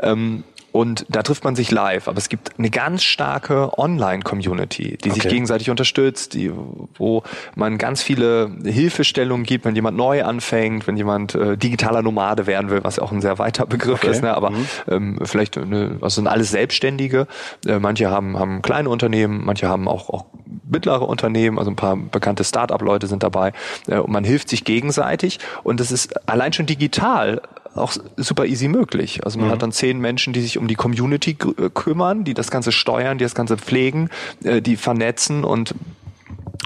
Ähm, 0.00 0.44
und 0.72 1.04
da 1.08 1.22
trifft 1.22 1.44
man 1.44 1.54
sich 1.54 1.70
live, 1.70 2.08
aber 2.08 2.18
es 2.18 2.28
gibt 2.28 2.58
eine 2.58 2.70
ganz 2.70 3.02
starke 3.02 3.78
Online-Community, 3.78 4.96
die 5.04 5.10
sich 5.10 5.24
Okay. 5.24 5.28
gegenseitig 5.34 5.68
unterstützt, 5.70 6.34
die, 6.34 6.50
wo 6.96 7.22
man 7.54 7.78
ganz 7.78 8.02
viele 8.02 8.50
Hilfestellungen 8.64 9.44
gibt, 9.44 9.64
wenn 9.64 9.74
jemand 9.74 9.96
neu 9.96 10.24
anfängt, 10.24 10.86
wenn 10.86 10.96
jemand 10.96 11.34
äh, 11.34 11.56
digitaler 11.58 12.02
Nomade 12.02 12.46
werden 12.46 12.70
will, 12.70 12.82
was 12.82 12.96
ja 12.96 13.02
auch 13.02 13.12
ein 13.12 13.20
sehr 13.20 13.38
weiter 13.38 13.66
Begriff 13.66 14.00
Okay. 14.02 14.10
ist, 14.12 14.22
ne? 14.22 14.34
aber 14.34 14.50
Mhm. 14.50 14.66
ähm, 14.88 15.18
vielleicht, 15.24 15.58
eine, 15.58 15.98
also 16.00 16.16
sind 16.16 16.26
alles 16.26 16.50
Selbstständige. 16.50 17.26
Äh, 17.66 17.78
manche 17.78 18.10
haben, 18.10 18.38
haben 18.38 18.62
kleine 18.62 18.88
Unternehmen, 18.88 19.44
manche 19.44 19.68
haben 19.68 19.88
auch, 19.88 20.08
auch 20.08 20.24
mittlere 20.68 21.02
Unternehmen, 21.06 21.58
also 21.58 21.70
ein 21.70 21.76
paar 21.76 21.96
bekannte 21.96 22.44
Start-up-Leute 22.44 23.06
sind 23.06 23.22
dabei. 23.22 23.52
Äh, 23.88 23.98
und 23.98 24.10
man 24.10 24.24
hilft 24.24 24.48
sich 24.48 24.64
gegenseitig 24.64 25.38
und 25.62 25.80
es 25.80 25.92
ist 25.92 26.28
allein 26.28 26.52
schon 26.52 26.66
digital 26.66 27.42
auch 27.74 27.92
super 28.16 28.46
easy 28.46 28.68
möglich. 28.68 29.24
Also 29.24 29.38
man 29.38 29.50
hat 29.50 29.62
dann 29.62 29.72
zehn 29.72 29.98
Menschen, 29.98 30.32
die 30.32 30.40
sich 30.40 30.58
um 30.58 30.68
die 30.68 30.74
Community 30.74 31.36
äh, 31.58 31.70
kümmern, 31.70 32.24
die 32.24 32.34
das 32.34 32.50
Ganze 32.50 32.72
steuern, 32.72 33.18
die 33.18 33.24
das 33.24 33.34
Ganze 33.34 33.56
pflegen, 33.56 34.10
äh, 34.44 34.60
die 34.60 34.76
vernetzen 34.76 35.44
und 35.44 35.74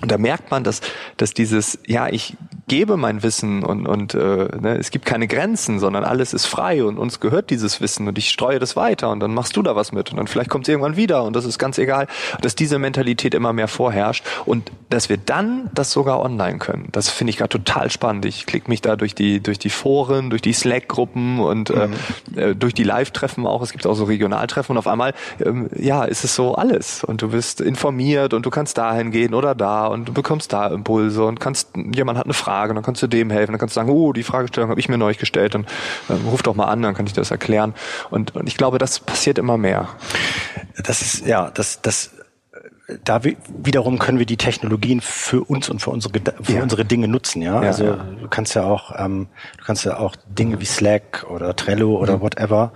und 0.03 0.13
da 0.13 0.19
merkt 0.19 0.51
man, 0.51 0.63
dass, 0.63 0.83
dass 1.17 1.33
dieses, 1.33 1.79
ja, 1.87 2.09
ich 2.09 2.37
gebe 2.69 2.97
mein 2.97 3.23
Wissen 3.23 3.63
und, 3.63 3.87
und 3.87 4.15
äh, 4.15 4.49
ne, 4.61 4.77
es 4.79 4.91
gibt 4.91 5.07
keine 5.07 5.29
Grenzen, 5.29 5.79
sondern 5.79 6.05
alles 6.05 6.35
ist 6.35 6.47
frei 6.47 6.85
und 6.85 6.99
uns 6.99 7.21
gehört 7.21 7.51
dieses 7.51 7.81
Wissen 7.81 8.09
und 8.09 8.19
ich 8.19 8.29
streue 8.29 8.59
das 8.59 8.75
weiter 8.75 9.11
und 9.11 9.21
dann 9.21 9.33
machst 9.33 9.57
du 9.57 9.63
da 9.63 9.77
was 9.77 9.93
mit 9.93 10.11
und 10.11 10.17
dann 10.17 10.27
vielleicht 10.27 10.51
kommt 10.51 10.67
es 10.67 10.69
irgendwann 10.71 10.97
wieder 10.97 11.23
und 11.23 11.37
das 11.37 11.45
ist 11.45 11.59
ganz 11.59 11.79
egal, 11.79 12.09
dass 12.41 12.57
diese 12.57 12.81
Mentalität 12.81 13.35
immer 13.35 13.53
mehr 13.53 13.69
vorherrscht 13.69 14.25
und 14.47 14.73
dass 14.91 15.09
wir 15.09 15.17
dann 15.17 15.71
das 15.75 15.93
sogar 15.93 16.21
online 16.21 16.59
können. 16.59 16.89
Das 16.91 17.09
finde 17.09 17.31
ich 17.31 17.37
gerade 17.37 17.51
total 17.51 17.89
spannend. 17.91 18.25
Ich 18.25 18.47
klicke 18.47 18.69
mich 18.69 18.81
da 18.81 18.97
durch 18.97 19.15
die, 19.15 19.41
durch 19.41 19.61
die 19.61 19.71
Foren, 19.71 20.31
durch 20.31 20.43
die 20.43 20.53
Slack-Gruppen 20.53 21.39
und 21.39 21.71
äh, 21.71 21.89
äh, 22.35 22.55
durch 22.57 22.75
die 22.75 22.85
Live-Treffen 22.85 23.47
auch. 23.47 23.63
Es 23.63 23.71
gibt 23.71 23.87
auch 23.87 23.95
so 23.95 24.05
Regionaltreffen 24.05 24.75
und 24.75 24.79
auf 24.79 24.89
einmal, 24.89 25.15
ähm, 25.45 25.69
ja, 25.77 26.05
ist 26.05 26.25
es 26.25 26.35
so 26.35 26.57
alles 26.57 27.05
und 27.05 27.23
du 27.23 27.29
bist 27.29 27.61
informiert 27.61 28.35
und 28.35 28.45
du 28.45 28.51
kannst 28.51 28.77
dahin 28.77 29.13
gehen 29.13 29.35
oder 29.35 29.55
da 29.55 29.87
und 29.87 30.09
du 30.09 30.13
bekommst 30.13 30.53
da 30.53 30.67
Impulse 30.67 31.25
und 31.25 31.39
kannst, 31.39 31.71
jemand 31.95 32.19
hat 32.19 32.27
eine 32.27 32.35
Frage 32.35 32.56
und 32.71 32.75
dann 32.77 32.85
kannst 32.85 33.03
du 33.03 33.07
dem 33.07 33.31
helfen, 33.31 33.53
dann 33.53 33.59
kannst 33.59 33.77
du 33.77 33.81
sagen, 33.81 33.91
oh, 33.91 34.13
die 34.13 34.23
Fragestellung 34.23 34.71
habe 34.71 34.81
ich 34.81 34.89
mir 34.89 34.99
neulich 34.99 35.19
gestellt, 35.19 35.55
dann 35.55 35.67
ähm, 36.11 36.27
ruf 36.27 36.43
doch 36.43 36.55
mal 36.55 36.65
an, 36.67 36.83
dann 36.83 36.95
kann 36.95 37.07
ich 37.07 37.13
das 37.13 37.31
erklären 37.31 37.75
und, 38.11 38.35
und 38.35 38.47
ich 38.49 38.57
glaube, 38.57 38.79
das 38.79 39.01
passiert 39.01 39.39
immer 39.39 39.57
mehr. 39.57 39.89
Das 40.83 41.03
ist 41.03 41.27
ja, 41.27 41.51
das 41.51 41.81
das 41.83 42.11
da 43.05 43.25
wi- 43.25 43.37
wiederum 43.65 43.99
können 43.99 44.19
wir 44.21 44.27
die 44.27 44.37
Technologien 44.37 45.01
für 45.01 45.43
uns 45.43 45.69
und 45.69 45.81
für 45.81 45.91
unsere 45.91 46.13
für 46.43 46.53
Ja. 46.53 46.63
unsere 46.63 46.85
Dinge 46.85 47.09
nutzen, 47.09 47.43
ja. 47.43 47.55
Ja, 47.63 47.69
also 47.69 47.85
ja. 47.85 47.97
du 48.21 48.29
kannst 48.29 48.55
ja 48.55 48.63
auch 48.63 48.93
ähm, 48.97 49.27
du 49.59 49.65
kannst 49.65 49.85
ja 49.85 49.99
auch 49.99 50.15
Dinge 50.29 50.61
wie 50.61 50.65
Slack 50.67 51.27
oder 51.29 51.57
Trello 51.57 51.91
Mhm. 51.91 51.97
oder 51.97 52.21
whatever 52.21 52.73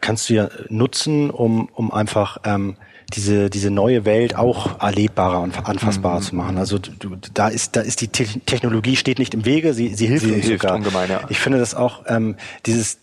kannst 0.00 0.28
du 0.28 0.34
ja 0.34 0.48
nutzen, 0.68 1.30
um 1.30 1.68
um 1.72 1.92
einfach 1.92 2.38
ähm, 2.44 2.76
diese 3.14 3.48
diese 3.50 3.70
neue 3.70 4.04
Welt 4.04 4.36
auch 4.36 4.80
erlebbarer 4.80 5.40
und 5.40 5.66
anfassbarer 5.66 6.18
Mhm. 6.20 6.22
zu 6.24 6.36
machen. 6.36 6.58
Also 6.58 6.78
du, 6.78 7.16
da 7.34 7.48
ist 7.48 7.74
da 7.76 7.80
ist 7.80 8.00
die 8.00 8.08
Te 8.08 8.24
Technologie 8.46 8.96
steht 8.96 9.18
nicht 9.18 9.34
im 9.34 9.44
Wege, 9.44 9.72
sie 9.74 9.94
sie 9.94 10.06
hilft 10.06 10.26
Sie 10.26 10.32
uns 10.32 10.44
hilft 10.46 10.62
sogar. 10.62 10.76
ungemein, 10.76 11.08
ja. 11.10 11.20
Ich 11.28 11.38
finde 11.40 11.58
das 11.58 11.74
auch 11.74 12.04
ähm, 12.06 12.36
dieses 12.66 12.98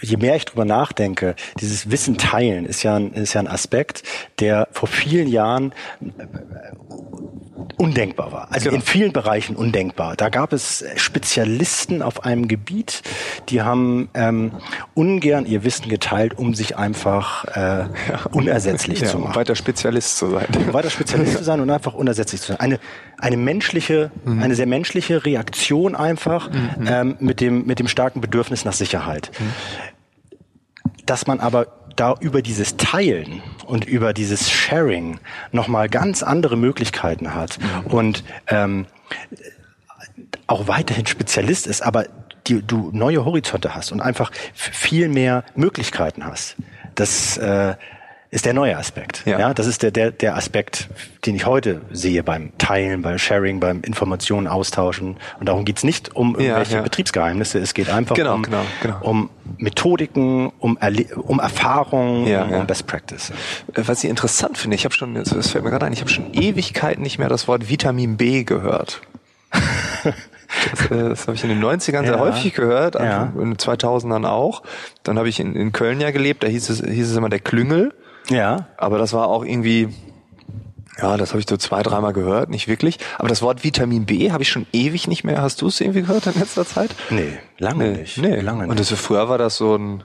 je 0.00 0.16
mehr 0.16 0.34
ich 0.36 0.44
drüber 0.46 0.64
nachdenke, 0.64 1.36
dieses 1.60 1.90
Wissen 1.90 2.18
teilen 2.18 2.66
ist 2.66 2.82
ja 2.82 2.96
ein, 2.96 3.12
ist 3.12 3.34
ja 3.34 3.40
ein 3.40 3.46
Aspekt, 3.46 4.02
der 4.40 4.68
vor 4.72 4.88
vielen 4.88 5.28
Jahren 5.28 5.72
undenkbar 7.76 8.32
war. 8.32 8.48
Also 8.50 8.70
Genau. 8.70 8.76
in 8.80 8.82
vielen 8.86 9.12
Bereichen 9.12 9.56
undenkbar. 9.56 10.16
Da 10.16 10.28
gab 10.30 10.52
es 10.52 10.84
Spezialisten 10.96 12.00
auf 12.00 12.24
einem 12.24 12.48
Gebiet, 12.48 13.02
die 13.50 13.60
haben 13.62 14.08
ähm, 14.14 14.52
ungern 14.94 15.44
ihr 15.46 15.62
Wissen 15.64 15.88
geteilt, 15.88 16.38
um 16.38 16.54
sich 16.54 16.76
einfach 16.78 17.44
äh, 17.56 17.84
unersetzlich 18.32 19.00
Ja, 19.00 19.08
zu 19.08 19.16
um 19.18 19.24
machen. 19.24 19.34
weiter 19.36 19.54
Spezialist 19.54 20.16
zu 20.16 20.30
sein. 20.30 20.46
Um 20.56 20.72
weiter 20.72 20.90
Spezialist 20.90 21.36
zu 21.38 21.44
sein 21.44 21.60
und 21.60 21.70
einfach 21.70 21.94
unersetzlich 21.94 22.40
zu 22.40 22.48
sein. 22.48 22.60
Eine, 22.60 22.78
eine 23.18 23.36
menschliche, 23.36 24.10
Mhm. 24.24 24.42
eine 24.42 24.54
sehr 24.54 24.66
menschliche 24.66 25.24
Reaktion 25.24 25.94
einfach 25.94 26.50
ähm, 26.86 27.16
mit, 27.20 27.40
dem, 27.40 27.66
mit 27.66 27.78
dem 27.78 27.88
starken 27.88 28.20
Bedürfnis 28.20 28.64
nach 28.64 28.72
Sicherheit. 28.72 29.30
Mhm. 29.38 29.44
Dass 31.06 31.26
man 31.26 31.40
aber 31.40 31.66
da 31.96 32.14
über 32.20 32.42
dieses 32.42 32.76
Teilen 32.76 33.42
und 33.66 33.84
über 33.84 34.12
dieses 34.12 34.50
Sharing 34.50 35.18
nochmal 35.52 35.88
ganz 35.88 36.22
andere 36.22 36.56
Möglichkeiten 36.56 37.34
hat 37.34 37.58
Mhm. 37.58 37.86
und 37.92 38.24
ähm, 38.48 38.86
auch 40.46 40.68
weiterhin 40.68 41.06
Spezialist 41.06 41.66
ist, 41.66 41.82
aber 41.82 42.06
die, 42.46 42.62
du 42.62 42.90
neue 42.92 43.24
Horizonte 43.24 43.74
hast 43.74 43.92
und 43.92 44.00
einfach 44.00 44.30
viel 44.52 45.08
mehr 45.08 45.44
Möglichkeiten 45.54 46.24
hast. 46.26 46.56
Das 46.94 47.36
äh, 47.36 47.74
ist 48.32 48.46
der 48.46 48.54
neue 48.54 48.76
Aspekt. 48.78 49.22
Ja. 49.26 49.38
Ja. 49.38 49.54
das 49.54 49.66
ist 49.66 49.82
der, 49.82 49.90
der, 49.90 50.10
der 50.10 50.36
Aspekt, 50.36 50.88
den 51.26 51.34
ich 51.36 51.44
heute 51.46 51.82
sehe 51.92 52.22
beim 52.22 52.56
Teilen, 52.56 53.02
beim 53.02 53.18
Sharing, 53.18 53.60
beim 53.60 53.82
Informationen 53.82 54.46
austauschen. 54.48 55.18
Und 55.38 55.48
darum 55.50 55.66
geht's 55.66 55.84
nicht 55.84 56.16
um 56.16 56.34
Ja, 56.36 56.40
irgendwelche 56.46 56.76
ja. 56.76 56.80
Betriebsgeheimnisse. 56.82 57.58
Es 57.58 57.74
geht 57.74 57.90
einfach 57.90 58.16
Genau, 58.16 58.34
um, 58.36 58.42
genau, 58.42 58.62
genau. 58.82 58.98
um 59.02 59.30
Methodiken, 59.58 60.50
um, 60.60 60.78
Erle 60.80 61.04
um 61.14 61.40
Erfahrung, 61.40 62.26
Ja, 62.26 62.44
um, 62.44 62.50
ja. 62.50 62.64
Best 62.64 62.86
Practice. 62.86 63.30
Äh, 63.74 63.82
Was 63.86 64.02
ich 64.02 64.08
interessant 64.08 64.56
finde, 64.56 64.76
ich 64.76 64.84
habe 64.86 64.94
schon, 64.94 65.14
das 65.14 65.28
das 65.28 65.50
fällt 65.50 65.62
mir 65.64 65.70
gerade 65.70 65.84
ein, 65.84 65.92
ich 65.92 66.00
habe 66.00 66.10
schon 66.10 66.32
Ewigkeiten 66.32 67.02
nicht 67.02 67.18
mehr 67.18 67.28
das 67.28 67.46
Wort 67.48 67.68
Vitamin 67.68 68.16
B 68.16 68.44
gehört. 68.44 69.02
Das, 70.70 70.90
äh, 70.90 71.08
das 71.08 71.22
habe 71.26 71.34
ich 71.34 71.42
in 71.44 71.48
den 71.48 71.64
90ern 71.64 72.02
sehr 72.02 72.12
Ja. 72.14 72.18
häufig 72.18 72.52
gehört, 72.52 72.94
Ja. 72.96 73.32
in 73.34 73.50
den 73.52 73.56
2000ern 73.56 74.26
auch. 74.26 74.62
Dann 75.02 75.18
habe 75.18 75.28
ich 75.30 75.40
in, 75.40 75.54
in 75.56 75.72
Köln 75.72 75.98
ja 76.00 76.10
gelebt, 76.10 76.42
da 76.42 76.46
hieß 76.46 76.68
es, 76.68 76.80
hieß 76.82 77.10
es 77.10 77.16
immer 77.16 77.30
der 77.30 77.40
Klüngel. 77.40 77.94
Ja. 78.28 78.68
Aber 78.76 78.98
das 78.98 79.12
war 79.12 79.28
auch 79.28 79.44
irgendwie, 79.44 79.88
ja, 81.00 81.16
das 81.16 81.30
habe 81.30 81.40
ich 81.40 81.46
so 81.48 81.56
zwei, 81.56 81.82
dreimal 81.82 82.12
gehört, 82.12 82.50
nicht 82.50 82.68
wirklich. 82.68 82.98
Aber 83.18 83.28
das 83.28 83.42
Wort 83.42 83.64
Vitamin 83.64 84.06
B 84.06 84.30
habe 84.30 84.42
ich 84.42 84.50
schon 84.50 84.66
ewig 84.72 85.08
nicht 85.08 85.24
mehr. 85.24 85.40
Hast 85.40 85.62
du 85.62 85.68
es 85.68 85.80
irgendwie 85.80 86.02
gehört 86.02 86.26
in 86.26 86.38
letzter 86.38 86.66
Zeit? 86.66 86.90
Nee, 87.10 87.38
lange 87.58 87.92
nicht. 87.92 88.18
Nee, 88.18 88.40
Lange 88.40 88.66
Und 88.66 88.78
das, 88.78 88.90
früher 88.92 89.28
war 89.28 89.38
das 89.38 89.56
so 89.56 89.76
ein, 89.76 90.04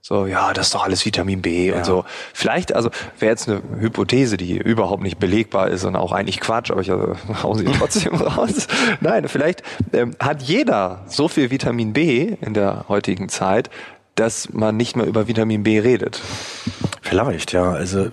So, 0.00 0.26
ja, 0.26 0.52
das 0.52 0.66
ist 0.66 0.74
doch 0.74 0.84
alles 0.84 1.04
Vitamin 1.06 1.42
B 1.42 1.68
ja. 1.68 1.76
und 1.76 1.84
so. 1.84 2.04
Vielleicht, 2.32 2.74
also 2.74 2.90
wäre 3.18 3.30
jetzt 3.30 3.48
eine 3.48 3.62
Hypothese, 3.78 4.36
die 4.36 4.56
überhaupt 4.56 5.02
nicht 5.02 5.18
belegbar 5.18 5.68
ist 5.68 5.84
und 5.84 5.94
auch 5.94 6.12
eigentlich 6.12 6.40
Quatsch, 6.40 6.70
aber 6.70 6.80
ich 6.80 6.90
also, 6.90 7.14
hau 7.42 7.54
sie 7.54 7.64
trotzdem 7.66 8.14
raus. 8.16 8.66
Nein, 9.00 9.28
vielleicht 9.28 9.62
ähm, 9.92 10.16
hat 10.18 10.42
jeder 10.42 11.04
so 11.06 11.28
viel 11.28 11.50
Vitamin 11.50 11.92
B 11.92 12.36
in 12.40 12.54
der 12.54 12.86
heutigen 12.88 13.28
Zeit, 13.28 13.70
dass 14.14 14.52
man 14.52 14.76
nicht 14.76 14.96
mehr 14.96 15.06
über 15.06 15.28
Vitamin 15.28 15.62
B 15.62 15.78
redet. 15.78 16.20
Vielleicht, 17.12 17.52
ja. 17.52 17.72
Also 17.72 18.08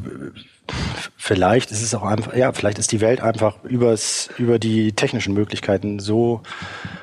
vielleicht 1.21 1.69
ist 1.69 1.83
es 1.83 1.93
auch 1.93 2.03
einfach, 2.03 2.33
ja, 2.33 2.53
vielleicht 2.53 2.79
ist 2.79 2.93
die 2.93 3.01
Welt 3.01 3.21
einfach 3.21 3.57
übers, 3.63 4.29
über 4.37 4.57
die 4.57 4.93
technischen 4.93 5.33
Möglichkeiten 5.33 5.99
so 5.99 6.41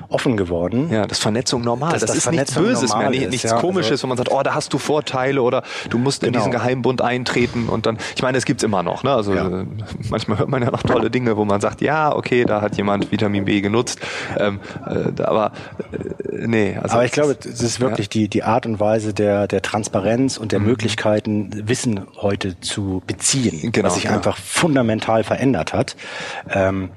offen 0.08 0.36
geworden. 0.36 0.90
Ja, 0.90 1.06
das 1.06 1.18
Vernetzung 1.18 1.62
normal. 1.62 1.92
Das, 1.92 2.00
das, 2.00 2.08
das 2.08 2.16
ist 2.18 2.22
Vernetzung 2.24 2.64
nichts 2.64 2.80
Böses 2.80 2.96
mehr, 2.96 3.12
ist, 3.12 3.30
nichts 3.30 3.50
ja, 3.50 3.60
Komisches, 3.60 3.92
also, 3.92 4.04
wo 4.04 4.08
man 4.08 4.16
sagt, 4.16 4.30
oh, 4.32 4.42
da 4.42 4.54
hast 4.54 4.72
du 4.72 4.78
Vorteile 4.78 5.42
oder 5.42 5.62
du 5.90 5.98
musst 5.98 6.20
genau. 6.20 6.28
in 6.28 6.32
diesen 6.34 6.52
Geheimbund 6.52 7.02
eintreten 7.02 7.68
und 7.68 7.84
dann, 7.84 7.98
ich 8.14 8.22
meine, 8.22 8.38
es 8.38 8.46
gibt's 8.46 8.62
immer 8.62 8.82
noch, 8.82 9.02
ne? 9.02 9.12
Also 9.12 9.34
ja. 9.34 9.64
manchmal 10.08 10.38
hört 10.38 10.48
man 10.48 10.62
ja 10.62 10.70
noch 10.70 10.82
tolle 10.82 11.10
Dinge, 11.10 11.36
wo 11.36 11.44
man 11.44 11.60
sagt, 11.60 11.82
ja, 11.82 12.14
okay, 12.14 12.44
da 12.44 12.62
hat 12.62 12.76
jemand 12.78 13.12
Vitamin 13.12 13.44
B 13.44 13.60
genutzt, 13.60 14.00
ähm, 14.38 14.60
äh, 14.86 15.22
aber 15.22 15.52
äh, 15.92 16.46
nee. 16.46 16.78
Also 16.80 16.94
aber 16.94 17.04
ich 17.04 17.12
glaube, 17.12 17.36
es 17.38 17.60
ist 17.60 17.80
wirklich 17.80 18.06
ja. 18.06 18.12
die 18.12 18.28
die 18.28 18.42
Art 18.44 18.64
und 18.64 18.80
Weise 18.80 19.12
der 19.12 19.46
der 19.46 19.60
Transparenz 19.60 20.38
und 20.38 20.52
der 20.52 20.60
mhm. 20.60 20.66
Möglichkeiten, 20.66 21.50
Wissen 21.68 22.06
heute 22.16 22.58
zu 22.60 23.02
beziehen, 23.06 23.72
genau, 23.72 23.88
was 23.88 24.05
sich 24.06 24.16
einfach 24.16 24.36
fundamental 24.36 25.24
verändert 25.24 25.72
hat. 25.72 25.96
Ähm, 26.50 26.90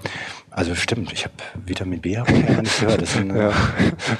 also 0.52 0.74
stimmt, 0.74 1.14
ich 1.14 1.24
habe 1.26 1.36
Vitamin 1.66 2.02
B 2.02 2.18
habe 2.18 2.32
ich 2.32 2.50
ja 2.50 2.62
nicht 2.62 2.80
gehört. 2.80 3.04
Ein, 3.16 3.36
ja. 3.36 3.52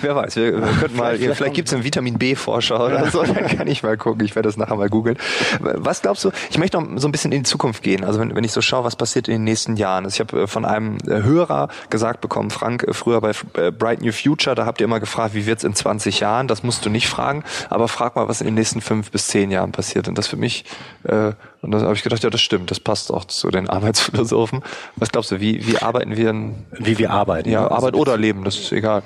Wer 0.02 0.16
weiß, 0.16 0.36
wir, 0.36 0.62
wir 0.62 0.72
könnten 0.80 0.96
mal, 0.96 1.18
vielleicht, 1.18 1.38
vielleicht 1.38 1.56
gibt 1.56 1.68
es 1.68 1.74
einen 1.74 1.84
Vitamin 1.84 2.20
B-Forscher 2.20 2.86
oder 2.86 3.04
ja. 3.04 3.12
so, 3.12 3.24
dann 3.24 3.48
kann 3.48 3.68
ich 3.68 3.82
mal 3.82 3.98
gucken, 3.98 4.24
ich 4.24 4.36
werde 4.36 4.48
das 4.48 4.56
nachher 4.56 4.76
mal 4.76 4.90
googeln. 4.90 5.18
Was 5.60 6.02
glaubst 6.02 6.24
du, 6.24 6.32
ich 6.50 6.58
möchte 6.58 6.80
noch 6.80 7.02
so 7.02 7.08
ein 7.08 7.12
bisschen 7.12 7.32
in 7.32 7.40
die 7.40 7.50
Zukunft 7.50 7.82
gehen, 7.82 8.04
also 8.06 8.20
wenn, 8.20 8.36
wenn 8.36 8.44
ich 8.44 8.52
so 8.52 8.62
schaue, 8.62 8.84
was 8.84 8.96
passiert 8.96 9.28
in 9.28 9.34
den 9.34 9.44
nächsten 9.44 9.76
Jahren. 9.76 10.06
Also 10.06 10.16
ich 10.16 10.20
habe 10.20 10.44
äh, 10.44 10.48
von 10.48 10.66
einem 10.66 10.98
äh, 11.08 11.24
Hörer 11.24 11.68
gesagt 11.90 12.22
bekommen, 12.22 12.52
Frank, 12.52 12.84
äh, 12.84 12.94
früher 12.94 13.22
bei 13.22 13.34
Bright 13.72 14.02
New 14.02 14.12
Future, 14.12 14.56
da 14.56 14.66
habt 14.66 14.80
ihr 14.82 14.86
immer 14.86 15.00
gefragt, 15.00 15.34
wie 15.34 15.46
wird's 15.46 15.64
in 15.64 15.74
20 15.74 16.20
Jahren, 16.20 16.48
das 16.48 16.64
musst 16.64 16.86
du 16.86 16.90
nicht 16.90 17.10
fragen, 17.10 17.44
aber 17.70 17.88
frag 17.88 18.16
mal, 18.16 18.28
was 18.28 18.40
in 18.40 18.48
den 18.48 18.54
nächsten 18.54 18.82
fünf 18.82 19.12
bis 19.12 19.28
zehn 19.28 19.52
Jahren 19.52 19.72
passiert. 19.72 20.08
Und 20.08 20.18
das 20.18 20.28
für 20.28 20.38
mich 20.38 20.64
äh, 21.04 21.32
und 21.62 21.72
da 21.72 21.82
habe 21.82 21.94
ich 21.94 22.04
gedacht, 22.04 22.24
ja, 22.24 22.30
das 22.30 22.42
stimmt, 22.42 22.72
das 22.72 22.80
passt 22.80 23.12
auch 23.12 23.26
zu 23.26 23.50
den 23.50 23.70
Arbeitsphilosophen. 23.70 24.64
Was 24.96 25.10
glaubst 25.10 25.32
du, 25.32 25.40
wie, 25.40 25.66
wie 25.68 25.78
arbeiten 25.78 26.16
wir? 26.16 26.30
In, 26.30 26.66
wie 26.72 26.98
wir 26.98 27.12
arbeiten. 27.12 27.50
Ja, 27.50 27.70
Arbeit 27.70 27.96
oder 27.96 28.18
Leben, 28.18 28.44
das 28.44 28.58
ist 28.58 28.72
egal. 28.72 29.04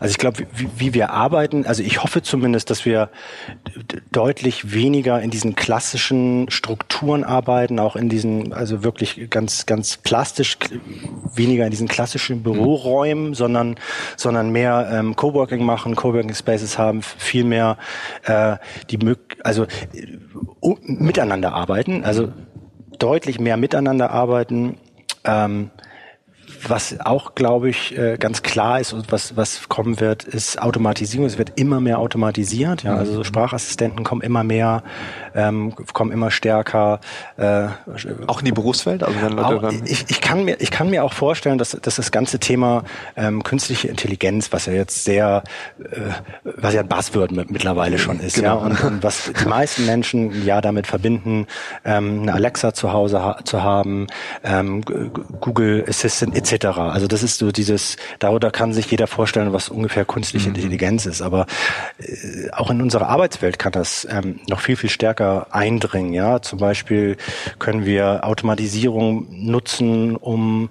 Also 0.00 0.12
ich 0.12 0.18
glaube, 0.18 0.46
wie, 0.54 0.68
wie 0.76 0.94
wir 0.94 1.10
arbeiten, 1.10 1.66
also 1.66 1.82
ich 1.82 2.02
hoffe 2.02 2.22
zumindest, 2.22 2.70
dass 2.70 2.84
wir 2.84 3.10
deutlich 4.10 4.72
weniger 4.72 5.20
in 5.20 5.30
diesen 5.30 5.54
klassischen 5.54 6.50
Strukturen 6.50 7.24
arbeiten, 7.24 7.78
auch 7.78 7.96
in 7.96 8.08
diesen, 8.08 8.52
also 8.52 8.84
wirklich 8.84 9.30
ganz, 9.30 9.66
ganz 9.66 9.96
plastisch, 9.96 10.58
weniger 11.34 11.64
in 11.64 11.70
diesen 11.70 11.88
klassischen 11.88 12.42
Büroräumen, 12.42 13.28
mhm. 13.28 13.34
sondern, 13.34 13.76
sondern 14.16 14.50
mehr 14.50 14.88
ähm, 14.92 15.16
Coworking 15.16 15.64
machen, 15.64 15.96
Coworking 15.96 16.34
Spaces 16.34 16.78
haben, 16.78 17.02
viel 17.02 17.44
mehr 17.44 17.78
äh, 18.24 18.56
die 18.90 18.98
also 19.42 19.66
uh, 20.62 20.76
miteinander 20.82 21.52
arbeiten, 21.52 22.04
also 22.04 22.32
deutlich 22.98 23.40
mehr 23.40 23.56
miteinander 23.56 24.10
arbeiten. 24.10 24.78
Ähm, 25.24 25.70
was 26.68 27.00
auch, 27.00 27.34
glaube 27.34 27.70
ich, 27.70 27.96
äh, 27.96 28.16
ganz 28.18 28.42
klar 28.42 28.80
ist 28.80 28.92
und 28.92 29.10
was, 29.10 29.36
was 29.36 29.68
kommen 29.68 30.00
wird, 30.00 30.24
ist 30.24 30.60
Automatisierung. 30.60 31.26
Es 31.26 31.38
wird 31.38 31.52
immer 31.56 31.80
mehr 31.80 31.98
automatisiert. 31.98 32.82
Ja, 32.82 32.96
also 32.96 33.18
mhm. 33.18 33.24
Sprachassistenten 33.24 34.04
kommen 34.04 34.22
immer 34.22 34.44
mehr, 34.44 34.82
ähm, 35.34 35.74
kommen 35.92 36.12
immer 36.12 36.30
stärker. 36.30 37.00
Äh, 37.36 37.66
auch 38.26 38.40
in 38.40 38.44
die 38.44 38.52
Berufswelt? 38.52 39.02
Also 39.02 39.20
wenn 39.20 39.32
Leute 39.32 39.60
dann 39.60 39.82
ich, 39.86 40.04
ich, 40.08 40.20
kann 40.20 40.44
mir, 40.44 40.60
ich 40.60 40.70
kann 40.70 40.90
mir 40.90 41.04
auch 41.04 41.12
vorstellen, 41.12 41.58
dass, 41.58 41.70
dass 41.70 41.96
das 41.96 42.10
ganze 42.10 42.38
Thema 42.38 42.84
ähm, 43.16 43.42
künstliche 43.42 43.88
Intelligenz, 43.88 44.52
was 44.52 44.66
ja 44.66 44.72
jetzt 44.72 45.04
sehr, 45.04 45.42
äh, 45.80 45.84
was 46.44 46.74
ja 46.74 46.80
ein 46.80 46.88
Buzzword 46.88 47.32
mittlerweile 47.32 47.98
schon 47.98 48.20
ist, 48.20 48.36
genau. 48.36 48.60
ja, 48.60 48.66
und, 48.66 48.84
und 48.84 49.02
was 49.02 49.30
die 49.32 49.48
meisten 49.48 49.86
Menschen 49.86 50.44
ja 50.44 50.60
damit 50.60 50.86
verbinden, 50.86 51.46
ähm, 51.84 52.22
eine 52.22 52.34
Alexa 52.34 52.74
zu 52.74 52.92
Hause 52.92 53.22
ha 53.22 53.40
zu 53.44 53.62
haben, 53.62 54.06
ähm, 54.44 54.82
Google 55.40 55.84
Assistant 55.88 56.36
etc 56.36 56.51
also 56.60 57.06
das 57.06 57.22
ist 57.22 57.38
so 57.38 57.50
dieses, 57.50 57.96
darüber 58.18 58.50
kann 58.50 58.72
sich 58.72 58.90
jeder 58.90 59.06
vorstellen, 59.06 59.52
was 59.52 59.68
ungefähr 59.68 60.04
künstliche 60.04 60.48
mhm. 60.48 60.56
Intelligenz 60.56 61.06
ist. 61.06 61.22
Aber 61.22 61.46
äh, 61.98 62.50
auch 62.52 62.70
in 62.70 62.82
unserer 62.82 63.08
Arbeitswelt 63.08 63.58
kann 63.58 63.72
das 63.72 64.06
ähm, 64.10 64.40
noch 64.48 64.60
viel, 64.60 64.76
viel 64.76 64.90
stärker 64.90 65.46
eindringen. 65.50 66.12
Ja, 66.12 66.42
zum 66.42 66.58
Beispiel 66.58 67.16
können 67.58 67.84
wir 67.84 68.24
Automatisierung 68.24 69.26
nutzen, 69.30 70.16
um 70.16 70.70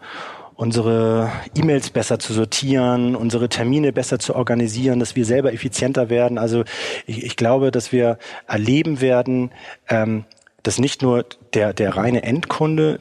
unsere 0.62 1.32
E-Mails 1.56 1.90
besser 1.90 2.20
zu 2.20 2.34
sortieren, 2.34 3.16
unsere 3.16 3.50
Termine 3.50 3.92
besser 3.92 4.20
zu 4.20 4.36
organisieren, 4.36 5.00
dass 5.00 5.16
wir 5.16 5.26
selber 5.26 5.52
effizienter 5.52 6.12
werden. 6.12 6.38
Also 6.38 6.66
ich, 7.08 7.24
ich 7.24 7.36
glaube, 7.36 7.72
dass 7.72 7.92
wir 7.92 8.20
erleben 8.48 9.02
werden, 9.02 9.50
ähm, 9.90 10.26
dass 10.62 10.78
nicht 10.78 11.02
nur 11.02 11.26
der, 11.56 11.74
der 11.74 11.98
reine 11.98 12.22
Endkunde 12.22 13.00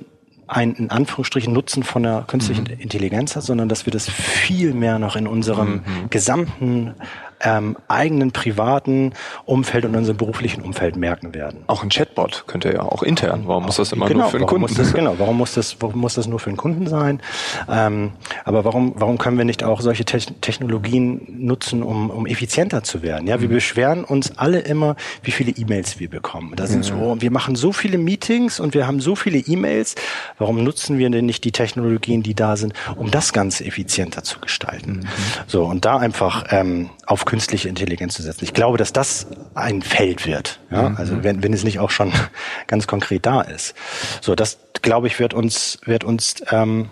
ein 0.51 0.75
in 0.75 0.91
Anführungsstrichen 0.91 1.53
Nutzen 1.53 1.83
von 1.83 2.03
der 2.03 2.25
künstlichen 2.27 2.65
mhm. 2.65 2.81
Intelligenz 2.81 3.37
hat, 3.37 3.45
sondern 3.45 3.69
dass 3.69 3.87
wir 3.87 3.93
das 3.93 4.09
viel 4.09 4.75
mehr 4.75 4.99
noch 4.99 5.17
in 5.17 5.27
unserem 5.27 5.75
mhm. 5.75 6.11
gesamten 6.11 6.95
ähm, 7.43 7.77
eigenen 7.89 8.33
privaten 8.33 9.13
Umfeld 9.45 9.85
und 9.85 9.97
unserem 9.97 10.17
beruflichen 10.17 10.63
Umfeld 10.63 10.97
merken 10.97 11.35
werden. 11.35 11.65
Auch 11.67 11.83
ein 11.83 11.89
Chatbot 11.89 12.45
könnte 12.47 12.73
ja 12.73 12.83
auch 12.83 13.03
intern. 13.03 13.43
Warum 13.47 13.67
muss 13.67 13.77
das 13.77 13.93
immer 13.93 14.07
genau, 14.07 14.23
nur 14.23 14.31
für 14.31 14.39
den 14.39 14.47
Kunden? 14.47 14.75
Das, 14.75 14.93
genau, 14.93 15.15
warum 15.19 15.39
muss 15.39 15.55
das, 15.55 15.77
warum 15.81 16.01
muss 16.01 16.15
das 16.15 16.27
nur 16.27 16.39
für 16.39 16.51
den 16.51 16.57
Kunden 16.57 16.87
sein? 16.87 17.21
Ähm, 17.69 18.13
aber 18.45 18.65
warum, 18.65 18.95
warum 18.97 19.19
können 19.19 19.39
wir 19.39 19.45
nicht 19.45 19.65
auch 19.65 19.81
solche 19.81 20.05
Te 20.05 20.21
Technologien 20.41 21.23
nutzen, 21.29 21.83
um, 21.83 22.11
um 22.11 22.27
effizienter 22.27 22.83
zu 22.83 23.03
werden? 23.03 23.27
Ja, 23.27 23.41
wir 23.41 23.49
mhm. 23.49 23.55
beschweren 23.55 24.05
uns 24.05 24.37
alle 24.37 24.61
immer, 24.61 24.97
wie 25.23 25.31
viele 25.31 25.53
E-Mails 25.53 25.99
wir 25.99 26.11
bekommen. 26.11 26.53
Da 26.57 26.67
sind 26.67 26.87
ja. 26.87 26.95
so, 26.95 27.21
wir 27.21 27.31
machen 27.31 27.57
so 27.57 27.73
viele 27.73 27.99
Meetings 27.99 28.61
und 28.61 28.75
wir 28.75 28.87
haben 28.87 29.01
so 29.01 29.17
viele 29.17 29.39
E-Mails. 29.39 29.95
Warum 30.39 30.63
nutzen 30.63 30.99
wir 30.99 31.09
denn 31.11 31.27
nicht 31.27 31.45
die 31.45 31.53
Technologien, 31.53 32.23
die 32.23 32.35
da 32.35 32.57
sind, 32.57 32.75
um 32.97 33.11
das 33.11 33.33
Ganze 33.33 33.65
effizienter 33.65 34.23
zu 34.23 34.41
gestalten? 34.41 35.01
Mhm. 35.01 35.09
So 35.47 35.65
und 35.65 35.85
da 35.85 35.97
einfach 35.97 36.47
ähm, 36.51 36.91
auf 37.07 37.25
künstliche 37.31 37.69
Intelligenz 37.69 38.15
zu 38.15 38.23
setzen. 38.23 38.43
Ich 38.43 38.55
glaube, 38.55 38.77
dass 38.77 38.93
das 38.93 39.29
ein 39.55 39.83
Feld 39.83 40.27
wird. 40.27 40.59
Ja? 40.69 40.89
Mhm. 40.89 40.97
Also 40.97 41.23
wenn, 41.23 41.45
wenn 41.45 41.53
es 41.53 41.63
nicht 41.63 41.79
auch 41.79 41.91
schon 41.91 42.13
ganz 42.67 42.89
konkret 42.89 43.25
da 43.25 43.41
ist. 43.41 43.75
So, 44.21 44.35
das 44.35 44.59
glaube 44.83 45.07
ich 45.07 45.21
wird 45.21 45.33
uns 45.33 45.79
wird 45.85 46.03
uns 46.03 46.43
ähm, 46.51 46.91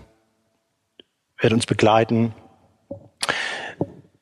wird 1.40 1.52
uns 1.52 1.66
begleiten. 1.66 2.34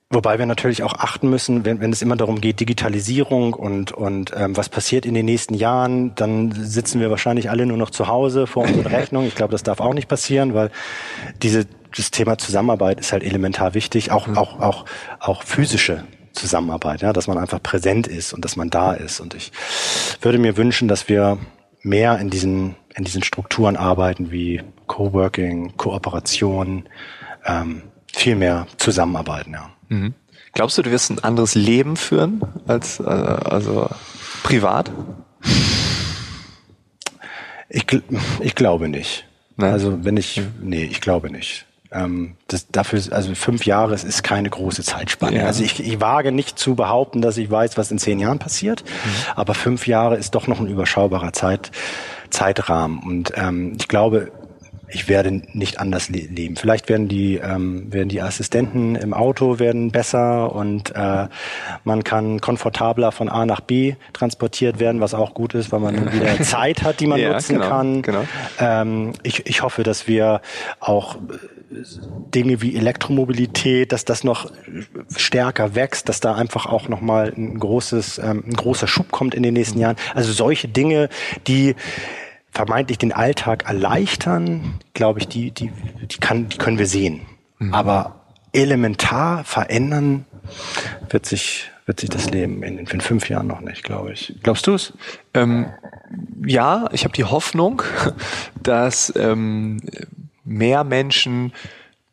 Wobei 0.09 0.39
wir 0.39 0.47
natürlich 0.47 0.83
auch 0.85 0.95
achten 0.95 1.29
müssen, 1.29 1.67
wenn, 1.67 1.81
wenn 1.81 1.93
es 1.93 2.01
immer 2.01 2.17
darum 2.17 2.41
geht, 2.41 2.61
Digitalisierung 2.61 3.53
und, 3.53 3.93
und 3.93 4.33
ähm, 4.35 4.57
was 4.57 4.71
passiert 4.71 5.05
in 5.05 5.13
den 5.13 5.27
nächsten 5.27 5.53
Jahren, 5.53 6.15
dann 6.15 6.53
sitzen 6.53 7.01
wir 7.01 7.11
wahrscheinlich 7.11 7.51
alle 7.51 7.67
nur 7.67 7.77
noch 7.77 7.91
zu 7.91 8.07
Hause 8.09 8.47
vor 8.47 8.63
unseren 8.63 8.87
Rechnungen. 8.95 9.29
Ich 9.29 9.35
glaube, 9.35 9.53
das 9.53 9.65
darf 9.65 9.81
auch 9.81 9.93
nicht 9.93 10.09
passieren, 10.09 10.55
weil 10.55 10.71
diese 11.43 11.67
das 11.97 12.11
Thema 12.11 12.39
Zusammenarbeit 12.39 13.01
ist 13.01 13.13
halt 13.13 13.23
elementar 13.23 13.75
wichtig, 13.75 14.11
auch, 14.11 14.27
mhm. 14.27 14.39
auch, 14.39 14.61
auch, 14.61 14.85
auch 15.21 15.43
physische 15.43 16.05
Zusammenarbeit, 16.33 17.03
ja, 17.03 17.13
dass 17.13 17.27
man 17.27 17.39
einfach 17.39 17.63
präsent 17.63 18.07
ist 18.07 18.33
und 18.33 18.45
dass 18.45 18.57
man 18.57 18.71
da 18.71 18.93
ist. 18.93 19.21
Und 19.21 19.35
ich 19.35 19.53
würde 20.21 20.39
mir 20.39 20.57
wünschen, 20.57 20.89
dass 20.89 21.09
wir 21.09 21.39
mehr 21.83 22.19
in 22.19 22.31
diesen, 22.31 22.77
in 22.95 23.05
diesen 23.05 23.23
Strukturen 23.23 23.77
arbeiten 23.77 24.31
wie 24.31 24.63
Coworking, 24.87 25.77
Kooperation, 25.77 26.89
ähm, 27.47 27.83
viel 28.13 28.37
mehr 28.37 28.67
zusammenarbeiten, 28.77 29.53
ja. 29.53 29.71
Mhm. 29.89 30.15
Glaubst 30.53 30.79
du, 30.79 30.83
du 30.83 30.91
wirst 30.91 31.11
ein 31.11 31.19
anderes 31.23 31.55
Leben 31.55 31.97
führen 31.97 32.41
als 32.67 32.99
äh, 32.99 33.05
also 33.05 33.91
privat? 34.43 34.91
Ich, 37.69 37.85
ich 38.41 38.55
glaube 38.55 38.89
nicht. 38.89 39.27
Nein. 39.57 39.73
Also 39.73 40.05
wenn 40.05 40.17
ich, 40.17 40.41
nee, 40.63 40.85
ich 40.85 41.03
glaube 41.03 41.31
nicht. 41.31 41.67
Ähm, 41.93 42.37
das, 42.49 42.69
dafür, 42.69 43.01
also 43.11 43.35
fünf 43.35 43.65
Jahre 43.67 43.95
ist 43.95 44.23
keine 44.23 44.51
große 44.51 44.83
Zeitspanne. 44.83 45.39
Ja. 45.39 45.47
Also 45.47 45.63
ich, 45.63 45.81
ich 45.81 46.01
wage 46.01 46.33
nicht 46.33 46.59
zu 46.59 46.75
behaupten, 46.75 47.23
dass 47.23 47.37
ich 47.37 47.51
weiß, 47.51 47.77
was 47.79 47.91
in 47.91 47.99
zehn 47.99 48.19
Jahren 48.19 48.39
passiert, 48.39 48.85
mhm. 48.85 49.11
aber 49.37 49.55
fünf 49.55 49.87
Jahre 49.87 50.17
ist 50.17 50.35
doch 50.35 50.47
noch 50.47 50.61
ein 50.61 50.67
überschaubarer 50.67 51.33
Zeit, 51.33 51.71
Zeitrahmen. 52.31 52.99
Und 53.01 53.33
ähm, 53.37 53.77
ich 53.79 53.89
glaube, 53.89 54.33
ich 54.89 55.09
werde 55.09 55.43
nicht 55.53 55.81
anders 55.81 56.09
le 56.09 56.19
leben. 56.19 56.57
Vielleicht 56.57 56.89
werden 56.89 57.09
die, 57.09 57.37
ähm, 57.37 57.93
werden 57.93 58.09
die 58.09 58.23
Assistenten 58.23 58.95
im 58.95 59.15
Auto 59.15 59.59
werden 59.59 59.91
besser 59.91 60.55
und 60.55 60.95
äh, 60.95 61.29
man 61.85 62.05
kann 62.05 62.41
komfortabler 62.41 63.13
von 63.13 63.29
A 63.29 63.47
nach 63.47 63.61
B 63.61 63.95
transportiert 64.13 64.79
werden, 64.79 65.01
was 65.01 65.15
auch 65.15 65.35
gut 65.35 65.55
ist, 65.55 65.73
weil 65.73 65.81
man 65.81 66.13
wieder 66.13 66.41
Zeit 66.43 66.83
hat, 66.83 67.01
die 67.01 67.07
man 67.07 67.21
ja, 67.21 67.33
nutzen 67.33 67.55
genau, 67.55 67.69
kann. 67.69 68.03
Genau. 68.03 68.25
Ähm, 68.59 69.13
ich, 69.23 69.47
ich 69.47 69.63
hoffe, 69.63 69.83
dass 69.83 70.07
wir 70.07 70.41
auch 70.81 71.19
Dinge 71.69 72.63
wie 72.63 72.77
Elektromobilität, 72.77 73.91
dass 73.93 74.05
das 74.05 74.23
noch 74.23 74.51
stärker 75.17 75.75
wächst, 75.75 76.09
dass 76.09 76.21
da 76.21 76.35
einfach 76.35 76.67
auch 76.67 76.89
nochmal 76.89 77.33
ein 77.37 77.59
großes, 77.59 78.19
ähm, 78.19 78.45
ein 78.47 78.55
großer 78.55 78.87
Schub 78.87 79.11
kommt 79.11 79.35
in 79.35 79.43
den 79.43 79.55
nächsten 79.55 79.79
Jahren. 79.81 79.97
Also 80.15 80.33
solche 80.33 80.69
Dinge, 80.69 81.09
die 81.49 81.75
vermeintlich 82.57 82.97
den 82.97 83.13
Alltag 83.13 83.67
erleichtern, 83.67 84.81
glaube 84.95 85.21
ich, 85.21 85.29
die, 85.29 85.51
die, 85.51 85.71
die, 86.11 86.19
kann, 86.19 86.49
die 86.49 86.57
können 86.57 86.79
wir 86.79 86.87
sehen. 86.87 87.21
Mhm. 87.59 87.75
Aber 87.75 88.23
elementar 88.53 89.45
verändern 89.45 90.25
wird 91.11 91.27
sich, 91.27 91.71
wird 91.85 92.01
sich 92.01 92.09
das 92.09 92.31
Leben 92.31 92.63
in, 92.63 92.79
in 92.79 93.01
fünf 93.03 93.29
Jahren 93.29 93.47
noch 93.47 93.61
nicht, 93.61 93.85
glaube 93.85 94.13
ich. 94.13 94.35
Glaubst 94.43 94.67
du 94.67 94.75
es? 94.75 94.95
Ähm, 95.35 95.67
ja, 96.47 96.89
ich 96.93 97.05
habe 97.05 97.13
die 97.13 97.25
Hoffnung, 97.25 97.83
dass 98.63 99.13
ähm, 99.17 99.83
mehr 100.45 100.83
Menschen 100.83 101.53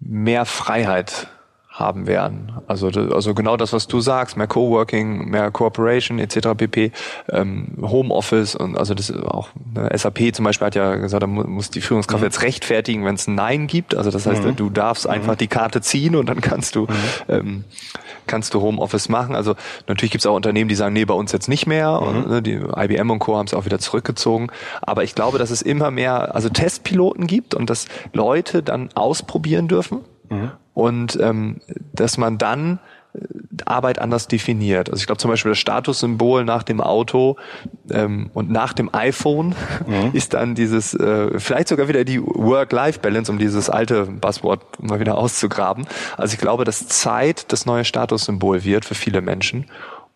mehr 0.01 0.43
Freiheit 0.43 1.29
haben 1.73 2.05
werden. 2.05 2.51
Also, 2.67 2.87
also 2.87 3.33
genau 3.33 3.57
das, 3.57 3.73
was 3.73 3.87
du 3.87 3.99
sagst, 3.99 4.37
mehr 4.37 4.45
Coworking, 4.45 5.29
mehr 5.29 5.49
Cooperation 5.49 6.19
etc. 6.19 6.49
pp, 6.55 6.91
ähm, 7.29 7.77
Homeoffice 7.81 8.55
und 8.55 8.77
also 8.77 8.93
das 8.93 9.09
ist 9.09 9.23
auch 9.23 9.49
ne, 9.73 9.89
SAP 9.97 10.35
zum 10.35 10.45
Beispiel 10.45 10.67
hat 10.67 10.75
ja 10.75 10.95
gesagt, 10.95 11.23
da 11.23 11.27
muss 11.27 11.71
die 11.71 11.81
Führungskraft 11.81 12.21
mhm. 12.21 12.27
jetzt 12.27 12.43
rechtfertigen, 12.43 13.05
wenn 13.05 13.15
es 13.15 13.27
ein 13.27 13.33
Nein 13.33 13.65
gibt. 13.65 13.95
Also 13.95 14.11
das 14.11 14.27
heißt, 14.27 14.43
mhm. 14.43 14.55
du 14.55 14.69
darfst 14.69 15.05
mhm. 15.05 15.13
einfach 15.13 15.35
die 15.35 15.47
Karte 15.47 15.81
ziehen 15.81 16.15
und 16.15 16.29
dann 16.29 16.41
kannst 16.41 16.75
du 16.75 16.81
mhm. 16.81 16.87
ähm, 17.27 17.63
kannst 18.27 18.53
du 18.53 18.61
Homeoffice 18.61 19.09
machen. 19.09 19.35
Also 19.35 19.55
natürlich 19.87 20.11
gibt 20.11 20.21
es 20.21 20.27
auch 20.27 20.35
Unternehmen, 20.35 20.69
die 20.69 20.75
sagen, 20.75 20.93
nee, 20.93 21.05
bei 21.05 21.15
uns 21.15 21.31
jetzt 21.31 21.49
nicht 21.49 21.65
mehr. 21.65 21.99
Mhm. 21.99 22.07
Und, 22.07 22.29
ne, 22.29 22.41
die 22.43 22.53
IBM 22.53 23.09
und 23.09 23.19
Co. 23.19 23.35
haben 23.35 23.47
es 23.47 23.53
auch 23.55 23.65
wieder 23.65 23.79
zurückgezogen. 23.79 24.51
Aber 24.83 25.03
ich 25.03 25.15
glaube, 25.15 25.39
dass 25.39 25.49
es 25.49 25.63
immer 25.63 25.89
mehr 25.89 26.35
also 26.35 26.49
Testpiloten 26.49 27.25
gibt 27.25 27.55
und 27.55 27.71
dass 27.71 27.87
Leute 28.13 28.61
dann 28.61 28.89
ausprobieren 28.93 29.67
dürfen. 29.67 30.01
Und 30.73 31.17
ähm, 31.21 31.61
dass 31.93 32.17
man 32.17 32.37
dann 32.37 32.79
äh, 33.13 33.19
Arbeit 33.65 33.99
anders 33.99 34.27
definiert. 34.27 34.89
Also 34.89 34.99
ich 34.99 35.05
glaube 35.05 35.19
zum 35.19 35.29
Beispiel 35.29 35.51
das 35.51 35.59
Statussymbol 35.59 36.43
nach 36.45 36.63
dem 36.63 36.81
Auto 36.81 37.37
ähm, 37.91 38.31
und 38.33 38.49
nach 38.49 38.73
dem 38.73 38.93
iPhone 38.93 39.55
mhm. 39.85 40.09
ist 40.13 40.33
dann 40.33 40.55
dieses, 40.55 40.93
äh, 40.95 41.39
vielleicht 41.39 41.67
sogar 41.67 41.87
wieder 41.87 42.03
die 42.03 42.21
Work-Life-Balance, 42.21 43.31
um 43.31 43.37
dieses 43.37 43.69
alte 43.69 44.05
Buzzword 44.05 44.81
mal 44.81 44.99
wieder 44.99 45.17
auszugraben. 45.17 45.85
Also 46.17 46.33
ich 46.33 46.39
glaube, 46.39 46.63
dass 46.63 46.87
Zeit 46.87 47.51
das 47.51 47.65
neue 47.65 47.85
Statussymbol 47.85 48.63
wird 48.63 48.85
für 48.85 48.95
viele 48.95 49.21
Menschen. 49.21 49.65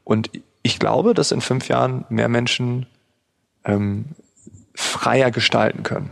Und 0.04 0.32
ich 0.64 0.80
glaube, 0.80 1.14
dass 1.14 1.32
in 1.32 1.42
fünf 1.42 1.68
Jahren 1.68 2.06
mehr 2.10 2.30
Menschen 2.30 2.88
ähm, 3.64 4.06
freier 4.74 5.32
gestalten 5.32 5.84
können. 5.84 6.10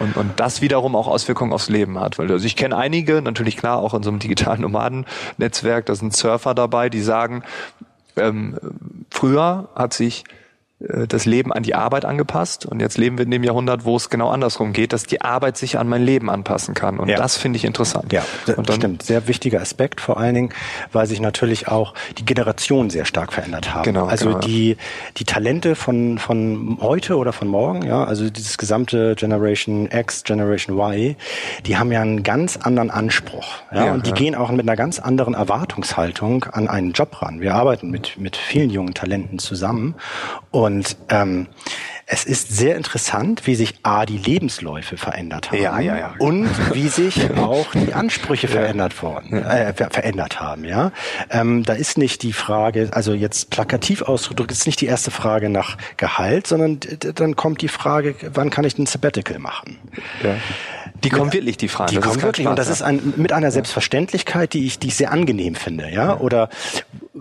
Und, 0.00 0.16
und 0.16 0.40
das 0.40 0.60
wiederum 0.60 0.94
auch 0.96 1.06
Auswirkungen 1.06 1.52
aufs 1.52 1.68
Leben 1.68 1.98
hat. 1.98 2.18
Weil 2.18 2.30
also 2.30 2.46
ich 2.46 2.56
kenne 2.56 2.76
einige, 2.76 3.22
natürlich 3.22 3.56
klar 3.56 3.78
auch 3.78 3.94
in 3.94 4.02
so 4.02 4.10
einem 4.10 4.18
digitalen 4.18 4.60
Nomaden-Netzwerk, 4.60 5.86
da 5.86 5.94
sind 5.94 6.14
Surfer 6.14 6.54
dabei, 6.54 6.88
die 6.88 7.00
sagen, 7.00 7.42
ähm, 8.16 8.58
früher 9.10 9.68
hat 9.74 9.94
sich 9.94 10.24
das 10.80 11.24
Leben 11.24 11.52
an 11.52 11.64
die 11.64 11.74
Arbeit 11.74 12.04
angepasst 12.04 12.64
und 12.64 12.78
jetzt 12.78 12.98
leben 12.98 13.18
wir 13.18 13.24
in 13.24 13.32
dem 13.32 13.42
Jahrhundert, 13.42 13.84
wo 13.84 13.96
es 13.96 14.10
genau 14.10 14.30
andersrum 14.30 14.72
geht, 14.72 14.92
dass 14.92 15.02
die 15.02 15.20
Arbeit 15.20 15.56
sich 15.56 15.76
an 15.76 15.88
mein 15.88 16.02
Leben 16.02 16.30
anpassen 16.30 16.72
kann 16.74 17.00
und 17.00 17.08
ja. 17.08 17.16
das 17.16 17.36
finde 17.36 17.56
ich 17.56 17.64
interessant. 17.64 18.12
Ja, 18.12 18.24
und 18.56 18.68
dann, 18.68 18.76
stimmt. 18.76 19.02
Sehr 19.02 19.26
wichtiger 19.26 19.60
Aspekt 19.60 20.00
vor 20.00 20.18
allen 20.18 20.36
Dingen, 20.36 20.48
weil 20.92 21.08
sich 21.08 21.20
natürlich 21.20 21.66
auch 21.66 21.94
die 22.18 22.24
Generationen 22.24 22.90
sehr 22.90 23.06
stark 23.06 23.32
verändert 23.32 23.74
haben. 23.74 23.82
Genau, 23.82 24.06
also 24.06 24.26
genau. 24.26 24.38
die 24.38 24.76
die 25.16 25.24
Talente 25.24 25.74
von 25.74 26.18
von 26.18 26.78
heute 26.80 27.16
oder 27.16 27.32
von 27.32 27.48
morgen, 27.48 27.82
ja, 27.82 28.04
also 28.04 28.30
dieses 28.30 28.56
gesamte 28.56 29.16
Generation 29.16 29.88
X, 29.90 30.22
Generation 30.22 30.78
Y, 30.78 31.16
die 31.66 31.76
haben 31.76 31.90
ja 31.90 32.02
einen 32.02 32.22
ganz 32.22 32.56
anderen 32.56 32.92
Anspruch, 32.92 33.46
ja, 33.72 33.86
ja 33.86 33.92
und 33.94 34.06
die 34.06 34.10
ja. 34.10 34.16
gehen 34.16 34.36
auch 34.36 34.52
mit 34.52 34.60
einer 34.60 34.76
ganz 34.76 35.00
anderen 35.00 35.34
Erwartungshaltung 35.34 36.44
an 36.44 36.68
einen 36.68 36.92
Job 36.92 37.20
ran. 37.20 37.40
Wir 37.40 37.56
arbeiten 37.56 37.90
mit 37.90 38.16
mit 38.16 38.36
vielen 38.36 38.70
jungen 38.70 38.94
Talenten 38.94 39.40
zusammen 39.40 39.96
und 40.52 40.67
und 40.68 40.98
ähm, 41.08 41.46
es 42.04 42.24
ist 42.24 42.54
sehr 42.54 42.76
interessant, 42.76 43.46
wie 43.46 43.54
sich 43.54 43.74
A, 43.82 44.04
die 44.04 44.18
Lebensläufe 44.18 44.98
verändert 44.98 45.50
haben 45.50 45.62
ja, 45.62 45.80
ja, 45.80 45.98
ja. 45.98 46.14
und 46.18 46.48
wie 46.74 46.88
sich 46.88 47.30
auch 47.36 47.66
die 47.72 47.94
Ansprüche 47.94 48.48
verändert 48.48 49.02
worden, 49.02 49.42
äh, 49.42 49.72
ver 49.72 49.88
verändert 49.90 50.40
haben. 50.40 50.64
Ja, 50.64 50.92
ähm, 51.30 51.64
Da 51.64 51.72
ist 51.72 51.96
nicht 51.96 52.22
die 52.22 52.34
Frage, 52.34 52.90
also 52.92 53.14
jetzt 53.14 53.48
plakativ 53.48 54.02
ausgedrückt, 54.02 54.52
ist 54.52 54.66
nicht 54.66 54.82
die 54.82 54.86
erste 54.86 55.10
Frage 55.10 55.48
nach 55.48 55.78
Gehalt, 55.96 56.46
sondern 56.46 56.80
dann 57.14 57.34
kommt 57.34 57.62
die 57.62 57.68
Frage, 57.68 58.14
wann 58.34 58.50
kann 58.50 58.64
ich 58.64 58.78
ein 58.78 58.84
Sabbatical 58.84 59.38
machen? 59.38 59.78
Ja. 60.22 60.36
Die 61.04 61.08
kommen 61.10 61.32
wirklich, 61.32 61.56
die 61.56 61.68
Fragen. 61.68 61.90
Die 61.90 61.96
das 61.96 62.04
kommen 62.04 62.22
wirklich. 62.22 62.44
Spaß, 62.44 62.50
und 62.50 62.58
das 62.58 62.68
ist 62.68 62.82
ein, 62.82 63.14
mit 63.16 63.32
einer 63.32 63.50
Selbstverständlichkeit, 63.50 64.52
die 64.52 64.66
ich, 64.66 64.78
die 64.78 64.88
ich 64.88 64.96
sehr 64.96 65.12
angenehm 65.12 65.54
finde, 65.54 65.90
ja. 65.90 66.18
Oder 66.18 66.48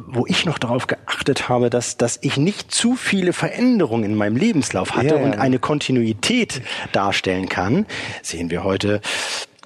wo 0.06 0.26
ich 0.28 0.46
noch 0.46 0.58
darauf 0.58 0.88
geachtet 0.88 1.50
habe, 1.50 1.70
dass, 1.70 1.98
dass 1.98 2.20
ich 2.22 2.38
nicht 2.38 2.72
zu 2.72 2.96
viele 2.96 3.34
Veränderungen 3.34 4.04
in 4.04 4.16
meinem 4.16 4.36
Lebenslauf 4.36 4.96
hatte 4.96 5.16
ja, 5.16 5.18
ja. 5.18 5.24
und 5.24 5.40
eine 5.40 5.60
Kontinuität 5.60 6.62
darstellen 6.92 7.50
kann, 7.50 7.86
sehen 8.22 8.50
wir 8.50 8.64
heute 8.64 9.02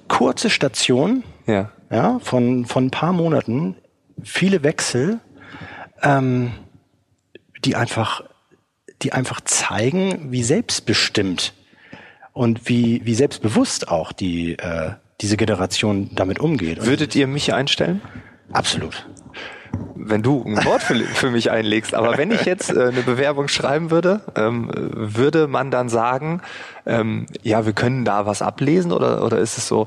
kurze 0.08 0.50
Station, 0.50 1.24
ja, 1.46 1.70
ja 1.90 2.18
von, 2.20 2.64
von 2.66 2.86
ein 2.86 2.90
paar 2.90 3.12
Monaten, 3.12 3.76
viele 4.22 4.62
Wechsel, 4.62 5.20
ähm, 6.02 6.52
die 7.64 7.76
einfach, 7.76 8.24
die 9.02 9.12
einfach 9.12 9.40
zeigen, 9.40 10.32
wie 10.32 10.42
selbstbestimmt 10.42 11.54
und 12.32 12.68
wie, 12.68 13.02
wie 13.04 13.14
selbstbewusst 13.14 13.88
auch 13.88 14.12
die, 14.12 14.58
äh, 14.58 14.92
diese 15.20 15.36
Generation 15.36 16.10
damit 16.14 16.40
umgeht. 16.40 16.84
Würdet 16.84 17.14
ihr 17.14 17.26
mich 17.26 17.52
einstellen? 17.54 18.00
Absolut. 18.52 19.06
Wenn 19.94 20.22
du 20.22 20.42
ein 20.44 20.64
Wort 20.64 20.82
für, 20.82 20.96
für 20.96 21.30
mich 21.30 21.50
einlegst, 21.50 21.94
aber 21.94 22.18
wenn 22.18 22.30
ich 22.30 22.44
jetzt 22.44 22.70
äh, 22.70 22.88
eine 22.88 23.02
Bewerbung 23.02 23.48
schreiben 23.48 23.90
würde, 23.90 24.20
ähm, 24.34 24.70
würde 24.74 25.46
man 25.46 25.70
dann 25.70 25.88
sagen, 25.88 26.42
ähm, 26.86 27.26
ja, 27.42 27.64
wir 27.66 27.72
können 27.72 28.04
da 28.04 28.26
was 28.26 28.42
ablesen 28.42 28.92
oder, 28.92 29.24
oder 29.24 29.38
ist 29.38 29.58
es 29.58 29.68
so, 29.68 29.86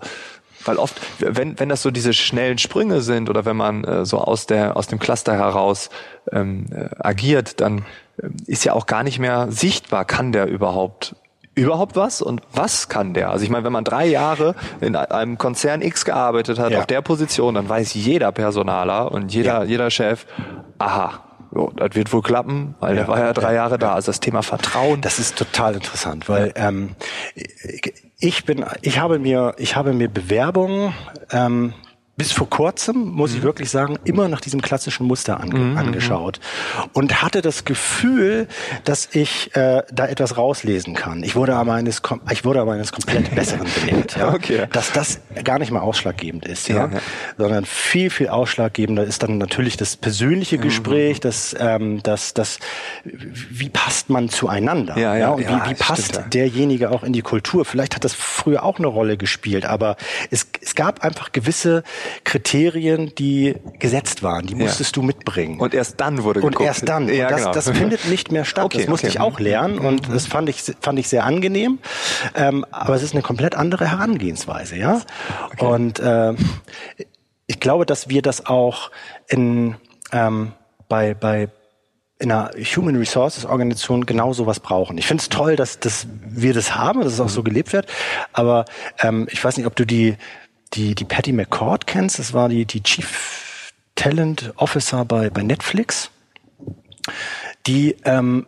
weil 0.65 0.77
oft, 0.77 0.99
wenn, 1.19 1.59
wenn 1.59 1.69
das 1.69 1.81
so 1.81 1.91
diese 1.91 2.13
schnellen 2.13 2.57
Sprünge 2.57 3.01
sind 3.01 3.29
oder 3.29 3.45
wenn 3.45 3.57
man 3.57 3.83
äh, 3.83 4.05
so 4.05 4.19
aus 4.19 4.47
der 4.47 4.77
aus 4.77 4.88
dem 4.88 4.99
Cluster 4.99 5.33
heraus 5.33 5.89
ähm, 6.31 6.65
äh, 6.71 6.89
agiert, 6.99 7.61
dann 7.61 7.86
äh, 8.17 8.29
ist 8.47 8.65
ja 8.65 8.73
auch 8.73 8.86
gar 8.86 9.03
nicht 9.03 9.19
mehr 9.19 9.47
sichtbar, 9.51 10.05
kann 10.05 10.31
der 10.31 10.47
überhaupt 10.47 11.15
überhaupt 11.55 11.95
was 11.95 12.21
und 12.21 12.41
was 12.53 12.89
kann 12.89 13.13
der? 13.13 13.31
Also 13.31 13.43
ich 13.43 13.49
meine, 13.49 13.63
wenn 13.63 13.73
man 13.73 13.83
drei 13.83 14.05
Jahre 14.05 14.55
in 14.81 14.95
einem 14.95 15.37
Konzern 15.37 15.81
X 15.81 16.05
gearbeitet 16.05 16.59
hat, 16.59 16.71
ja. 16.71 16.79
auf 16.79 16.85
der 16.85 17.01
Position, 17.01 17.55
dann 17.55 17.67
weiß 17.67 17.93
jeder 17.93 18.31
Personaler 18.31 19.11
und 19.11 19.33
jeder, 19.33 19.59
ja. 19.59 19.63
jeder 19.63 19.89
Chef, 19.89 20.25
aha, 20.77 21.23
so, 21.55 21.71
das 21.73 21.95
wird 21.95 22.11
wohl 22.11 22.21
klappen, 22.21 22.75
weil 22.81 22.95
ja, 22.95 23.03
der 23.03 23.07
war 23.07 23.19
ja 23.19 23.31
drei 23.31 23.53
Jahre 23.53 23.79
da. 23.79 23.93
Also 23.93 24.07
das 24.07 24.19
Thema 24.19 24.43
Vertrauen. 24.43 24.99
Das 24.99 25.19
ist 25.19 25.37
total 25.37 25.75
interessant, 25.75 26.27
weil 26.27 26.51
ähm, 26.55 26.95
ich 28.19 28.43
bin, 28.43 28.65
ich 28.81 28.99
habe 28.99 29.19
mir, 29.19 29.53
ich 29.57 29.77
habe 29.77 29.93
mir 29.93 30.09
Bewerbungen 30.09 30.93
ähm, 31.31 31.73
bis 32.18 32.32
vor 32.32 32.49
kurzem, 32.49 33.11
muss 33.11 33.32
mhm. 33.32 33.38
ich 33.38 33.43
wirklich 33.43 33.70
sagen, 33.70 33.97
immer 34.05 34.30
nach 34.30 34.39
diesem 34.39 34.61
klassischen 34.61 35.05
Muster 35.05 35.41
ange 35.41 35.59
mhm. 35.59 35.78
angeschaut 35.78 36.39
und 36.93 37.22
hatte 37.22 37.41
das 37.41 37.66
Gefühl, 37.66 38.47
dass 38.86 39.09
ich 39.11 39.53
äh, 39.55 39.84
da 39.91 40.07
etwas 40.07 40.38
rauslesen 40.38 40.93
kann. 40.93 41.24
Ich 41.24 41.36
wurde 41.36 41.55
aber 41.55 41.74
eines, 41.74 42.01
ich 42.32 42.45
wurde 42.45 42.61
aber 42.61 42.74
eines 42.74 42.93
komplett 42.93 43.36
Besseren 43.36 43.68
belehrt, 43.82 44.16
ja? 44.16 44.34
okay. 44.34 44.68
dass 44.72 44.93
das 44.93 45.20
gar 45.43 45.59
nicht 45.59 45.72
mal 45.72 45.82
ausschlaggebend 45.82 46.45
ist, 46.47 46.70
ja? 46.70 46.76
ja, 46.76 46.93
ja. 46.93 46.99
sondern 47.38 47.66
viel, 47.66 48.09
viel 48.09 48.30
ausschlaggebender 48.30 49.03
ist 49.03 49.22
dann 49.24 49.38
natürlich 49.38 49.76
das 49.76 49.97
persönliche 49.97 50.57
mhm. 50.57 50.61
Gespräch, 50.61 51.18
mhm. 51.18 51.22
das, 51.22 51.55
ähm, 51.59 52.01
das, 52.01 52.34
das, 52.34 52.59
wie 53.03 53.70
passt 53.70 54.09
man 54.09 54.30
zueinander, 54.30 54.97
ja, 54.97 55.16
ja, 55.16 55.18
ja? 55.18 55.30
und 55.32 55.41
wie, 55.41 55.70
wie 55.70 55.76
passt 55.76 56.13
stimmt, 56.13 56.34
derjenige 56.34 56.91
auch 56.91 57.03
in 57.03 57.11
die 57.11 57.22
Kultur. 57.22 57.66
Vielleicht 57.66 57.93
hat 57.93 58.05
das 58.05 58.13
früher 58.13 58.63
auch 58.63 58.78
eine 58.78 58.88
Rolle 58.88 59.18
gespielt, 59.18 59.66
aber 59.66 59.97
es, 60.32 60.47
es 60.61 60.76
gab 60.76 61.03
einfach 61.03 61.34
gewisse 61.34 61.84
Kriterien, 62.23 63.13
die 63.15 63.55
gesetzt 63.79 64.23
waren. 64.23 64.45
Die 64.45 64.55
musstest 64.55 64.95
ja. 64.95 65.01
du 65.01 65.07
mitbringen. 65.07 65.59
Und 65.59 65.73
erst 65.73 65.99
dann 65.99 66.23
wurde 66.23 66.41
geguckt. 66.41 66.59
Und 66.59 66.65
erst 66.65 66.87
dann. 66.87 67.09
Ja, 67.09 67.25
und 67.25 67.31
das, 67.31 67.41
genau. 67.41 67.53
das 67.53 67.69
findet 67.69 68.05
nicht 68.07 68.31
mehr 68.31 68.45
statt. 68.45 68.65
Okay, 68.65 68.79
das 68.79 68.87
musste 68.87 69.07
okay. 69.07 69.15
ich 69.17 69.21
auch 69.21 69.39
lernen 69.39 69.79
und 69.79 70.07
mhm. 70.07 70.13
das 70.13 70.27
fand 70.27 70.49
ich, 70.49 70.63
fand 70.81 70.99
ich 70.99 71.07
sehr 71.07 71.23
angenehm. 71.25 71.79
Ähm, 72.35 72.65
aber 72.71 72.95
es 72.95 73.03
ist 73.03 73.13
eine 73.13 73.21
komplett 73.21 73.55
andere 73.55 73.89
Herangehensweise, 73.89 74.77
ja. 74.77 75.01
Okay. 75.53 75.65
Und 75.65 75.99
äh, 75.99 76.33
ich 77.47 77.59
glaube, 77.59 77.85
dass 77.85 78.09
wir 78.09 78.21
das 78.21 78.45
auch 78.45 78.91
in 79.27 79.75
ähm, 80.11 80.53
bei, 80.87 81.13
bei 81.13 81.49
in 82.17 82.31
einer 82.31 82.51
Human 82.75 82.95
Resources 82.95 83.45
Organisation 83.45 84.05
genau 84.05 84.31
sowas 84.31 84.61
brauchen. 84.61 84.97
Ich 84.97 85.05
finde 85.05 85.21
es 85.21 85.29
toll, 85.29 85.57
dass, 85.57 85.79
dass 85.79 86.07
wir 86.25 86.53
das 86.53 86.75
haben, 86.75 87.01
dass 87.01 87.13
es 87.13 87.19
auch 87.19 87.29
so 87.29 87.43
gelebt 87.43 87.73
wird. 87.73 87.87
Aber 88.31 88.65
ähm, 88.99 89.27
ich 89.29 89.43
weiß 89.43 89.57
nicht, 89.57 89.65
ob 89.65 89.75
du 89.75 89.85
die, 89.85 90.15
die, 90.74 90.95
die 90.95 91.05
Patty 91.05 91.32
McCord 91.32 91.88
kennst. 91.88 92.20
Das 92.20 92.34
war 92.34 92.49
die, 92.49 92.66
die 92.66 92.84
Chief 92.84 93.72
Talent 93.95 94.53
Officer 94.57 95.05
bei, 95.05 95.30
bei 95.30 95.43
Netflix. 95.43 96.11
Die 97.68 97.95
ähm, 98.03 98.45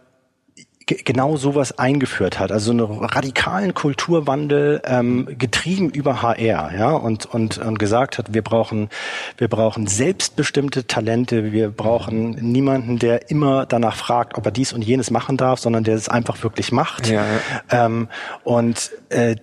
genau 0.88 1.36
sowas 1.36 1.78
eingeführt 1.78 2.40
hat, 2.40 2.52
also 2.52 2.72
einen 2.72 2.82
radikalen 2.82 3.74
Kulturwandel 3.74 4.82
ähm, 4.86 5.28
getrieben 5.38 5.90
über 5.90 6.22
HR, 6.22 6.74
ja, 6.78 6.92
und, 6.92 7.26
und, 7.26 7.58
und 7.58 7.78
gesagt 7.78 8.18
hat, 8.18 8.34
wir 8.34 8.42
brauchen, 8.42 8.90
wir 9.38 9.50
brauchen 9.50 9.88
selbstbestimmte 9.88 10.88
Talente, 10.88 11.52
wir 11.52 11.70
brauchen 11.70 12.32
niemanden, 12.32 13.00
der 13.00 13.30
immer 13.30 13.66
danach 13.66 13.98
fragt, 13.98 14.38
ob 14.38 14.46
er 14.46 14.52
dies 14.52 14.72
und 14.72 14.82
jenes 14.82 15.12
machen 15.12 15.36
darf, 15.36 15.60
sondern 15.60 15.84
der 15.84 15.96
es 15.96 16.08
einfach 16.08 16.42
wirklich 16.42 16.72
macht. 16.72 17.08
Ja. 17.08 17.26
Ähm, 17.70 18.08
und 18.46 18.92
äh, 19.10 19.36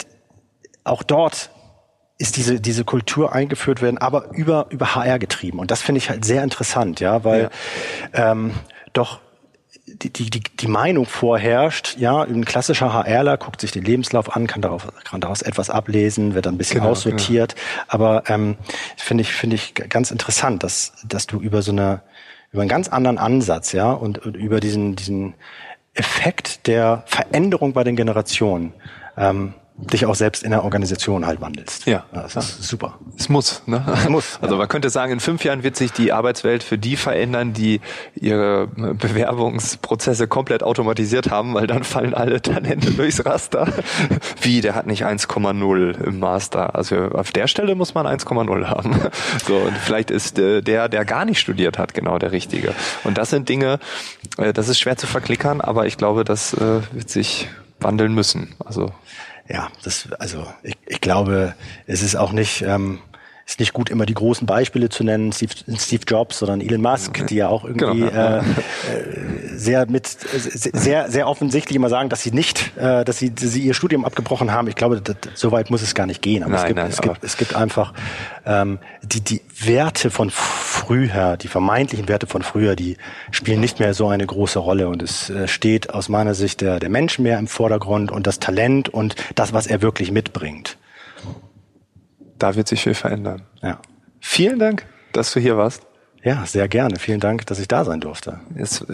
auch 0.83 1.03
dort 1.03 1.51
ist 2.19 2.37
diese, 2.37 2.61
diese 2.61 2.85
Kultur 2.85 3.33
eingeführt 3.33 3.83
werden, 3.83 3.99
aber 3.99 4.31
über, 4.33 4.67
über 4.71 4.95
HR 4.95 5.19
getrieben. 5.19 5.59
Und 5.59 5.71
das 5.71 5.83
finde 5.83 5.99
ich 5.99 6.11
halt 6.11 6.25
sehr 6.25 6.45
interessant, 6.45 7.01
ja, 7.01 7.25
weil 7.25 7.51
ja. 8.13 8.31
Ähm, 8.33 8.53
doch 8.93 9.21
die, 9.87 10.11
die, 10.11 10.31
die, 10.31 10.41
die 10.41 10.67
Meinung 10.67 11.07
vorherrscht, 11.07 11.97
ja, 11.99 12.23
ein 12.23 12.45
klassischer 12.45 12.95
HRler 12.95 13.37
guckt 13.37 13.61
sich 13.61 13.73
den 13.73 13.85
Lebenslauf 13.85 14.35
an, 14.35 14.47
kann 14.47 14.63
darauf, 14.63 14.89
kann 15.05 15.21
daraus 15.21 15.43
etwas 15.43 15.71
ablesen, 15.71 16.35
wird 16.35 16.47
dann 16.47 16.55
ein 16.55 16.59
bisschen 16.59 16.81
genau, 16.81 16.93
aussortiert. 16.93 17.55
Genau. 17.55 17.85
Aber 17.89 18.23
ähm, 18.29 18.57
finde 18.97 19.23
ich, 19.23 19.33
finde 19.33 19.57
ich 19.57 19.75
ganz 19.75 20.11
interessant, 20.11 20.63
dass, 20.63 20.95
dass 21.07 21.27
du 21.27 21.39
über 21.41 21.63
so 21.63 21.73
eine, 21.73 22.03
über 22.53 22.63
einen 22.63 22.71
ganz 22.71 22.89
anderen 22.89 23.19
Ansatz, 23.19 23.73
ja, 23.73 23.93
und, 23.93 24.25
und 24.25 24.37
über 24.37 24.61
diesen, 24.61 24.97
diesen 24.97 25.35
Effekt 25.93 26.67
der 26.67 27.03
Veränderung 27.07 27.73
bei 27.73 27.85
den 27.85 27.97
Generationen 27.97 28.73
ähm, 29.17 29.55
dich 29.77 30.07
auch 30.07 30.15
selbst 30.15 30.45
in 30.45 30.51
der 30.51 30.63
Organisation 30.63 31.27
halt 31.27 31.41
wandelst. 31.41 31.87
Ja. 31.87 32.05
Das 32.13 32.37
ist 32.37 32.63
super. 32.63 32.99
Es 33.19 33.29
muss, 33.29 33.63
ne? 33.67 33.85
Es 33.93 34.09
muss. 34.09 34.39
Also 34.45 34.57
ja. 34.57 34.59
man 34.59 34.69
könnte 34.69 34.91
sagen, 34.91 35.13
in 35.13 35.21
fünf 35.21 35.45
Jahren 35.45 35.63
wird 35.63 35.77
sich 35.77 35.91
die 35.91 36.13
Arbeitswelt 36.13 36.63
für 36.63 36.77
die 36.77 36.97
verändern, 36.97 37.55
die 37.55 37.81
ihre 38.15 38.69
Bewerbungsprozesse 38.69 40.29
komplett 40.29 40.63
automatisiert 40.63 41.31
haben, 41.31 41.55
weil 41.55 41.67
dann 41.67 41.83
fallen 41.83 42.15
alle 42.15 42.43
Talente 42.43 42.91
durchs 42.97 43.25
Raster. 43.25 43.67
Wie, 44.41 44.61
der 44.61 44.75
hat 44.75 44.87
nicht 44.87 45.05
1,0 45.05 46.05
im 46.05 46.19
Master. 46.19 46.75
Also 46.75 46.97
auf 46.97 47.33
der 47.33 47.47
Stelle 47.47 47.75
muss 47.75 47.95
man 47.95 48.07
1,0 48.07 48.67
haben. 48.67 49.01
So, 49.47 49.57
und 49.57 49.77
vielleicht 49.77 50.11
ist 50.11 50.39
äh, 50.39 50.63
der, 50.63 50.89
der 50.89 51.05
gar 51.05 51.25
nicht 51.25 51.39
studiert 51.39 51.79
hat, 51.79 51.95
genau 51.95 52.19
der 52.19 52.33
Richtige. 52.33 52.75
Und 53.05 53.19
das 53.19 53.31
sind 53.31 53.49
Dinge, 53.49 53.79
äh, 54.39 54.53
das 54.53 54.69
ist 54.69 54.79
schwer 54.79 54.97
zu 54.97 55.07
verklickern, 55.07 55.61
aber 55.61 55.87
ich 55.87 55.97
glaube, 55.97 56.25
das 56.25 56.55
äh, 56.55 56.81
wird 56.93 57.11
sich 57.11 57.49
wandeln 57.81 58.15
müssen. 58.15 58.55
Also 58.65 58.93
ja, 59.49 59.69
das, 59.83 60.09
also 60.19 60.47
ich, 60.63 60.77
ich 60.87 61.01
glaube, 61.01 61.55
es 61.87 62.03
ist 62.03 62.17
auch 62.17 62.33
nicht, 62.33 62.63
ähm, 62.63 63.01
ist 63.47 63.61
nicht 63.61 63.75
gut, 63.75 63.91
immer 63.91 64.07
die 64.07 64.15
großen 64.15 64.47
Beispiele 64.47 64.89
zu 64.89 65.05
nennen, 65.05 65.33
Steve, 65.33 65.53
Steve 65.77 66.03
Jobs, 66.07 66.39
sondern 66.39 66.63
Elon 66.63 66.81
Musk, 66.81 67.27
die 67.27 67.37
ja 67.37 67.49
auch 67.49 67.65
irgendwie 67.65 68.01
genau. 68.01 68.11
äh, 68.11 68.39
äh, 68.39 68.43
sehr 69.55 69.87
mit 69.87 70.07
sehr 70.07 71.11
sehr 71.11 71.29
offensichtlich 71.29 71.77
immer 71.77 71.91
sagen, 71.91 72.09
dass 72.09 72.23
sie 72.23 72.31
nicht, 72.31 72.77
äh, 72.79 73.05
dass 73.05 73.19
sie, 73.19 73.33
sie 73.37 73.61
ihr 73.61 73.75
Studium 73.75 74.05
abgebrochen 74.07 74.51
haben. 74.51 74.69
Ich 74.69 74.77
glaube, 74.77 75.01
das, 75.03 75.17
so 75.35 75.53
weit 75.53 75.71
muss 75.71 75.83
es 75.83 75.95
gar 75.95 76.07
nicht 76.07 76.23
gehen. 76.23 76.43
Aber 76.43 76.53
nein, 76.53 76.61
es 76.61 76.67
gibt 76.67 76.79
nein, 76.79 76.91
es 76.91 77.01
gibt 77.01 77.25
es 77.25 77.37
gibt 77.37 77.55
einfach 77.55 77.93
ähm, 78.47 78.79
die 79.03 79.21
die 79.21 79.43
Werte 79.61 80.11
von 80.11 80.31
früher, 80.31 81.37
die 81.37 81.49
vermeintlichen 81.49 82.09
Werte 82.09 82.27
von 82.27 82.43
früher, 82.43 82.77
die 82.77 82.97
spielen 83.31 83.61
nicht 83.61 83.79
mehr 83.79 83.93
so 83.93 84.09
eine 84.09 84.27
große 84.27 84.59
Rolle 84.59 84.89
und 84.89 85.03
es 85.03 85.29
äh, 85.29 85.49
steht 85.49 85.93
aus 85.93 86.09
meiner 86.09 86.35
Sicht 86.35 86.63
der 86.63 86.81
der 86.81 86.89
Mensch 86.89 87.19
mehr 87.19 87.39
im 87.39 87.47
Vordergrund 87.47 88.11
und 88.11 88.27
das 88.27 88.39
Talent 88.41 88.89
und 88.89 89.17
das, 89.35 89.53
was 89.53 89.67
er 89.67 89.83
wirklich 89.83 90.13
mitbringt 90.13 90.79
da 92.39 92.55
wird 92.55 92.69
sich 92.69 92.83
viel 92.83 92.95
verändern. 92.95 93.43
Ja. 93.63 93.79
Vielen 94.21 94.59
Dank, 94.59 94.87
dass 95.13 95.33
du 95.33 95.41
hier 95.41 95.57
warst. 95.57 95.87
Ja, 96.25 96.47
sehr 96.47 96.69
gerne. 96.69 96.99
Vielen 96.99 97.21
Dank, 97.21 97.45
dass 97.47 97.59
ich 97.59 97.69
da 97.69 97.85
sein 97.85 98.01
durfte. 98.01 98.41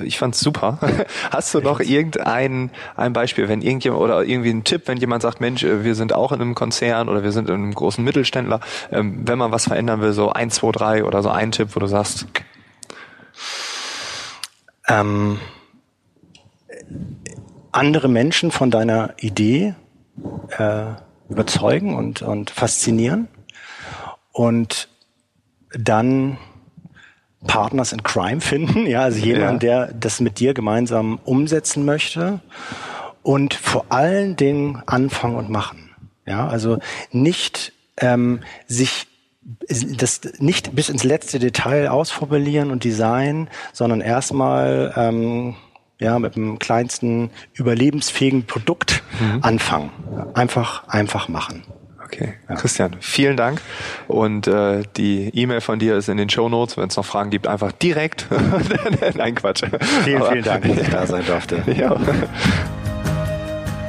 Ich 0.03 0.19
fand's 0.19 0.41
super. 0.41 0.79
Hast 1.31 1.55
du 1.55 1.61
noch 1.61 1.79
irgendein 1.79 2.71
ein 2.97 3.13
Beispiel, 3.13 3.49
wenn 3.49 3.63
irgendjemand 3.63 4.03
oder 4.03 4.25
irgendwie 4.25 4.51
ein 4.51 4.65
Tipp, 4.65 4.83
wenn 4.87 4.99
jemand 4.99 5.23
sagt, 5.23 5.41
Mensch, 5.41 5.63
äh, 5.63 5.85
wir 5.85 5.95
sind 5.95 6.13
auch 6.13 6.33
in 6.33 6.41
einem 6.41 6.57
Konzern 6.57 7.09
oder 7.09 7.23
wir 7.23 7.31
sind 7.31 7.49
in 7.49 7.55
einem 7.55 7.73
großen 7.73 8.03
Mittelständler, 8.03 8.59
ähm, 8.91 9.23
wenn 9.29 9.39
man 9.39 9.53
was 9.53 9.65
verändern 9.65 10.01
will, 10.01 10.13
so 10.13 10.33
eins, 10.33 10.57
zwei, 10.57 10.73
drei 10.73 11.05
oder 11.05 11.23
so 11.23 11.29
ein 11.29 11.53
Tipp, 11.53 11.69
wo 11.77 11.79
du 11.79 11.87
sagst. 11.87 12.27
Ähm, 14.89 15.39
andere 17.71 18.09
Menschen 18.09 18.51
von 18.51 18.73
deiner 18.73 19.15
Idee 19.21 19.75
äh, 20.59 20.85
überzeugen 21.31 21.95
und, 21.95 22.23
und 22.23 22.51
faszinieren 22.51 23.29
und 24.33 24.89
dann 25.73 26.39
Partners 27.47 27.93
in 27.93 28.03
Crime 28.03 28.41
finden, 28.41 28.87
ja, 28.87 29.03
also 29.03 29.19
jemand, 29.19 29.63
ja. 29.63 29.87
der 29.87 29.95
das 29.95 30.21
mit 30.21 30.39
dir 30.41 30.53
gemeinsam 30.55 31.19
umsetzen 31.25 31.85
möchte 31.85 32.41
und 33.23 33.55
vor 33.55 33.87
allen 33.89 34.37
Dingen 34.37 34.83
anfangen 34.87 35.37
und 35.37 35.49
machen. 35.49 35.91
Ja, 36.27 36.47
also 36.49 36.79
nicht 37.11 37.73
ähm, 37.97 38.41
sich 38.67 39.07
das 39.69 40.21
nicht 40.39 40.75
bis 40.77 40.91
ins 40.91 41.03
letzte 41.03 41.39
Detail 41.39 41.89
ausformulieren 41.89 42.71
und 42.71 42.85
designen, 42.85 43.49
sondern 43.73 44.01
erstmal 44.01 44.93
ähm, 44.97 45.57
ja, 46.01 46.19
mit 46.19 46.35
dem 46.35 46.59
kleinsten 46.59 47.31
überlebensfähigen 47.55 48.47
Produkt 48.47 49.03
mhm. 49.21 49.43
anfangen. 49.43 49.91
Einfach, 50.35 50.89
einfach 50.89 51.29
machen. 51.29 51.63
Okay, 52.05 52.35
ja. 52.49 52.57
Christian, 52.57 52.97
vielen 52.99 53.37
Dank. 53.37 53.61
Und 54.09 54.49
äh, 54.49 54.83
die 54.97 55.29
E-Mail 55.29 55.61
von 55.61 55.79
dir 55.79 55.97
ist 55.97 56.09
in 56.09 56.17
den 56.17 56.29
Show 56.29 56.49
Notes. 56.49 56.77
Wenn 56.77 56.89
es 56.89 56.97
noch 56.97 57.05
Fragen 57.05 57.31
gibt, 57.31 57.47
einfach 57.47 57.71
direkt. 57.71 58.27
Nein, 59.15 59.37
Quatsch. 59.37 59.63
Vielen, 60.05 60.23
vielen 60.25 60.43
Dank, 60.43 60.67
dass 60.67 60.79
ich 60.79 60.89
da 60.89 61.07
sein 61.07 61.25
durfte. 61.25 61.63
Ja. 61.77 61.97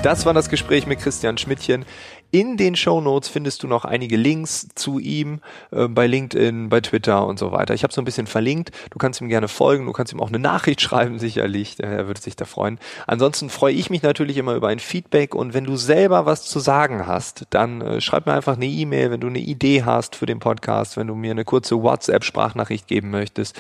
Das 0.04 0.26
war 0.26 0.34
das 0.34 0.50
Gespräch 0.50 0.88
mit 0.88 1.00
Christian 1.00 1.38
Schmidtchen. 1.38 1.86
In 2.32 2.56
den 2.56 2.78
Show 2.78 3.02
Notes 3.02 3.28
findest 3.28 3.62
du 3.62 3.68
noch 3.68 3.84
einige 3.84 4.16
Links 4.16 4.70
zu 4.74 5.00
ihm 5.00 5.42
äh, 5.72 5.90
bei 5.90 6.08
LinkedIn, 6.08 6.70
bei 6.70 6.80
Twitter 6.80 7.28
und 7.28 7.38
so 7.38 7.52
weiter. 7.52 7.74
Ich 7.74 7.84
habe 7.84 7.94
so 7.94 8.02
ein 8.02 8.06
bisschen 8.06 8.26
verlinkt. 8.26 8.72
Du 8.90 8.98
kannst 8.98 9.20
ihm 9.20 9.28
gerne 9.28 9.50
folgen. 9.50 9.86
Du 9.86 9.92
kannst 9.92 10.14
ihm 10.14 10.22
auch 10.22 10.30
eine 10.30 10.40
Nachricht 10.40 10.80
schreiben, 10.82 11.20
sicherlich. 11.20 11.76
Er 11.80 12.08
würde 12.08 12.22
sich 12.22 12.38
da 12.38 12.46
freuen. 12.46 12.80
Ansonsten 13.06 13.50
freue 13.50 13.74
ich 13.74 13.90
mich 13.90 14.02
natürlich 14.02 14.38
immer 14.38 14.56
über 14.56 14.70
ein 14.70 14.80
Feedback. 14.80 15.36
Und 15.36 15.54
wenn 15.54 15.66
du 15.66 15.76
selber 15.76 16.26
was 16.26 16.44
zu 16.46 16.60
sagen 16.60 17.06
hast, 17.06 17.48
dann 17.50 17.82
äh, 17.82 18.02
schreib 18.02 18.26
mir 18.26 18.34
einfach 18.34 18.56
eine 18.56 18.66
E-Mail, 18.66 19.12
wenn 19.12 19.20
du 19.20 19.28
eine 19.28 19.40
Idee 19.40 19.84
hast 19.84 20.16
für 20.16 20.26
den 20.26 20.40
Podcast, 20.40 20.96
wenn 20.96 21.08
du 21.08 21.16
mir 21.16 21.32
eine 21.32 21.44
kurze 21.44 21.84
WhatsApp-Sprachnachricht 21.84 22.88
geben 22.88 23.10
möchtest. 23.10 23.60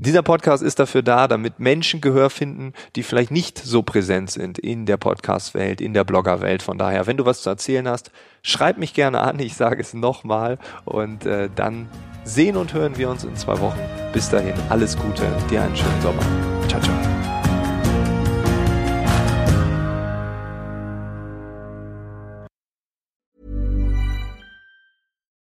Dieser 0.00 0.22
Podcast 0.22 0.62
ist 0.62 0.78
dafür 0.78 1.02
da, 1.02 1.28
damit 1.28 1.60
Menschen 1.60 2.00
Gehör 2.00 2.30
finden, 2.30 2.72
die 2.96 3.02
vielleicht 3.02 3.30
nicht 3.30 3.58
so 3.58 3.82
präsent 3.82 4.30
sind 4.30 4.58
in 4.58 4.86
der 4.86 4.96
Podcast-Welt, 4.96 5.82
in 5.82 5.92
der 5.92 6.04
Blogger-Welt. 6.04 6.62
Von 6.62 6.78
daher, 6.78 7.06
wenn 7.06 7.18
du 7.18 7.26
was 7.26 7.42
zu 7.42 7.50
erzählen 7.50 7.86
hast, 7.86 8.10
schreib 8.42 8.78
mich 8.78 8.94
gerne 8.94 9.20
an. 9.20 9.38
Ich 9.38 9.56
sage 9.56 9.82
es 9.82 9.92
nochmal. 9.92 10.58
Und 10.86 11.26
äh, 11.26 11.50
dann 11.54 11.86
sehen 12.24 12.56
und 12.56 12.72
hören 12.72 12.96
wir 12.96 13.10
uns 13.10 13.24
in 13.24 13.36
zwei 13.36 13.60
Wochen. 13.60 13.78
Bis 14.14 14.30
dahin, 14.30 14.54
alles 14.70 14.96
Gute, 14.96 15.22
dir 15.50 15.60
einen 15.60 15.76
schönen 15.76 16.00
Sommer. 16.00 16.22
Ciao, 16.66 16.80
ciao. 16.80 17.09